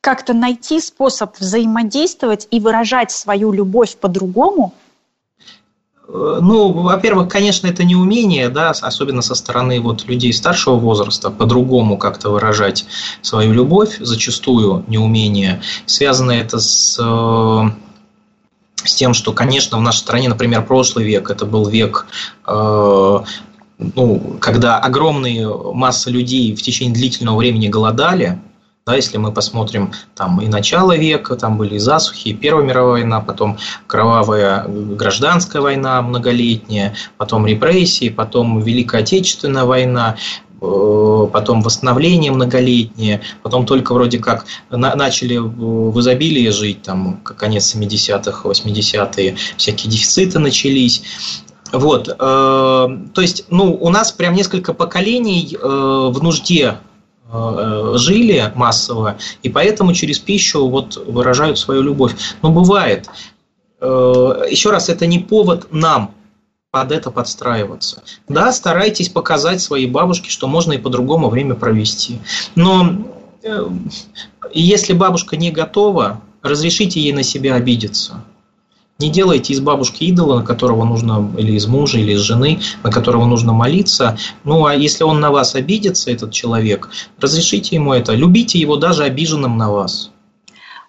как-то 0.00 0.34
найти 0.34 0.80
способ 0.80 1.36
взаимодействовать 1.38 2.46
и 2.50 2.60
выражать 2.60 3.10
свою 3.10 3.50
любовь 3.52 3.96
по-другому, 3.96 4.72
ну, 6.08 6.72
во-первых, 6.72 7.28
конечно, 7.28 7.66
это 7.66 7.84
не 7.84 7.94
умение, 7.94 8.48
да, 8.48 8.70
особенно 8.70 9.22
со 9.22 9.34
стороны 9.34 9.80
вот 9.80 10.04
людей 10.06 10.32
старшего 10.32 10.76
возраста, 10.76 11.30
по-другому 11.30 11.96
как-то 11.96 12.30
выражать 12.30 12.84
свою 13.22 13.52
любовь, 13.52 13.98
зачастую 14.00 14.84
неумение. 14.88 15.62
Связано 15.86 16.32
это 16.32 16.58
с 16.58 16.98
э, 17.00 17.70
с 18.84 18.94
тем, 18.94 19.14
что, 19.14 19.32
конечно, 19.32 19.78
в 19.78 19.80
нашей 19.80 19.98
стране, 19.98 20.28
например, 20.28 20.66
прошлый 20.66 21.04
век, 21.04 21.30
это 21.30 21.46
был 21.46 21.66
век 21.68 22.06
э, 22.46 23.18
ну, 23.96 24.36
когда 24.40 24.78
огромные 24.78 25.48
массы 25.72 26.10
людей 26.10 26.54
в 26.54 26.62
течение 26.62 26.94
длительного 26.94 27.38
времени 27.38 27.68
голодали, 27.68 28.40
да, 28.84 28.96
если 28.96 29.16
мы 29.16 29.30
посмотрим 29.30 29.92
там 30.16 30.40
и 30.40 30.48
начало 30.48 30.96
века, 30.96 31.36
там 31.36 31.56
были 31.56 31.76
и 31.76 31.78
засухи, 31.78 32.28
и 32.28 32.34
Первая 32.34 32.64
мировая 32.66 33.02
война, 33.02 33.20
потом 33.20 33.58
кровавая 33.86 34.66
гражданская 34.66 35.62
война 35.62 36.02
многолетняя, 36.02 36.94
потом 37.16 37.46
репрессии, 37.46 38.08
потом 38.08 38.60
Великая 38.60 39.02
Отечественная 39.02 39.64
война, 39.64 40.16
э, 40.60 41.26
потом 41.32 41.62
восстановление 41.62 42.32
многолетнее, 42.32 43.20
потом 43.44 43.66
только 43.66 43.94
вроде 43.94 44.18
как 44.18 44.46
начали 44.70 45.36
в 45.36 45.98
изобилии 46.00 46.48
жить, 46.48 46.82
там, 46.82 47.20
конец 47.22 47.72
70-х, 47.76 48.48
80-е, 48.48 49.36
всякие 49.56 49.92
дефициты 49.92 50.40
начались. 50.40 51.04
Вот, 51.70 52.08
э, 52.08 52.12
то 52.18 53.20
есть, 53.20 53.44
ну, 53.48 53.78
у 53.80 53.90
нас 53.90 54.10
прям 54.10 54.34
несколько 54.34 54.74
поколений 54.74 55.56
э, 55.56 55.66
в 55.66 56.20
нужде 56.20 56.78
жили 57.96 58.52
массово, 58.54 59.16
и 59.42 59.48
поэтому 59.48 59.94
через 59.94 60.18
пищу 60.18 60.68
вот 60.68 60.96
выражают 60.96 61.58
свою 61.58 61.82
любовь. 61.82 62.14
Но 62.42 62.50
бывает. 62.50 63.08
Э, 63.80 64.44
еще 64.48 64.70
раз, 64.70 64.88
это 64.88 65.06
не 65.06 65.18
повод 65.18 65.72
нам 65.72 66.14
под 66.70 66.92
это 66.92 67.10
подстраиваться. 67.10 68.02
Да, 68.28 68.52
старайтесь 68.52 69.08
показать 69.08 69.60
своей 69.60 69.86
бабушке, 69.86 70.30
что 70.30 70.46
можно 70.46 70.72
и 70.72 70.78
по-другому 70.78 71.28
время 71.28 71.54
провести. 71.54 72.18
Но 72.54 72.94
э, 73.42 73.68
если 74.54 74.92
бабушка 74.92 75.36
не 75.36 75.50
готова, 75.50 76.20
разрешите 76.42 77.00
ей 77.00 77.12
на 77.12 77.22
себя 77.22 77.54
обидеться. 77.54 78.24
Не 79.02 79.10
делайте 79.10 79.52
из 79.52 79.58
бабушки 79.58 80.04
идола, 80.04 80.38
на 80.38 80.44
которого 80.44 80.84
нужно, 80.84 81.28
или 81.36 81.54
из 81.54 81.66
мужа, 81.66 81.98
или 81.98 82.12
из 82.12 82.20
жены, 82.20 82.60
на 82.84 82.90
которого 82.92 83.26
нужно 83.26 83.52
молиться. 83.52 84.16
Ну, 84.44 84.64
а 84.64 84.76
если 84.76 85.02
он 85.02 85.18
на 85.18 85.32
вас 85.32 85.56
обидится, 85.56 86.12
этот 86.12 86.30
человек, 86.30 86.88
разрешите 87.18 87.74
ему 87.74 87.92
это. 87.92 88.14
Любите 88.14 88.60
его 88.60 88.76
даже 88.76 89.02
обиженным 89.02 89.58
на 89.58 89.72
вас. 89.72 90.12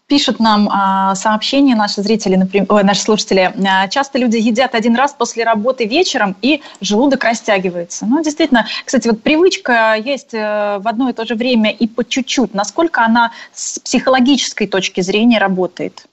Пишут 0.05 0.39
нам 0.39 0.69
а, 0.71 1.15
сообщения 1.15 1.75
наши 1.75 2.03
зрители, 2.03 2.35
например, 2.35 2.67
ой, 2.69 2.83
наши 2.83 3.01
слушатели. 3.01 3.51
А, 3.67 3.87
часто 3.87 4.19
люди 4.19 4.37
едят 4.37 4.75
один 4.75 4.95
раз 4.95 5.15
после 5.17 5.43
работы 5.43 5.85
вечером, 5.85 6.35
и 6.43 6.61
желудок 6.81 7.23
растягивается. 7.23 8.05
Ну, 8.05 8.21
действительно, 8.21 8.67
кстати, 8.85 9.07
вот 9.07 9.23
привычка 9.23 9.95
есть 9.95 10.35
э, 10.35 10.77
в 10.77 10.87
одно 10.87 11.09
и 11.09 11.13
то 11.13 11.25
же 11.25 11.33
время 11.33 11.71
и 11.71 11.87
по 11.87 12.05
чуть-чуть. 12.05 12.53
Насколько 12.53 13.03
она 13.03 13.31
с 13.53 13.79
психологической 13.79 14.67
точки 14.67 15.01
зрения 15.01 15.39
работает? 15.39 16.05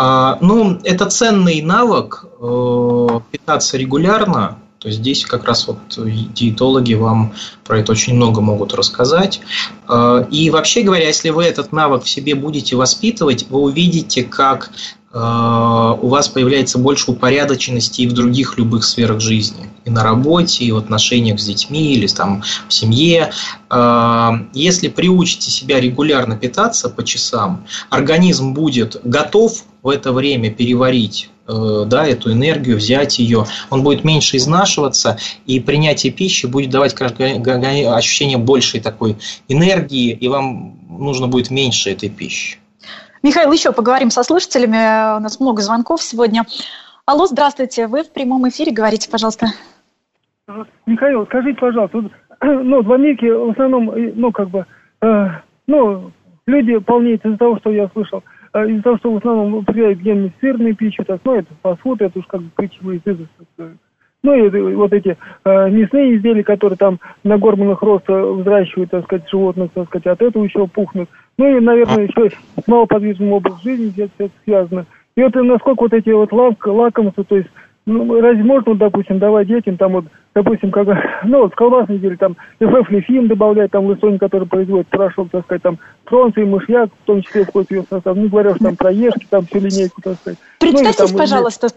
А, 0.00 0.38
ну, 0.40 0.78
это 0.84 1.06
ценный 1.06 1.60
навык 1.60 2.24
э, 2.40 3.20
питаться 3.32 3.76
регулярно. 3.76 4.58
То 4.78 4.86
есть 4.86 5.00
здесь 5.00 5.26
как 5.26 5.42
раз 5.42 5.66
вот 5.66 5.78
диетологи 5.88 6.94
вам 6.94 7.32
про 7.64 7.80
это 7.80 7.90
очень 7.90 8.14
много 8.14 8.40
могут 8.40 8.74
рассказать. 8.74 9.40
Э, 9.88 10.24
и 10.30 10.50
вообще 10.50 10.82
говоря, 10.82 11.08
если 11.08 11.30
вы 11.30 11.42
этот 11.42 11.72
навык 11.72 12.04
в 12.04 12.08
себе 12.08 12.36
будете 12.36 12.76
воспитывать, 12.76 13.46
вы 13.50 13.58
увидите, 13.58 14.22
как 14.22 14.70
Э, 15.10 15.96
у 16.00 16.08
вас 16.08 16.28
появляется 16.28 16.78
больше 16.78 17.10
упорядоченности 17.10 18.02
и 18.02 18.06
в 18.06 18.12
других 18.12 18.58
любых 18.58 18.84
сферах 18.84 19.20
жизни. 19.20 19.70
И 19.84 19.90
на 19.90 20.04
работе, 20.04 20.64
и 20.64 20.72
в 20.72 20.76
отношениях 20.76 21.40
с 21.40 21.44
детьми, 21.44 21.94
или 21.94 22.06
там 22.06 22.42
в 22.68 22.72
семье. 22.72 23.32
Э, 23.70 24.30
если 24.52 24.88
приучите 24.88 25.50
себя 25.50 25.80
регулярно 25.80 26.36
питаться 26.36 26.90
по 26.90 27.04
часам, 27.04 27.66
организм 27.88 28.52
будет 28.52 29.00
готов 29.02 29.64
в 29.88 29.90
это 29.90 30.12
время 30.12 30.50
переварить 30.50 31.30
э, 31.48 31.52
да, 31.86 32.06
эту 32.06 32.30
энергию, 32.30 32.76
взять 32.76 33.18
ее, 33.18 33.46
он 33.70 33.82
будет 33.82 34.04
меньше 34.04 34.36
изнашиваться, 34.36 35.16
и 35.46 35.60
принятие 35.60 36.12
пищи 36.12 36.44
будет 36.44 36.68
давать 36.68 36.94
ощущение 37.00 38.36
большей 38.36 38.80
такой 38.80 39.16
энергии, 39.48 40.12
и 40.12 40.28
вам 40.28 40.76
нужно 40.90 41.26
будет 41.26 41.50
меньше 41.50 41.90
этой 41.90 42.10
пищи. 42.10 42.58
Михаил, 43.22 43.50
еще 43.50 43.72
поговорим 43.72 44.10
со 44.10 44.22
слушателями. 44.24 45.16
У 45.16 45.20
нас 45.20 45.40
много 45.40 45.62
звонков 45.62 46.02
сегодня. 46.02 46.44
Алло, 47.06 47.26
здравствуйте. 47.26 47.86
Вы 47.86 48.02
в 48.02 48.12
прямом 48.12 48.46
эфире. 48.50 48.72
Говорите, 48.72 49.10
пожалуйста. 49.10 49.46
Михаил, 50.84 51.24
скажите, 51.24 51.58
пожалуйста, 51.58 52.10
ну, 52.42 52.82
в 52.82 52.92
Америке 52.92 53.32
в 53.32 53.50
основном, 53.50 53.90
ну, 53.94 54.32
как 54.32 54.50
бы, 54.50 54.66
э, 55.00 55.28
ну, 55.66 56.12
люди 56.46 56.76
полнеют 56.78 57.24
из-за 57.24 57.38
того, 57.38 57.58
что 57.58 57.70
я 57.70 57.88
слышал, 57.94 58.18
э, 58.18 58.37
из-за 58.66 58.82
того, 58.82 58.98
что 58.98 59.12
в 59.12 59.16
основном 59.16 59.54
употребляют 59.54 60.00
генно 60.00 60.30
пищу, 60.74 61.04
так, 61.04 61.20
ну, 61.24 61.34
это 61.36 61.48
фастфуд, 61.62 62.00
это 62.00 62.18
уж 62.18 62.26
как 62.26 62.42
бы 62.42 62.50
ключевые 62.54 63.00
языки. 63.04 63.28
Ну, 64.22 64.34
и 64.34 64.74
вот 64.74 64.92
эти 64.92 65.16
э, 65.44 65.70
мясные 65.70 66.16
изделия, 66.16 66.42
которые 66.42 66.76
там 66.76 66.98
на 67.22 67.38
гормонах 67.38 67.82
роста 67.82 68.20
взращивают, 68.32 68.90
так 68.90 69.04
сказать, 69.04 69.30
животных, 69.30 69.70
так 69.72 69.86
сказать, 69.86 70.06
от 70.06 70.22
этого 70.22 70.44
еще 70.44 70.66
пухнут. 70.66 71.08
Ну, 71.36 71.56
и, 71.56 71.60
наверное, 71.60 72.08
еще 72.08 72.30
с 72.30 72.66
малоподвижным 72.66 73.32
образом 73.32 73.60
жизни 73.62 73.86
здесь 73.86 74.10
это 74.18 74.32
связано. 74.44 74.86
И 75.16 75.22
вот 75.22 75.34
насколько 75.36 75.82
вот 75.82 75.92
эти 75.92 76.10
вот 76.10 76.32
лакомства, 76.32 77.24
то 77.24 77.36
есть 77.36 77.48
ну, 77.88 78.20
разве 78.20 78.44
можно, 78.44 78.74
допустим, 78.74 79.18
давать 79.18 79.48
детям, 79.48 79.76
там 79.76 79.92
вот, 79.92 80.04
допустим, 80.34 80.70
как, 80.70 80.88
ну, 81.24 81.42
вот 81.42 81.52
в 81.52 81.56
колбасной 81.56 81.98
деле, 81.98 82.16
там, 82.16 82.36
ФФ 82.60 82.90
лифим 82.90 83.28
добавлять, 83.28 83.70
там, 83.70 83.86
лысонь, 83.86 84.18
который 84.18 84.46
производит 84.46 84.88
порошок, 84.88 85.28
так 85.30 85.44
сказать, 85.44 85.62
там, 85.62 85.78
тронций, 86.04 86.44
мышьяк, 86.44 86.90
в 86.90 87.06
том 87.06 87.22
числе 87.22 87.44
входит 87.44 87.68
в 87.68 87.72
ее 87.72 87.84
состав, 87.88 88.16
не 88.16 88.28
говоря 88.28 88.52
уж 88.52 88.58
там 88.58 88.76
про 88.76 88.90
ешки, 88.90 89.26
там, 89.28 89.46
всю 89.46 89.58
линейку, 89.58 90.00
так 90.02 90.16
сказать. 90.16 90.38
Представьтесь, 90.58 90.98
ну, 90.98 91.04
и, 91.04 91.08
там, 91.08 91.18
пожалуйста, 91.18 91.68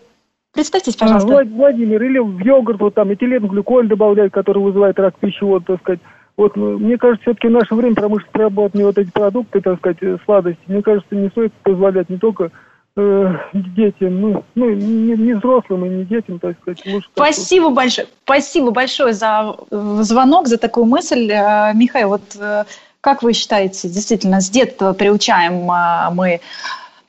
Представьтесь, 0.53 0.95
а, 0.97 0.99
пожалуйста. 0.99 1.39
А, 1.39 1.43
Владимир, 1.45 2.03
или 2.03 2.19
в 2.19 2.39
йогурт, 2.39 2.81
вот 2.81 2.93
там, 2.93 3.13
этиленглюколь 3.13 3.87
добавляют, 3.87 4.33
который 4.33 4.61
вызывает 4.61 4.99
рак 4.99 5.15
пищевода, 5.15 5.65
так 5.65 5.79
сказать. 5.79 5.99
Вот, 6.37 6.55
ну, 6.55 6.77
мне 6.77 6.97
кажется, 6.97 7.21
все-таки 7.21 7.47
в 7.47 7.51
наше 7.51 7.75
время 7.75 7.95
промышленность 7.95 8.31
проработанные 8.31 8.85
вот 8.85 8.97
эти 8.97 9.11
продукты, 9.11 9.61
так 9.61 9.77
сказать, 9.77 9.97
сладости, 10.25 10.61
мне 10.67 10.81
кажется, 10.81 11.15
не 11.15 11.29
стоит 11.29 11.53
позволять 11.63 12.09
не 12.09 12.17
только 12.17 12.51
э, 12.97 13.33
детям, 13.53 14.21
ну, 14.21 14.43
ну 14.55 14.69
не, 14.69 15.15
не 15.15 15.33
взрослым 15.33 15.85
и 15.85 15.89
не 15.89 16.05
детям, 16.05 16.39
так 16.39 16.57
сказать. 16.61 16.81
Лучше 16.85 17.09
спасибо 17.13 17.67
так, 17.67 17.75
большое, 17.75 18.07
спасибо 18.23 18.71
большое 18.71 19.13
за 19.13 19.55
звонок, 19.69 20.47
за 20.47 20.57
такую 20.57 20.85
мысль, 20.85 21.31
э, 21.31 21.73
Михаил. 21.73 22.09
Вот 22.09 22.35
э, 22.39 22.65
как 23.01 23.23
вы 23.23 23.33
считаете, 23.33 23.89
действительно, 23.89 24.41
с 24.41 24.49
детства 24.49 24.93
приучаем 24.93 25.67
мы 26.13 26.39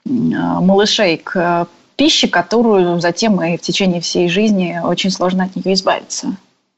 малышей 0.05 1.19
к 1.19 1.69
пище, 1.97 2.29
которую 2.29 3.01
затем 3.01 3.41
и 3.43 3.57
в 3.57 3.61
течение 3.61 4.01
всей 4.01 4.29
жизни 4.29 4.81
очень 4.83 5.11
сложно 5.11 5.45
от 5.45 5.55
нее 5.55 5.75
избавиться 5.75 6.37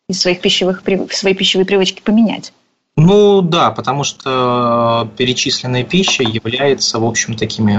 и 0.09 0.13
своих 0.13 0.41
пищевых, 0.41 0.83
свои 1.13 1.35
пищевые 1.35 1.65
привычки 1.65 2.03
поменять? 2.03 2.53
Ну 2.97 3.41
да, 3.41 3.71
потому 3.71 4.05
что 4.05 5.09
перечисленная 5.17 5.83
пища 5.83 6.23
является, 6.23 7.01
в 7.01 7.05
общем, 7.05 7.37
такими 7.37 7.79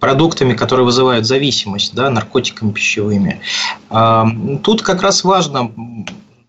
продуктами, 0.00 0.54
которые 0.54 0.84
вызывают 0.84 1.26
зависимость, 1.26 1.94
да, 1.94 2.10
наркотиками 2.10 2.72
пищевыми. 2.72 3.40
А, 3.90 4.26
тут 4.62 4.82
как 4.82 5.02
раз 5.02 5.24
важно 5.24 5.70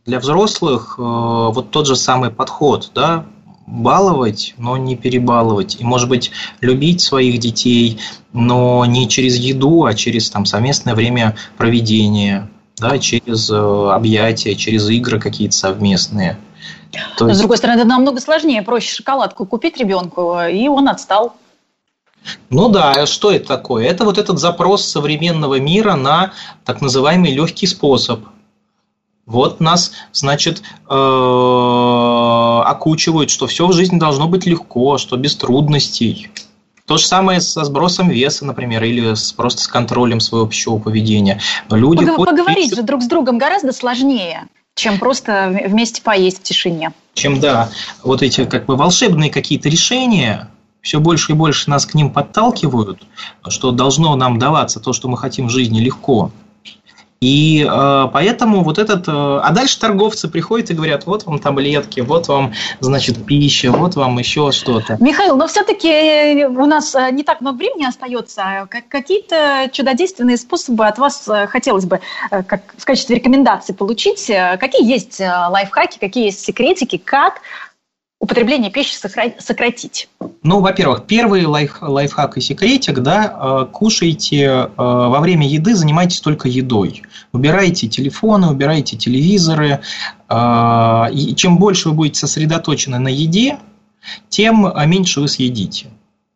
для 0.05 0.19
взрослых 0.19 0.95
э, 0.97 1.01
вот 1.01 1.71
тот 1.71 1.87
же 1.87 1.95
самый 1.95 2.29
подход, 2.29 2.91
да, 2.93 3.25
баловать, 3.67 4.53
но 4.57 4.75
не 4.77 4.95
перебаловать. 4.95 5.77
И, 5.79 5.83
может 5.83 6.09
быть, 6.09 6.31
любить 6.59 7.01
своих 7.01 7.39
детей, 7.39 7.99
но 8.33 8.85
не 8.85 9.07
через 9.07 9.37
еду, 9.37 9.85
а 9.85 9.93
через 9.93 10.29
там, 10.29 10.45
совместное 10.45 10.95
время 10.95 11.35
проведения, 11.57 12.49
да, 12.77 12.99
через 12.99 13.49
э, 13.49 13.55
объятия, 13.55 14.55
через 14.55 14.89
игры 14.89 15.19
какие-то 15.19 15.55
совместные. 15.55 16.37
То 17.17 17.27
есть... 17.27 17.37
С 17.37 17.39
другой 17.39 17.57
стороны, 17.57 17.79
это 17.79 17.87
намного 17.87 18.19
сложнее. 18.19 18.61
Проще 18.61 18.93
шоколадку 18.93 19.45
купить 19.45 19.77
ребенку, 19.77 20.37
и 20.51 20.67
он 20.67 20.89
отстал. 20.89 21.35
Ну 22.49 22.69
да, 22.69 23.05
что 23.05 23.31
это 23.31 23.47
такое? 23.47 23.85
Это 23.87 24.05
вот 24.05 24.17
этот 24.17 24.39
запрос 24.39 24.85
современного 24.85 25.59
мира 25.59 25.95
на 25.95 26.33
так 26.65 26.81
называемый 26.81 27.33
легкий 27.33 27.67
способ. 27.67 28.21
Вот 29.25 29.61
нас, 29.61 29.91
значит, 30.11 30.61
э, 30.89 32.61
окучивают, 32.65 33.29
что 33.29 33.47
все 33.47 33.67
в 33.67 33.73
жизни 33.73 33.97
должно 33.97 34.27
быть 34.27 34.45
легко, 34.45 34.97
что 34.97 35.15
без 35.15 35.35
трудностей. 35.37 36.29
То 36.85 36.97
же 36.97 37.05
самое 37.05 37.39
со 37.39 37.63
сбросом 37.63 38.09
веса, 38.09 38.45
например, 38.45 38.83
или 38.83 39.13
с, 39.13 39.31
просто 39.31 39.61
с 39.61 39.67
контролем 39.67 40.19
своего 40.19 40.45
пищевого 40.45 40.79
поведения. 40.81 41.39
Люди 41.69 42.03
Пог- 42.03 42.25
поговорить 42.25 42.65
пиццу... 42.65 42.75
же 42.75 42.83
друг 42.83 43.01
с 43.01 43.07
другом 43.07 43.37
гораздо 43.37 43.71
сложнее, 43.71 44.47
чем 44.75 44.99
просто 44.99 45.57
вместе 45.67 46.01
поесть 46.01 46.39
в 46.39 46.43
тишине. 46.43 46.91
Чем, 47.13 47.39
да, 47.39 47.69
вот 48.03 48.21
эти 48.21 48.43
как 48.43 48.65
бы 48.65 48.75
волшебные 48.75 49.29
какие-то 49.29 49.69
решения, 49.69 50.49
все 50.83 50.99
больше 50.99 51.31
и 51.31 51.35
больше 51.35 51.69
нас 51.69 51.87
к 51.87 51.95
ним 51.95 52.11
подталкивают, 52.11 53.07
что 53.47 53.71
должно 53.71 54.15
нам 54.15 54.37
даваться 54.37 54.79
то, 54.79 54.93
что 54.93 55.07
мы 55.07 55.17
хотим 55.17 55.47
в 55.47 55.49
жизни 55.49 55.79
легко. 55.79 56.29
И 57.21 57.65
э, 57.65 58.07
поэтому 58.11 58.65
вот 58.65 58.77
этот... 58.77 59.07
Э, 59.07 59.39
а 59.41 59.51
дальше 59.53 59.79
торговцы 59.79 60.27
приходят 60.27 60.69
и 60.71 60.73
говорят, 60.73 61.05
вот 61.05 61.25
вам 61.25 61.39
таблетки, 61.39 62.01
вот 62.01 62.27
вам, 62.27 62.51
значит, 62.81 63.25
пища, 63.25 63.71
вот 63.71 63.95
вам 63.95 64.19
еще 64.19 64.51
что-то. 64.51 64.97
Михаил, 64.99 65.37
но 65.37 65.47
все-таки 65.47 65.87
э, 65.87 66.47
у 66.47 66.65
нас 66.65 66.93
э, 66.95 67.11
не 67.11 67.23
так 67.23 67.39
много 67.39 67.55
времени 67.55 67.85
остается. 67.85 68.67
Какие-то 68.89 69.69
чудодейственные 69.71 70.35
способы 70.35 70.85
от 70.85 70.97
вас 70.97 71.25
э, 71.29 71.47
хотелось 71.47 71.85
бы 71.85 72.01
как 72.29 72.75
в 72.77 72.83
качестве 72.83 73.15
рекомендации 73.15 73.71
получить. 73.71 74.29
Какие 74.59 74.85
есть 74.85 75.21
лайфхаки, 75.21 75.99
какие 75.99 76.25
есть 76.25 76.43
секретики, 76.43 76.97
как 76.97 77.35
употребление 78.23 78.71
пищи 78.71 78.95
сократить? 78.95 80.07
Ну, 80.43 80.61
во-первых, 80.61 81.03
первый 81.05 81.45
лайф, 81.45 81.79
лайфхак 81.81 82.37
и 82.37 82.41
секретик, 82.41 82.99
да, 82.99 83.65
э, 83.65 83.65
кушайте 83.69 84.43
э, 84.45 84.69
во 84.77 85.19
время 85.19 85.45
еды, 85.45 85.75
занимайтесь 85.75 86.21
только 86.21 86.47
едой. 86.47 87.03
Убирайте 87.33 87.89
телефоны, 87.89 88.47
убирайте 88.47 88.95
телевизоры. 88.95 89.81
Э, 90.29 91.07
и 91.11 91.35
чем 91.35 91.57
больше 91.57 91.89
вы 91.89 91.95
будете 91.95 92.19
сосредоточены 92.21 92.97
на 92.97 93.09
еде, 93.09 93.59
тем 94.29 94.71
меньше 94.87 95.19
вы 95.19 95.27
съедите. 95.27 95.87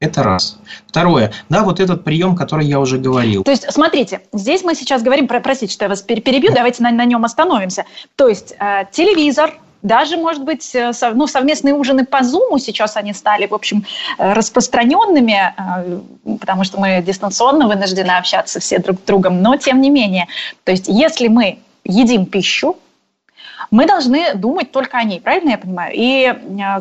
Это 0.02 0.24
раз. 0.24 0.60
Второе, 0.88 1.32
да, 1.50 1.64
вот 1.64 1.80
этот 1.80 2.04
прием, 2.04 2.36
который 2.36 2.68
я 2.68 2.82
уже 2.82 2.98
говорил. 2.98 3.44
То 3.44 3.52
есть, 3.52 3.66
смотрите, 3.72 4.22
здесь 4.34 4.64
мы 4.64 4.76
сейчас 4.76 5.02
говорим, 5.02 5.28
про, 5.28 5.40
простите, 5.40 5.74
что 5.74 5.86
я 5.86 5.90
вас 5.90 6.02
перебью, 6.02 6.54
давайте 6.54 6.84
на, 6.84 6.92
на 6.92 7.06
нем 7.06 7.24
остановимся. 7.24 7.86
То 8.16 8.28
есть, 8.28 8.54
э, 8.60 8.84
телевизор, 8.92 9.54
даже, 9.88 10.18
может 10.18 10.44
быть, 10.44 10.76
э, 10.76 10.92
ну, 11.14 11.28
совместные 11.28 11.74
ужины 11.74 12.06
по 12.06 12.18
Zoom 12.18 12.60
сейчас 12.60 12.98
они 12.98 13.14
стали, 13.14 13.48
в 13.48 13.54
общем, 13.54 13.86
э, 14.18 14.34
распространенными, 14.34 15.54
э, 15.58 16.00
потому 16.40 16.64
что 16.64 16.80
мы 16.80 17.02
дистанционно 17.02 17.68
вынуждены 17.68 18.12
общаться 18.12 18.60
все 18.60 18.80
друг 18.80 19.00
с 19.00 19.04
другом, 19.04 19.42
но 19.42 19.56
тем 19.56 19.82
не 19.82 19.90
менее. 19.90 20.28
То 20.64 20.72
есть 20.72 20.88
если 20.88 21.28
мы 21.28 21.60
едим 21.84 22.26
пищу, 22.26 22.78
мы 23.72 23.86
должны 23.86 24.36
думать 24.36 24.72
только 24.72 24.98
о 24.98 25.04
ней, 25.04 25.20
правильно 25.20 25.52
я 25.52 25.58
понимаю? 25.58 25.92
И 25.96 26.34
а, 26.62 26.80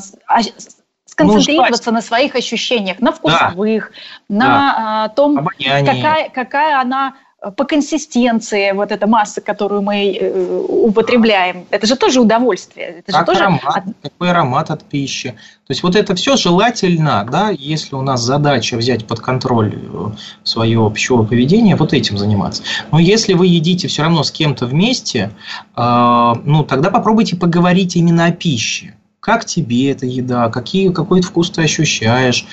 сконцентрироваться 1.07 1.91
ну, 1.91 1.97
на 1.97 2.03
своих 2.03 2.35
ощущениях, 2.35 3.01
на 3.01 3.13
вкусовых, 3.13 3.93
да. 4.29 4.47
на 4.47 5.07
да. 5.07 5.09
том, 5.15 5.49
какая, 5.59 6.29
какая 6.29 6.81
она 6.81 7.15
по 7.57 7.65
консистенции 7.65 8.73
вот 8.73 8.91
эта 8.91 9.07
масса, 9.07 9.41
которую 9.41 9.83
мы 9.83 10.17
э, 10.19 10.65
употребляем, 10.69 11.67
это 11.71 11.87
же 11.87 11.95
тоже 11.97 12.21
удовольствие. 12.21 13.03
Это 13.07 13.13
как 13.13 13.21
же 13.21 13.27
тоже... 13.27 13.41
аромат, 13.41 13.85
какой 14.03 14.31
аромат 14.31 14.71
от 14.71 14.85
пищи. 14.85 15.31
То 15.67 15.71
есть 15.71 15.83
вот 15.83 15.97
это 15.97 16.15
все 16.15 16.37
желательно, 16.37 17.27
да, 17.31 17.51
если 17.51 17.95
у 17.95 18.01
нас 18.01 18.23
задача 18.23 18.77
взять 18.77 19.07
под 19.07 19.21
контроль 19.21 19.75
э, 19.77 20.11
свое 20.45 20.91
пищевое 20.93 21.27
поведение, 21.27 21.77
вот 21.77 21.93
этим 21.93 22.17
заниматься. 22.17 22.63
Но 22.91 22.99
если 22.99 23.35
вы 23.35 23.47
едите 23.49 23.87
все 23.87 24.03
равно 24.03 24.23
с 24.23 24.31
кем-то 24.31 24.67
вместе, 24.67 25.31
э, 25.77 26.33
ну 26.45 26.65
тогда 26.65 26.91
попробуйте 26.91 27.37
поговорить 27.37 27.97
именно 27.97 28.27
о 28.27 28.33
пище 28.33 28.95
как 29.27 29.45
тебе 29.45 29.91
эта 29.91 30.07
еда, 30.07 30.49
какие, 30.51 30.91
какой 30.91 31.21
вкус 31.21 31.51
ты 31.51 31.65
ощущаешь. 31.65 32.47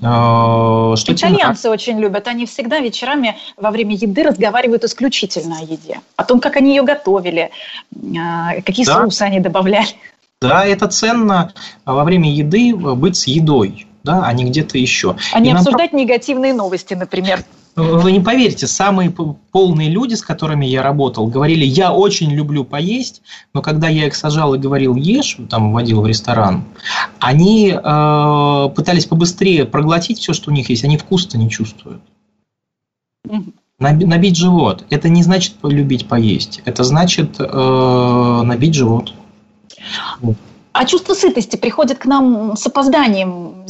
Э, 0.00 0.94
что 0.96 1.12
Итальянцы 1.12 1.62
тебе... 1.62 1.70
очень 1.70 2.00
любят. 2.00 2.26
Они 2.26 2.46
всегда 2.46 2.80
вечерами 2.80 3.36
во 3.56 3.70
время 3.70 3.94
еды 3.94 4.24
разговаривают 4.24 4.82
исключительно 4.82 5.58
о 5.60 5.62
еде. 5.62 6.00
О 6.16 6.24
том, 6.24 6.40
как 6.40 6.56
они 6.56 6.74
ее 6.74 6.82
готовили, 6.82 7.52
э, 7.94 8.62
какие 8.62 8.84
да. 8.84 8.94
соусы 8.94 9.22
они 9.22 9.38
добавляли. 9.38 9.86
Да, 10.42 10.66
это 10.66 10.88
ценно 10.88 11.52
во 11.84 12.02
время 12.02 12.34
еды 12.34 12.74
быть 12.74 13.16
с 13.16 13.28
едой, 13.28 13.86
да, 14.02 14.24
а 14.24 14.32
не 14.32 14.46
где-то 14.46 14.78
еще. 14.78 15.16
А 15.32 15.38
не 15.38 15.52
обсуждать 15.52 15.92
нам... 15.92 16.02
негативные 16.02 16.52
новости, 16.52 16.94
например. 16.94 17.44
Вы 17.76 18.12
не 18.12 18.20
поверите, 18.20 18.66
самые 18.66 19.10
полные 19.10 19.90
люди, 19.90 20.14
с 20.14 20.22
которыми 20.22 20.64
я 20.64 20.82
работал, 20.82 21.26
говорили, 21.26 21.62
я 21.62 21.92
очень 21.92 22.32
люблю 22.32 22.64
поесть, 22.64 23.20
но 23.52 23.60
когда 23.60 23.88
я 23.88 24.06
их 24.06 24.14
сажал 24.16 24.54
и 24.54 24.58
говорил, 24.58 24.96
ешь, 24.96 25.36
там 25.50 25.74
водил 25.74 26.00
в 26.00 26.06
ресторан, 26.06 26.64
они 27.20 27.70
э, 27.70 28.68
пытались 28.74 29.04
побыстрее 29.04 29.66
проглотить 29.66 30.18
все, 30.18 30.32
что 30.32 30.50
у 30.50 30.54
них 30.54 30.70
есть, 30.70 30.84
они 30.84 30.96
вкуса 30.96 31.36
не 31.36 31.50
чувствуют. 31.50 32.00
Набить 33.78 34.36
живот. 34.36 34.86
Это 34.88 35.10
не 35.10 35.22
значит 35.22 35.56
полюбить 35.56 36.08
поесть. 36.08 36.62
Это 36.64 36.82
значит 36.82 37.36
э, 37.38 38.42
набить 38.42 38.74
живот. 38.74 39.12
А 40.78 40.84
чувство 40.84 41.14
сытости 41.14 41.56
приходит 41.56 41.98
к 41.98 42.04
нам 42.04 42.54
с 42.54 42.66
опозданием. 42.66 43.64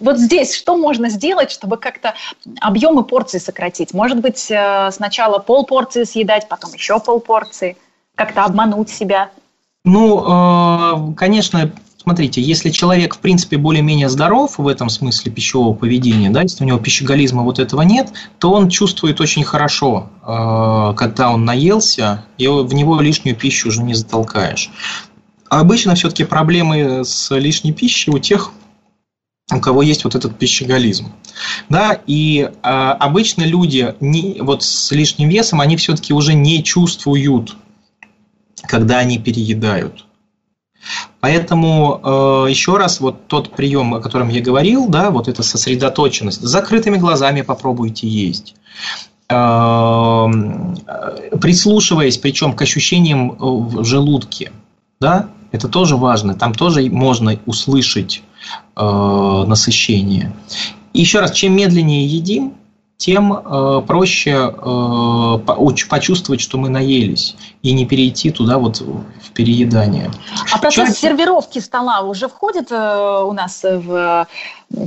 Вот 0.00 0.18
здесь 0.18 0.54
что 0.54 0.76
можно 0.76 1.08
сделать, 1.08 1.50
чтобы 1.50 1.78
как-то 1.78 2.14
объемы 2.60 3.04
порции 3.04 3.38
сократить? 3.38 3.94
Может 3.94 4.20
быть, 4.20 4.50
э, 4.50 4.90
сначала 4.92 5.38
пол 5.38 5.64
порции 5.64 6.04
съедать, 6.04 6.46
потом 6.48 6.74
еще 6.74 7.00
пол 7.00 7.20
порции? 7.20 7.78
Как-то 8.16 8.44
обмануть 8.44 8.90
себя? 8.90 9.30
Ну, 9.86 11.10
э, 11.10 11.14
конечно, 11.14 11.72
смотрите, 11.96 12.42
если 12.42 12.68
человек, 12.68 13.14
в 13.14 13.18
принципе, 13.18 13.56
более-менее 13.56 14.10
здоров 14.10 14.58
в 14.58 14.68
этом 14.68 14.90
смысле 14.90 15.32
пищевого 15.32 15.74
поведения, 15.74 16.28
да, 16.28 16.42
если 16.42 16.64
у 16.64 16.66
него 16.66 16.78
пищеголизма 16.78 17.44
вот 17.44 17.58
этого 17.58 17.80
нет, 17.80 18.12
то 18.38 18.52
он 18.52 18.68
чувствует 18.68 19.22
очень 19.22 19.42
хорошо, 19.42 20.10
э, 20.22 20.94
когда 20.98 21.30
он 21.30 21.46
наелся, 21.46 22.26
и 22.36 22.46
в 22.46 22.74
него 22.74 23.00
лишнюю 23.00 23.34
пищу 23.34 23.68
уже 23.68 23.82
не 23.82 23.94
затолкаешь. 23.94 24.70
Обычно 25.48 25.94
все-таки 25.94 26.24
проблемы 26.24 27.04
с 27.04 27.34
лишней 27.34 27.72
пищей 27.72 28.10
у 28.10 28.18
тех, 28.18 28.50
у 29.52 29.60
кого 29.60 29.82
есть 29.82 30.04
вот 30.04 30.14
этот 30.14 30.38
пищеголизм. 30.38 31.12
Да, 31.68 32.00
и 32.06 32.50
э, 32.50 32.50
обычно 32.62 33.42
люди 33.42 33.94
не, 34.00 34.38
вот 34.40 34.62
с 34.62 34.90
лишним 34.92 35.28
весом, 35.28 35.60
они 35.60 35.76
все-таки 35.76 36.14
уже 36.14 36.34
не 36.34 36.64
чувствуют, 36.64 37.56
когда 38.62 38.98
они 38.98 39.18
переедают. 39.18 40.06
Поэтому 41.20 42.00
э, 42.02 42.50
еще 42.50 42.76
раз 42.76 43.00
вот 43.00 43.26
тот 43.26 43.54
прием, 43.54 43.94
о 43.94 44.00
котором 44.00 44.28
я 44.28 44.42
говорил, 44.42 44.88
да, 44.88 45.10
вот 45.10 45.28
эта 45.28 45.42
сосредоточенность, 45.42 46.40
с 46.40 46.44
закрытыми 46.44 46.96
глазами 46.96 47.42
попробуйте 47.42 48.06
есть 48.08 48.54
э, 49.28 49.34
прислушиваясь, 51.40 52.18
причем 52.18 52.52
к 52.52 52.62
ощущениям 52.62 53.36
в 53.38 53.84
желудке, 53.84 54.52
да, 55.04 55.28
это 55.52 55.68
тоже 55.68 55.96
важно. 55.96 56.34
Там 56.34 56.54
тоже 56.54 56.88
можно 56.90 57.38
услышать 57.44 58.22
э, 58.74 59.44
насыщение. 59.46 60.32
И 60.94 61.00
еще 61.00 61.20
раз, 61.20 61.32
чем 61.32 61.54
медленнее 61.54 62.06
едим, 62.06 62.54
тем 62.96 63.32
э, 63.34 63.82
проще 63.86 64.30
э, 64.30 65.38
почувствовать, 65.90 66.40
что 66.40 66.56
мы 66.56 66.70
наелись, 66.70 67.36
и 67.62 67.74
не 67.74 67.84
перейти 67.84 68.30
туда 68.30 68.56
вот 68.56 68.80
в 68.80 69.30
переедание. 69.34 70.10
А 70.50 70.58
процесс 70.58 70.74
Человек... 70.74 70.96
сервировки 70.96 71.58
стола 71.58 72.00
уже 72.00 72.28
входит 72.28 72.72
э, 72.72 73.24
у 73.26 73.32
нас 73.32 73.60
в 73.62 74.26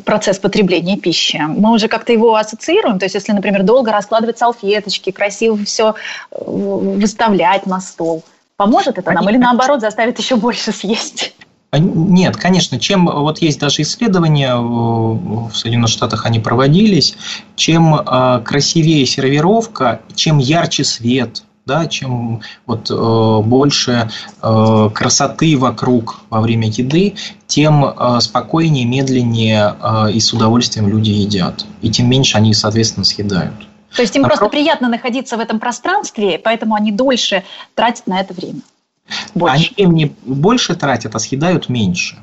процесс 0.03 0.39
потребления 0.39 0.97
пищи? 0.97 1.39
Мы 1.47 1.71
уже 1.73 1.87
как-то 1.89 2.11
его 2.11 2.33
ассоциируем? 2.35 2.97
То 2.97 3.05
есть, 3.05 3.13
если, 3.13 3.33
например, 3.33 3.61
долго 3.61 3.91
раскладывать 3.91 4.39
салфеточки, 4.39 5.11
красиво 5.11 5.63
все 5.65 5.93
э, 6.31 6.35
выставлять 6.47 7.67
на 7.67 7.79
стол– 7.81 8.23
Поможет 8.57 8.97
это 8.97 9.11
нам 9.11 9.29
или 9.29 9.37
наоборот 9.37 9.81
заставит 9.81 10.17
еще 10.17 10.35
больше 10.35 10.71
съесть? 10.71 11.35
Нет, 11.71 12.37
конечно, 12.37 12.79
чем 12.79 13.05
вот 13.05 13.39
есть 13.39 13.59
даже 13.59 13.83
исследования 13.83 14.55
в 14.55 15.51
Соединенных 15.53 15.89
Штатах 15.89 16.25
они 16.25 16.39
проводились, 16.39 17.15
чем 17.55 17.93
а, 17.93 18.39
красивее 18.39 19.05
сервировка, 19.05 20.01
чем 20.15 20.39
ярче 20.39 20.83
свет, 20.85 21.43
да, 21.67 21.85
чем 21.85 22.41
вот 22.65 22.89
э, 22.89 23.41
больше 23.43 24.09
э, 24.41 24.89
красоты 24.93 25.57
вокруг 25.57 26.21
во 26.29 26.39
время 26.39 26.69
еды, 26.69 27.15
тем 27.45 27.83
э, 27.85 28.19
спокойнее, 28.21 28.85
медленнее 28.85 29.75
э, 29.79 30.11
и 30.13 30.19
с 30.21 30.31
удовольствием 30.31 30.87
люди 30.87 31.09
едят, 31.09 31.65
и 31.81 31.89
тем 31.89 32.09
меньше 32.09 32.37
они, 32.37 32.53
соответственно, 32.53 33.03
съедают. 33.03 33.66
То 33.95 34.01
есть 34.01 34.15
им 34.15 34.25
а 34.25 34.27
просто 34.27 34.45
про... 34.45 34.49
приятно 34.49 34.89
находиться 34.89 35.37
в 35.37 35.39
этом 35.39 35.59
пространстве, 35.59 36.39
поэтому 36.43 36.75
они 36.75 36.91
дольше 36.91 37.43
тратят 37.75 38.07
на 38.07 38.19
это 38.19 38.33
время. 38.33 38.61
Больше. 39.33 39.55
Они 39.55 39.71
времени 39.75 40.15
больше 40.25 40.75
тратят, 40.75 41.15
а 41.15 41.19
съедают 41.19 41.69
меньше. 41.69 42.17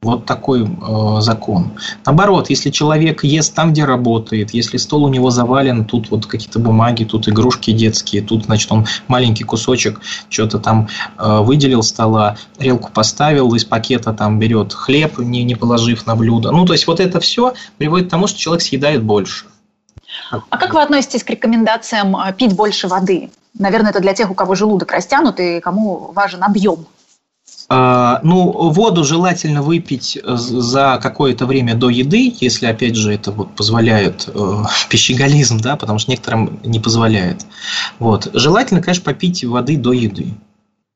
Вот 0.00 0.26
такой 0.26 0.62
э, 0.62 1.20
закон. 1.20 1.72
Наоборот, 2.06 2.50
если 2.50 2.70
человек 2.70 3.24
ест 3.24 3.52
там, 3.52 3.72
где 3.72 3.84
работает, 3.84 4.54
если 4.54 4.76
стол 4.76 5.02
у 5.02 5.08
него 5.08 5.30
завален, 5.30 5.84
тут 5.84 6.12
вот 6.12 6.26
какие-то 6.26 6.60
бумаги, 6.60 7.02
тут 7.02 7.28
игрушки 7.28 7.72
детские, 7.72 8.22
тут, 8.22 8.44
значит, 8.44 8.70
он 8.70 8.86
маленький 9.08 9.42
кусочек 9.42 10.00
что-то 10.30 10.60
там 10.60 10.86
э, 11.18 11.40
выделил 11.40 11.82
стола, 11.82 12.36
тарелку 12.56 12.92
поставил, 12.92 13.52
из 13.56 13.64
пакета 13.64 14.12
там 14.12 14.38
берет 14.38 14.72
хлеб, 14.72 15.18
не, 15.18 15.42
не 15.42 15.56
положив 15.56 16.06
на 16.06 16.14
блюдо. 16.14 16.52
Ну, 16.52 16.64
то 16.64 16.74
есть, 16.74 16.86
вот 16.86 17.00
это 17.00 17.18
все 17.18 17.54
приводит 17.76 18.06
к 18.06 18.10
тому, 18.10 18.28
что 18.28 18.38
человек 18.38 18.62
съедает 18.62 19.02
больше. 19.02 19.46
А 20.30 20.58
как 20.58 20.74
вы 20.74 20.82
относитесь 20.82 21.24
к 21.24 21.30
рекомендациям 21.30 22.16
э, 22.16 22.32
пить 22.32 22.54
больше 22.54 22.88
воды? 22.88 23.30
Наверное, 23.58 23.90
это 23.90 24.00
для 24.00 24.14
тех, 24.14 24.30
у 24.30 24.34
кого 24.34 24.54
желудок 24.54 24.92
растянут 24.92 25.40
и 25.40 25.60
кому 25.60 26.12
важен 26.12 26.42
объем. 26.42 26.86
А, 27.70 28.20
ну, 28.22 28.70
воду 28.70 29.04
желательно 29.04 29.62
выпить 29.62 30.18
за 30.24 30.98
какое-то 31.02 31.44
время 31.44 31.74
до 31.74 31.90
еды, 31.90 32.34
если, 32.40 32.66
опять 32.66 32.96
же, 32.96 33.12
это 33.12 33.30
вот 33.30 33.54
позволяет 33.54 34.28
э, 34.28 34.64
пищеголизм, 34.88 35.60
да, 35.60 35.76
потому 35.76 35.98
что 35.98 36.10
некоторым 36.10 36.60
не 36.64 36.80
позволяет. 36.80 37.44
Вот. 37.98 38.30
Желательно, 38.32 38.80
конечно, 38.80 39.04
попить 39.04 39.44
воды 39.44 39.76
до 39.76 39.92
еды. 39.92 40.34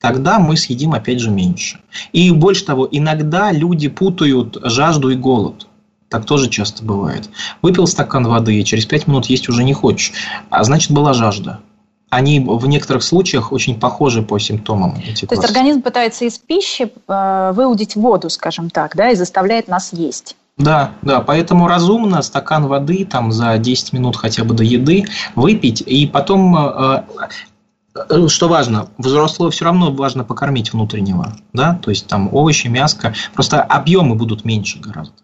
Тогда 0.01 0.39
мы 0.39 0.57
съедим, 0.57 0.95
опять 0.95 1.21
же, 1.21 1.31
меньше. 1.31 1.79
И 2.13 2.31
больше 2.33 2.65
того, 2.65 2.89
иногда 2.91 3.53
люди 3.53 3.89
путают 3.89 4.59
жажду 4.63 5.11
и 5.11 5.15
голод. 5.15 5.69
Так 6.13 6.27
тоже 6.27 6.51
часто 6.51 6.85
бывает. 6.85 7.31
Выпил 7.63 7.87
стакан 7.87 8.27
воды, 8.27 8.61
и 8.61 8.65
через 8.67 8.85
5 8.85 9.07
минут 9.07 9.27
есть 9.27 9.49
уже 9.49 9.65
не 9.65 9.73
хочешь. 9.73 10.13
А 10.51 10.63
значит, 10.63 10.91
была 10.91 11.15
жажда. 11.15 11.61
Они 12.11 12.39
в 12.39 12.67
некоторых 12.67 13.03
случаях 13.03 13.51
очень 13.51 13.81
похожи 13.81 14.21
по 14.21 14.39
симптомам. 14.39 14.95
Эти 15.03 15.25
То 15.25 15.35
есть 15.35 15.43
организм 15.43 15.81
пытается 15.81 16.27
из 16.27 16.37
пищи 16.37 16.93
э, 17.09 17.53
выудить 17.55 17.97
воду, 17.97 18.29
скажем 18.29 18.69
так, 18.69 18.95
да, 18.95 19.09
и 19.09 19.15
заставляет 19.15 19.69
нас 19.69 19.95
есть. 19.95 20.37
Да, 20.59 20.91
да, 21.01 21.23
поэтому 21.23 21.67
разумно 21.67 22.21
стакан 22.21 22.67
воды 22.67 23.07
там 23.07 23.33
за 23.33 23.57
10 23.57 23.95
минут 23.95 24.17
хотя 24.17 24.45
бы 24.45 24.55
до 24.55 24.65
еды 24.65 25.07
выпить, 25.35 25.81
и 25.81 26.07
потом 26.07 26.55
э, 26.55 27.05
э, 27.95 28.29
что 28.29 28.49
важно, 28.49 28.89
взрослого 28.99 29.51
все 29.51 29.65
равно 29.65 29.91
важно 29.91 30.25
покормить 30.25 30.75
внутреннего, 30.75 31.39
да, 31.55 31.81
то 31.83 31.89
есть 31.89 32.07
там 32.07 32.29
овощи, 32.35 32.67
мяско, 32.67 33.15
просто 33.33 33.63
объемы 33.63 34.15
будут 34.15 34.45
меньше 34.45 34.79
гораздо. 34.79 35.15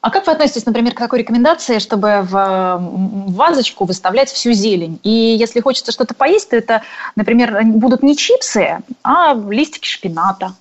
А 0.00 0.10
как 0.10 0.26
вы 0.26 0.32
относитесь, 0.32 0.64
например, 0.64 0.94
к 0.94 0.98
такой 0.98 1.18
рекомендации, 1.18 1.78
чтобы 1.78 2.20
в 2.22 2.78
вазочку 2.80 3.84
выставлять 3.84 4.30
всю 4.30 4.52
зелень? 4.52 4.98
И 5.02 5.10
если 5.10 5.60
хочется 5.60 5.92
что-то 5.92 6.14
поесть, 6.14 6.50
то 6.50 6.56
это, 6.56 6.82
например, 7.16 7.62
будут 7.64 8.02
не 8.02 8.16
чипсы, 8.16 8.78
а 9.02 9.34
листики 9.34 9.86
шпината. 9.86 10.54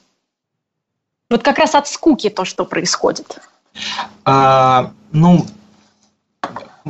Вот 1.29 1.43
как 1.43 1.57
раз 1.57 1.75
от 1.75 1.87
скуки 1.87 2.29
то, 2.29 2.43
что 2.43 2.65
происходит. 2.65 3.39
А, 4.25 4.91
ну, 5.11 5.45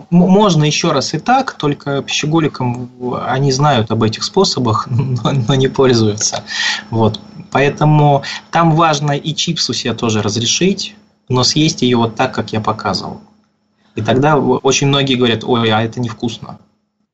можно 0.10 0.64
еще 0.64 0.92
раз 0.92 1.14
и 1.14 1.20
так, 1.20 1.54
только 1.54 2.02
пищеголикам 2.02 2.90
они 3.28 3.52
знают 3.52 3.92
об 3.92 4.02
этих 4.02 4.24
способах, 4.24 4.88
но, 4.90 5.32
но 5.32 5.56
не 5.56 5.68
пользуются. 5.68 6.44
Вот. 6.90 7.20
Поэтому 7.52 8.24
там 8.52 8.72
важно 8.76 9.12
и 9.12 9.36
чипсу 9.36 9.74
себе 9.74 9.94
тоже 9.94 10.22
разрешить, 10.22 10.96
но 11.30 11.44
съесть 11.44 11.84
ее 11.84 11.98
вот 11.98 12.16
так, 12.16 12.34
как 12.34 12.52
я 12.52 12.60
показывал. 12.60 13.22
И 13.96 14.02
тогда 14.02 14.38
очень 14.38 14.88
многие 14.88 15.16
говорят, 15.16 15.44
ой, 15.44 15.70
а 15.72 15.82
это 15.82 16.00
невкусно. 16.00 16.60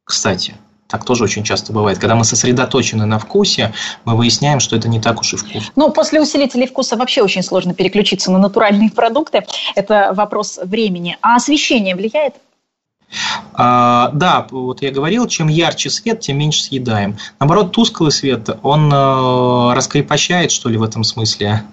Кстати, 0.04 0.56
так 0.88 1.04
тоже 1.04 1.24
очень 1.24 1.44
часто 1.44 1.74
бывает. 1.74 1.98
Когда 1.98 2.16
мы 2.16 2.24
сосредоточены 2.24 3.06
на 3.06 3.18
вкусе, 3.18 3.74
мы 4.04 4.16
выясняем, 4.16 4.60
что 4.60 4.76
это 4.76 4.88
не 4.88 5.02
так 5.02 5.20
уж 5.20 5.34
и 5.34 5.38
вкусно. 5.38 5.72
Ну, 5.76 5.92
после 5.92 6.22
усилителей 6.22 6.68
вкуса 6.68 6.96
вообще 6.96 7.22
очень 7.22 7.44
сложно 7.44 7.74
переключиться 7.74 8.32
на 8.32 8.38
натуральные 8.38 8.92
продукты. 8.92 9.46
Это 9.76 10.12
вопрос 10.14 10.60
времени. 10.64 11.18
А 11.22 11.36
освещение 11.36 11.96
влияет? 11.96 12.36
А, 13.54 14.12
да, 14.14 14.46
вот 14.52 14.82
я 14.82 14.92
говорил, 14.92 15.28
чем 15.28 15.48
ярче 15.48 15.90
свет, 15.90 16.20
тем 16.20 16.38
меньше 16.38 16.64
съедаем. 16.64 17.18
Наоборот, 17.40 17.72
тусклый 17.72 18.12
свет, 18.12 18.50
он 18.64 18.92
э, 18.92 19.74
раскрепощает, 19.74 20.52
что 20.52 20.68
ли, 20.68 20.78
в 20.78 20.84
этом 20.84 21.04
смысле 21.06 21.64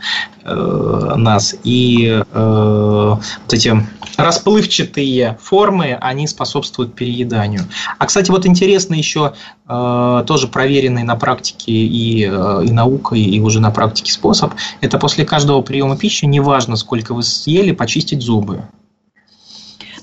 э, 0.45 1.15
нас. 1.17 1.57
И 1.65 2.07
э, 2.07 2.25
вот 2.33 3.53
эти 3.53 3.87
расплывчатые 4.17 5.39
формы, 5.43 5.99
они 6.01 6.29
способствуют 6.29 6.95
перееданию. 6.95 7.63
А, 7.99 8.07
кстати, 8.07 8.31
вот 8.31 8.47
интересно 8.47 8.95
еще 8.95 9.33
тоже 9.67 10.49
проверенный 10.49 11.03
на 11.03 11.17
практике 11.17 11.73
и, 11.73 12.25
и 12.25 12.73
наукой, 12.73 13.23
и 13.23 13.41
уже 13.41 13.59
на 13.59 13.71
практике 13.71 14.13
способ, 14.13 14.53
это 14.83 14.99
после 14.99 15.25
каждого 15.25 15.63
приема 15.63 15.97
пищи, 15.97 16.27
неважно, 16.27 16.77
сколько 16.77 17.15
вы 17.15 17.23
съели, 17.23 17.73
почистить 17.73 18.21
зубы. 18.21 18.65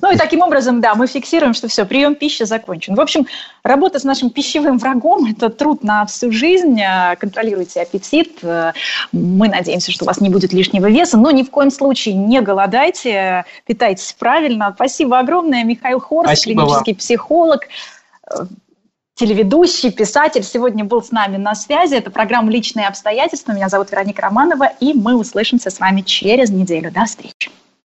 Ну 0.02 0.12
и 0.12 0.18
таким 0.18 0.42
образом, 0.42 0.82
да, 0.82 0.96
мы 0.96 1.08
фиксируем, 1.08 1.54
что 1.54 1.68
все, 1.68 1.86
прием 1.86 2.16
пищи 2.16 2.44
закончен. 2.44 2.96
В 2.96 3.02
общем, 3.02 3.28
работа 3.64 4.00
с 4.00 4.04
нашим 4.04 4.30
пищевым 4.30 4.78
врагом– 4.78 5.26
это 5.32 5.50
труд 5.50 5.84
на 5.84 6.06
всю 6.06 6.32
жизнь. 6.32 6.80
Э, 6.80 7.16
контролируйте 7.18 7.82
аппетит. 7.82 8.40
Э, 8.44 8.74
мы 9.12 9.50
надеемся, 9.50 9.92
что 9.92 10.06
у 10.06 10.08
вас 10.08 10.22
не 10.22 10.30
будет 10.30 10.54
лишнего 10.54 10.88
веса, 10.90 11.18
но 11.18 11.32
ни 11.32 11.44
в 11.44 11.52
коем 11.52 11.72
случае 11.72 12.16
не 12.16 12.42
голодайте, 12.42 13.46
питайтесь 13.66 14.14
правильно. 14.18 14.72
Спасибо 14.76 15.20
огромное, 15.20 15.64
Михаил 15.64 16.00
Хорс, 16.00 16.28
Спасибо 16.28 16.64
клинический 16.64 16.94
вам. 16.94 16.98
психолог 16.98 17.68
телеведущий, 19.20 19.92
писатель, 19.92 20.44
сегодня 20.44 20.86
был 20.86 21.04
с 21.04 21.12
нами 21.12 21.36
на 21.36 21.54
связи. 21.54 21.96
Это 21.96 22.10
программа 22.10 22.50
«Личные 22.50 22.88
обстоятельства». 22.88 23.52
Меня 23.52 23.68
зовут 23.68 23.92
Вероника 23.92 24.22
Романова, 24.22 24.72
и 24.80 24.94
мы 24.94 25.18
услышимся 25.18 25.70
с 25.70 25.80
вами 25.80 26.02
через 26.02 26.50
неделю. 26.50 26.90
До 26.90 27.04
встречи. 27.04 27.52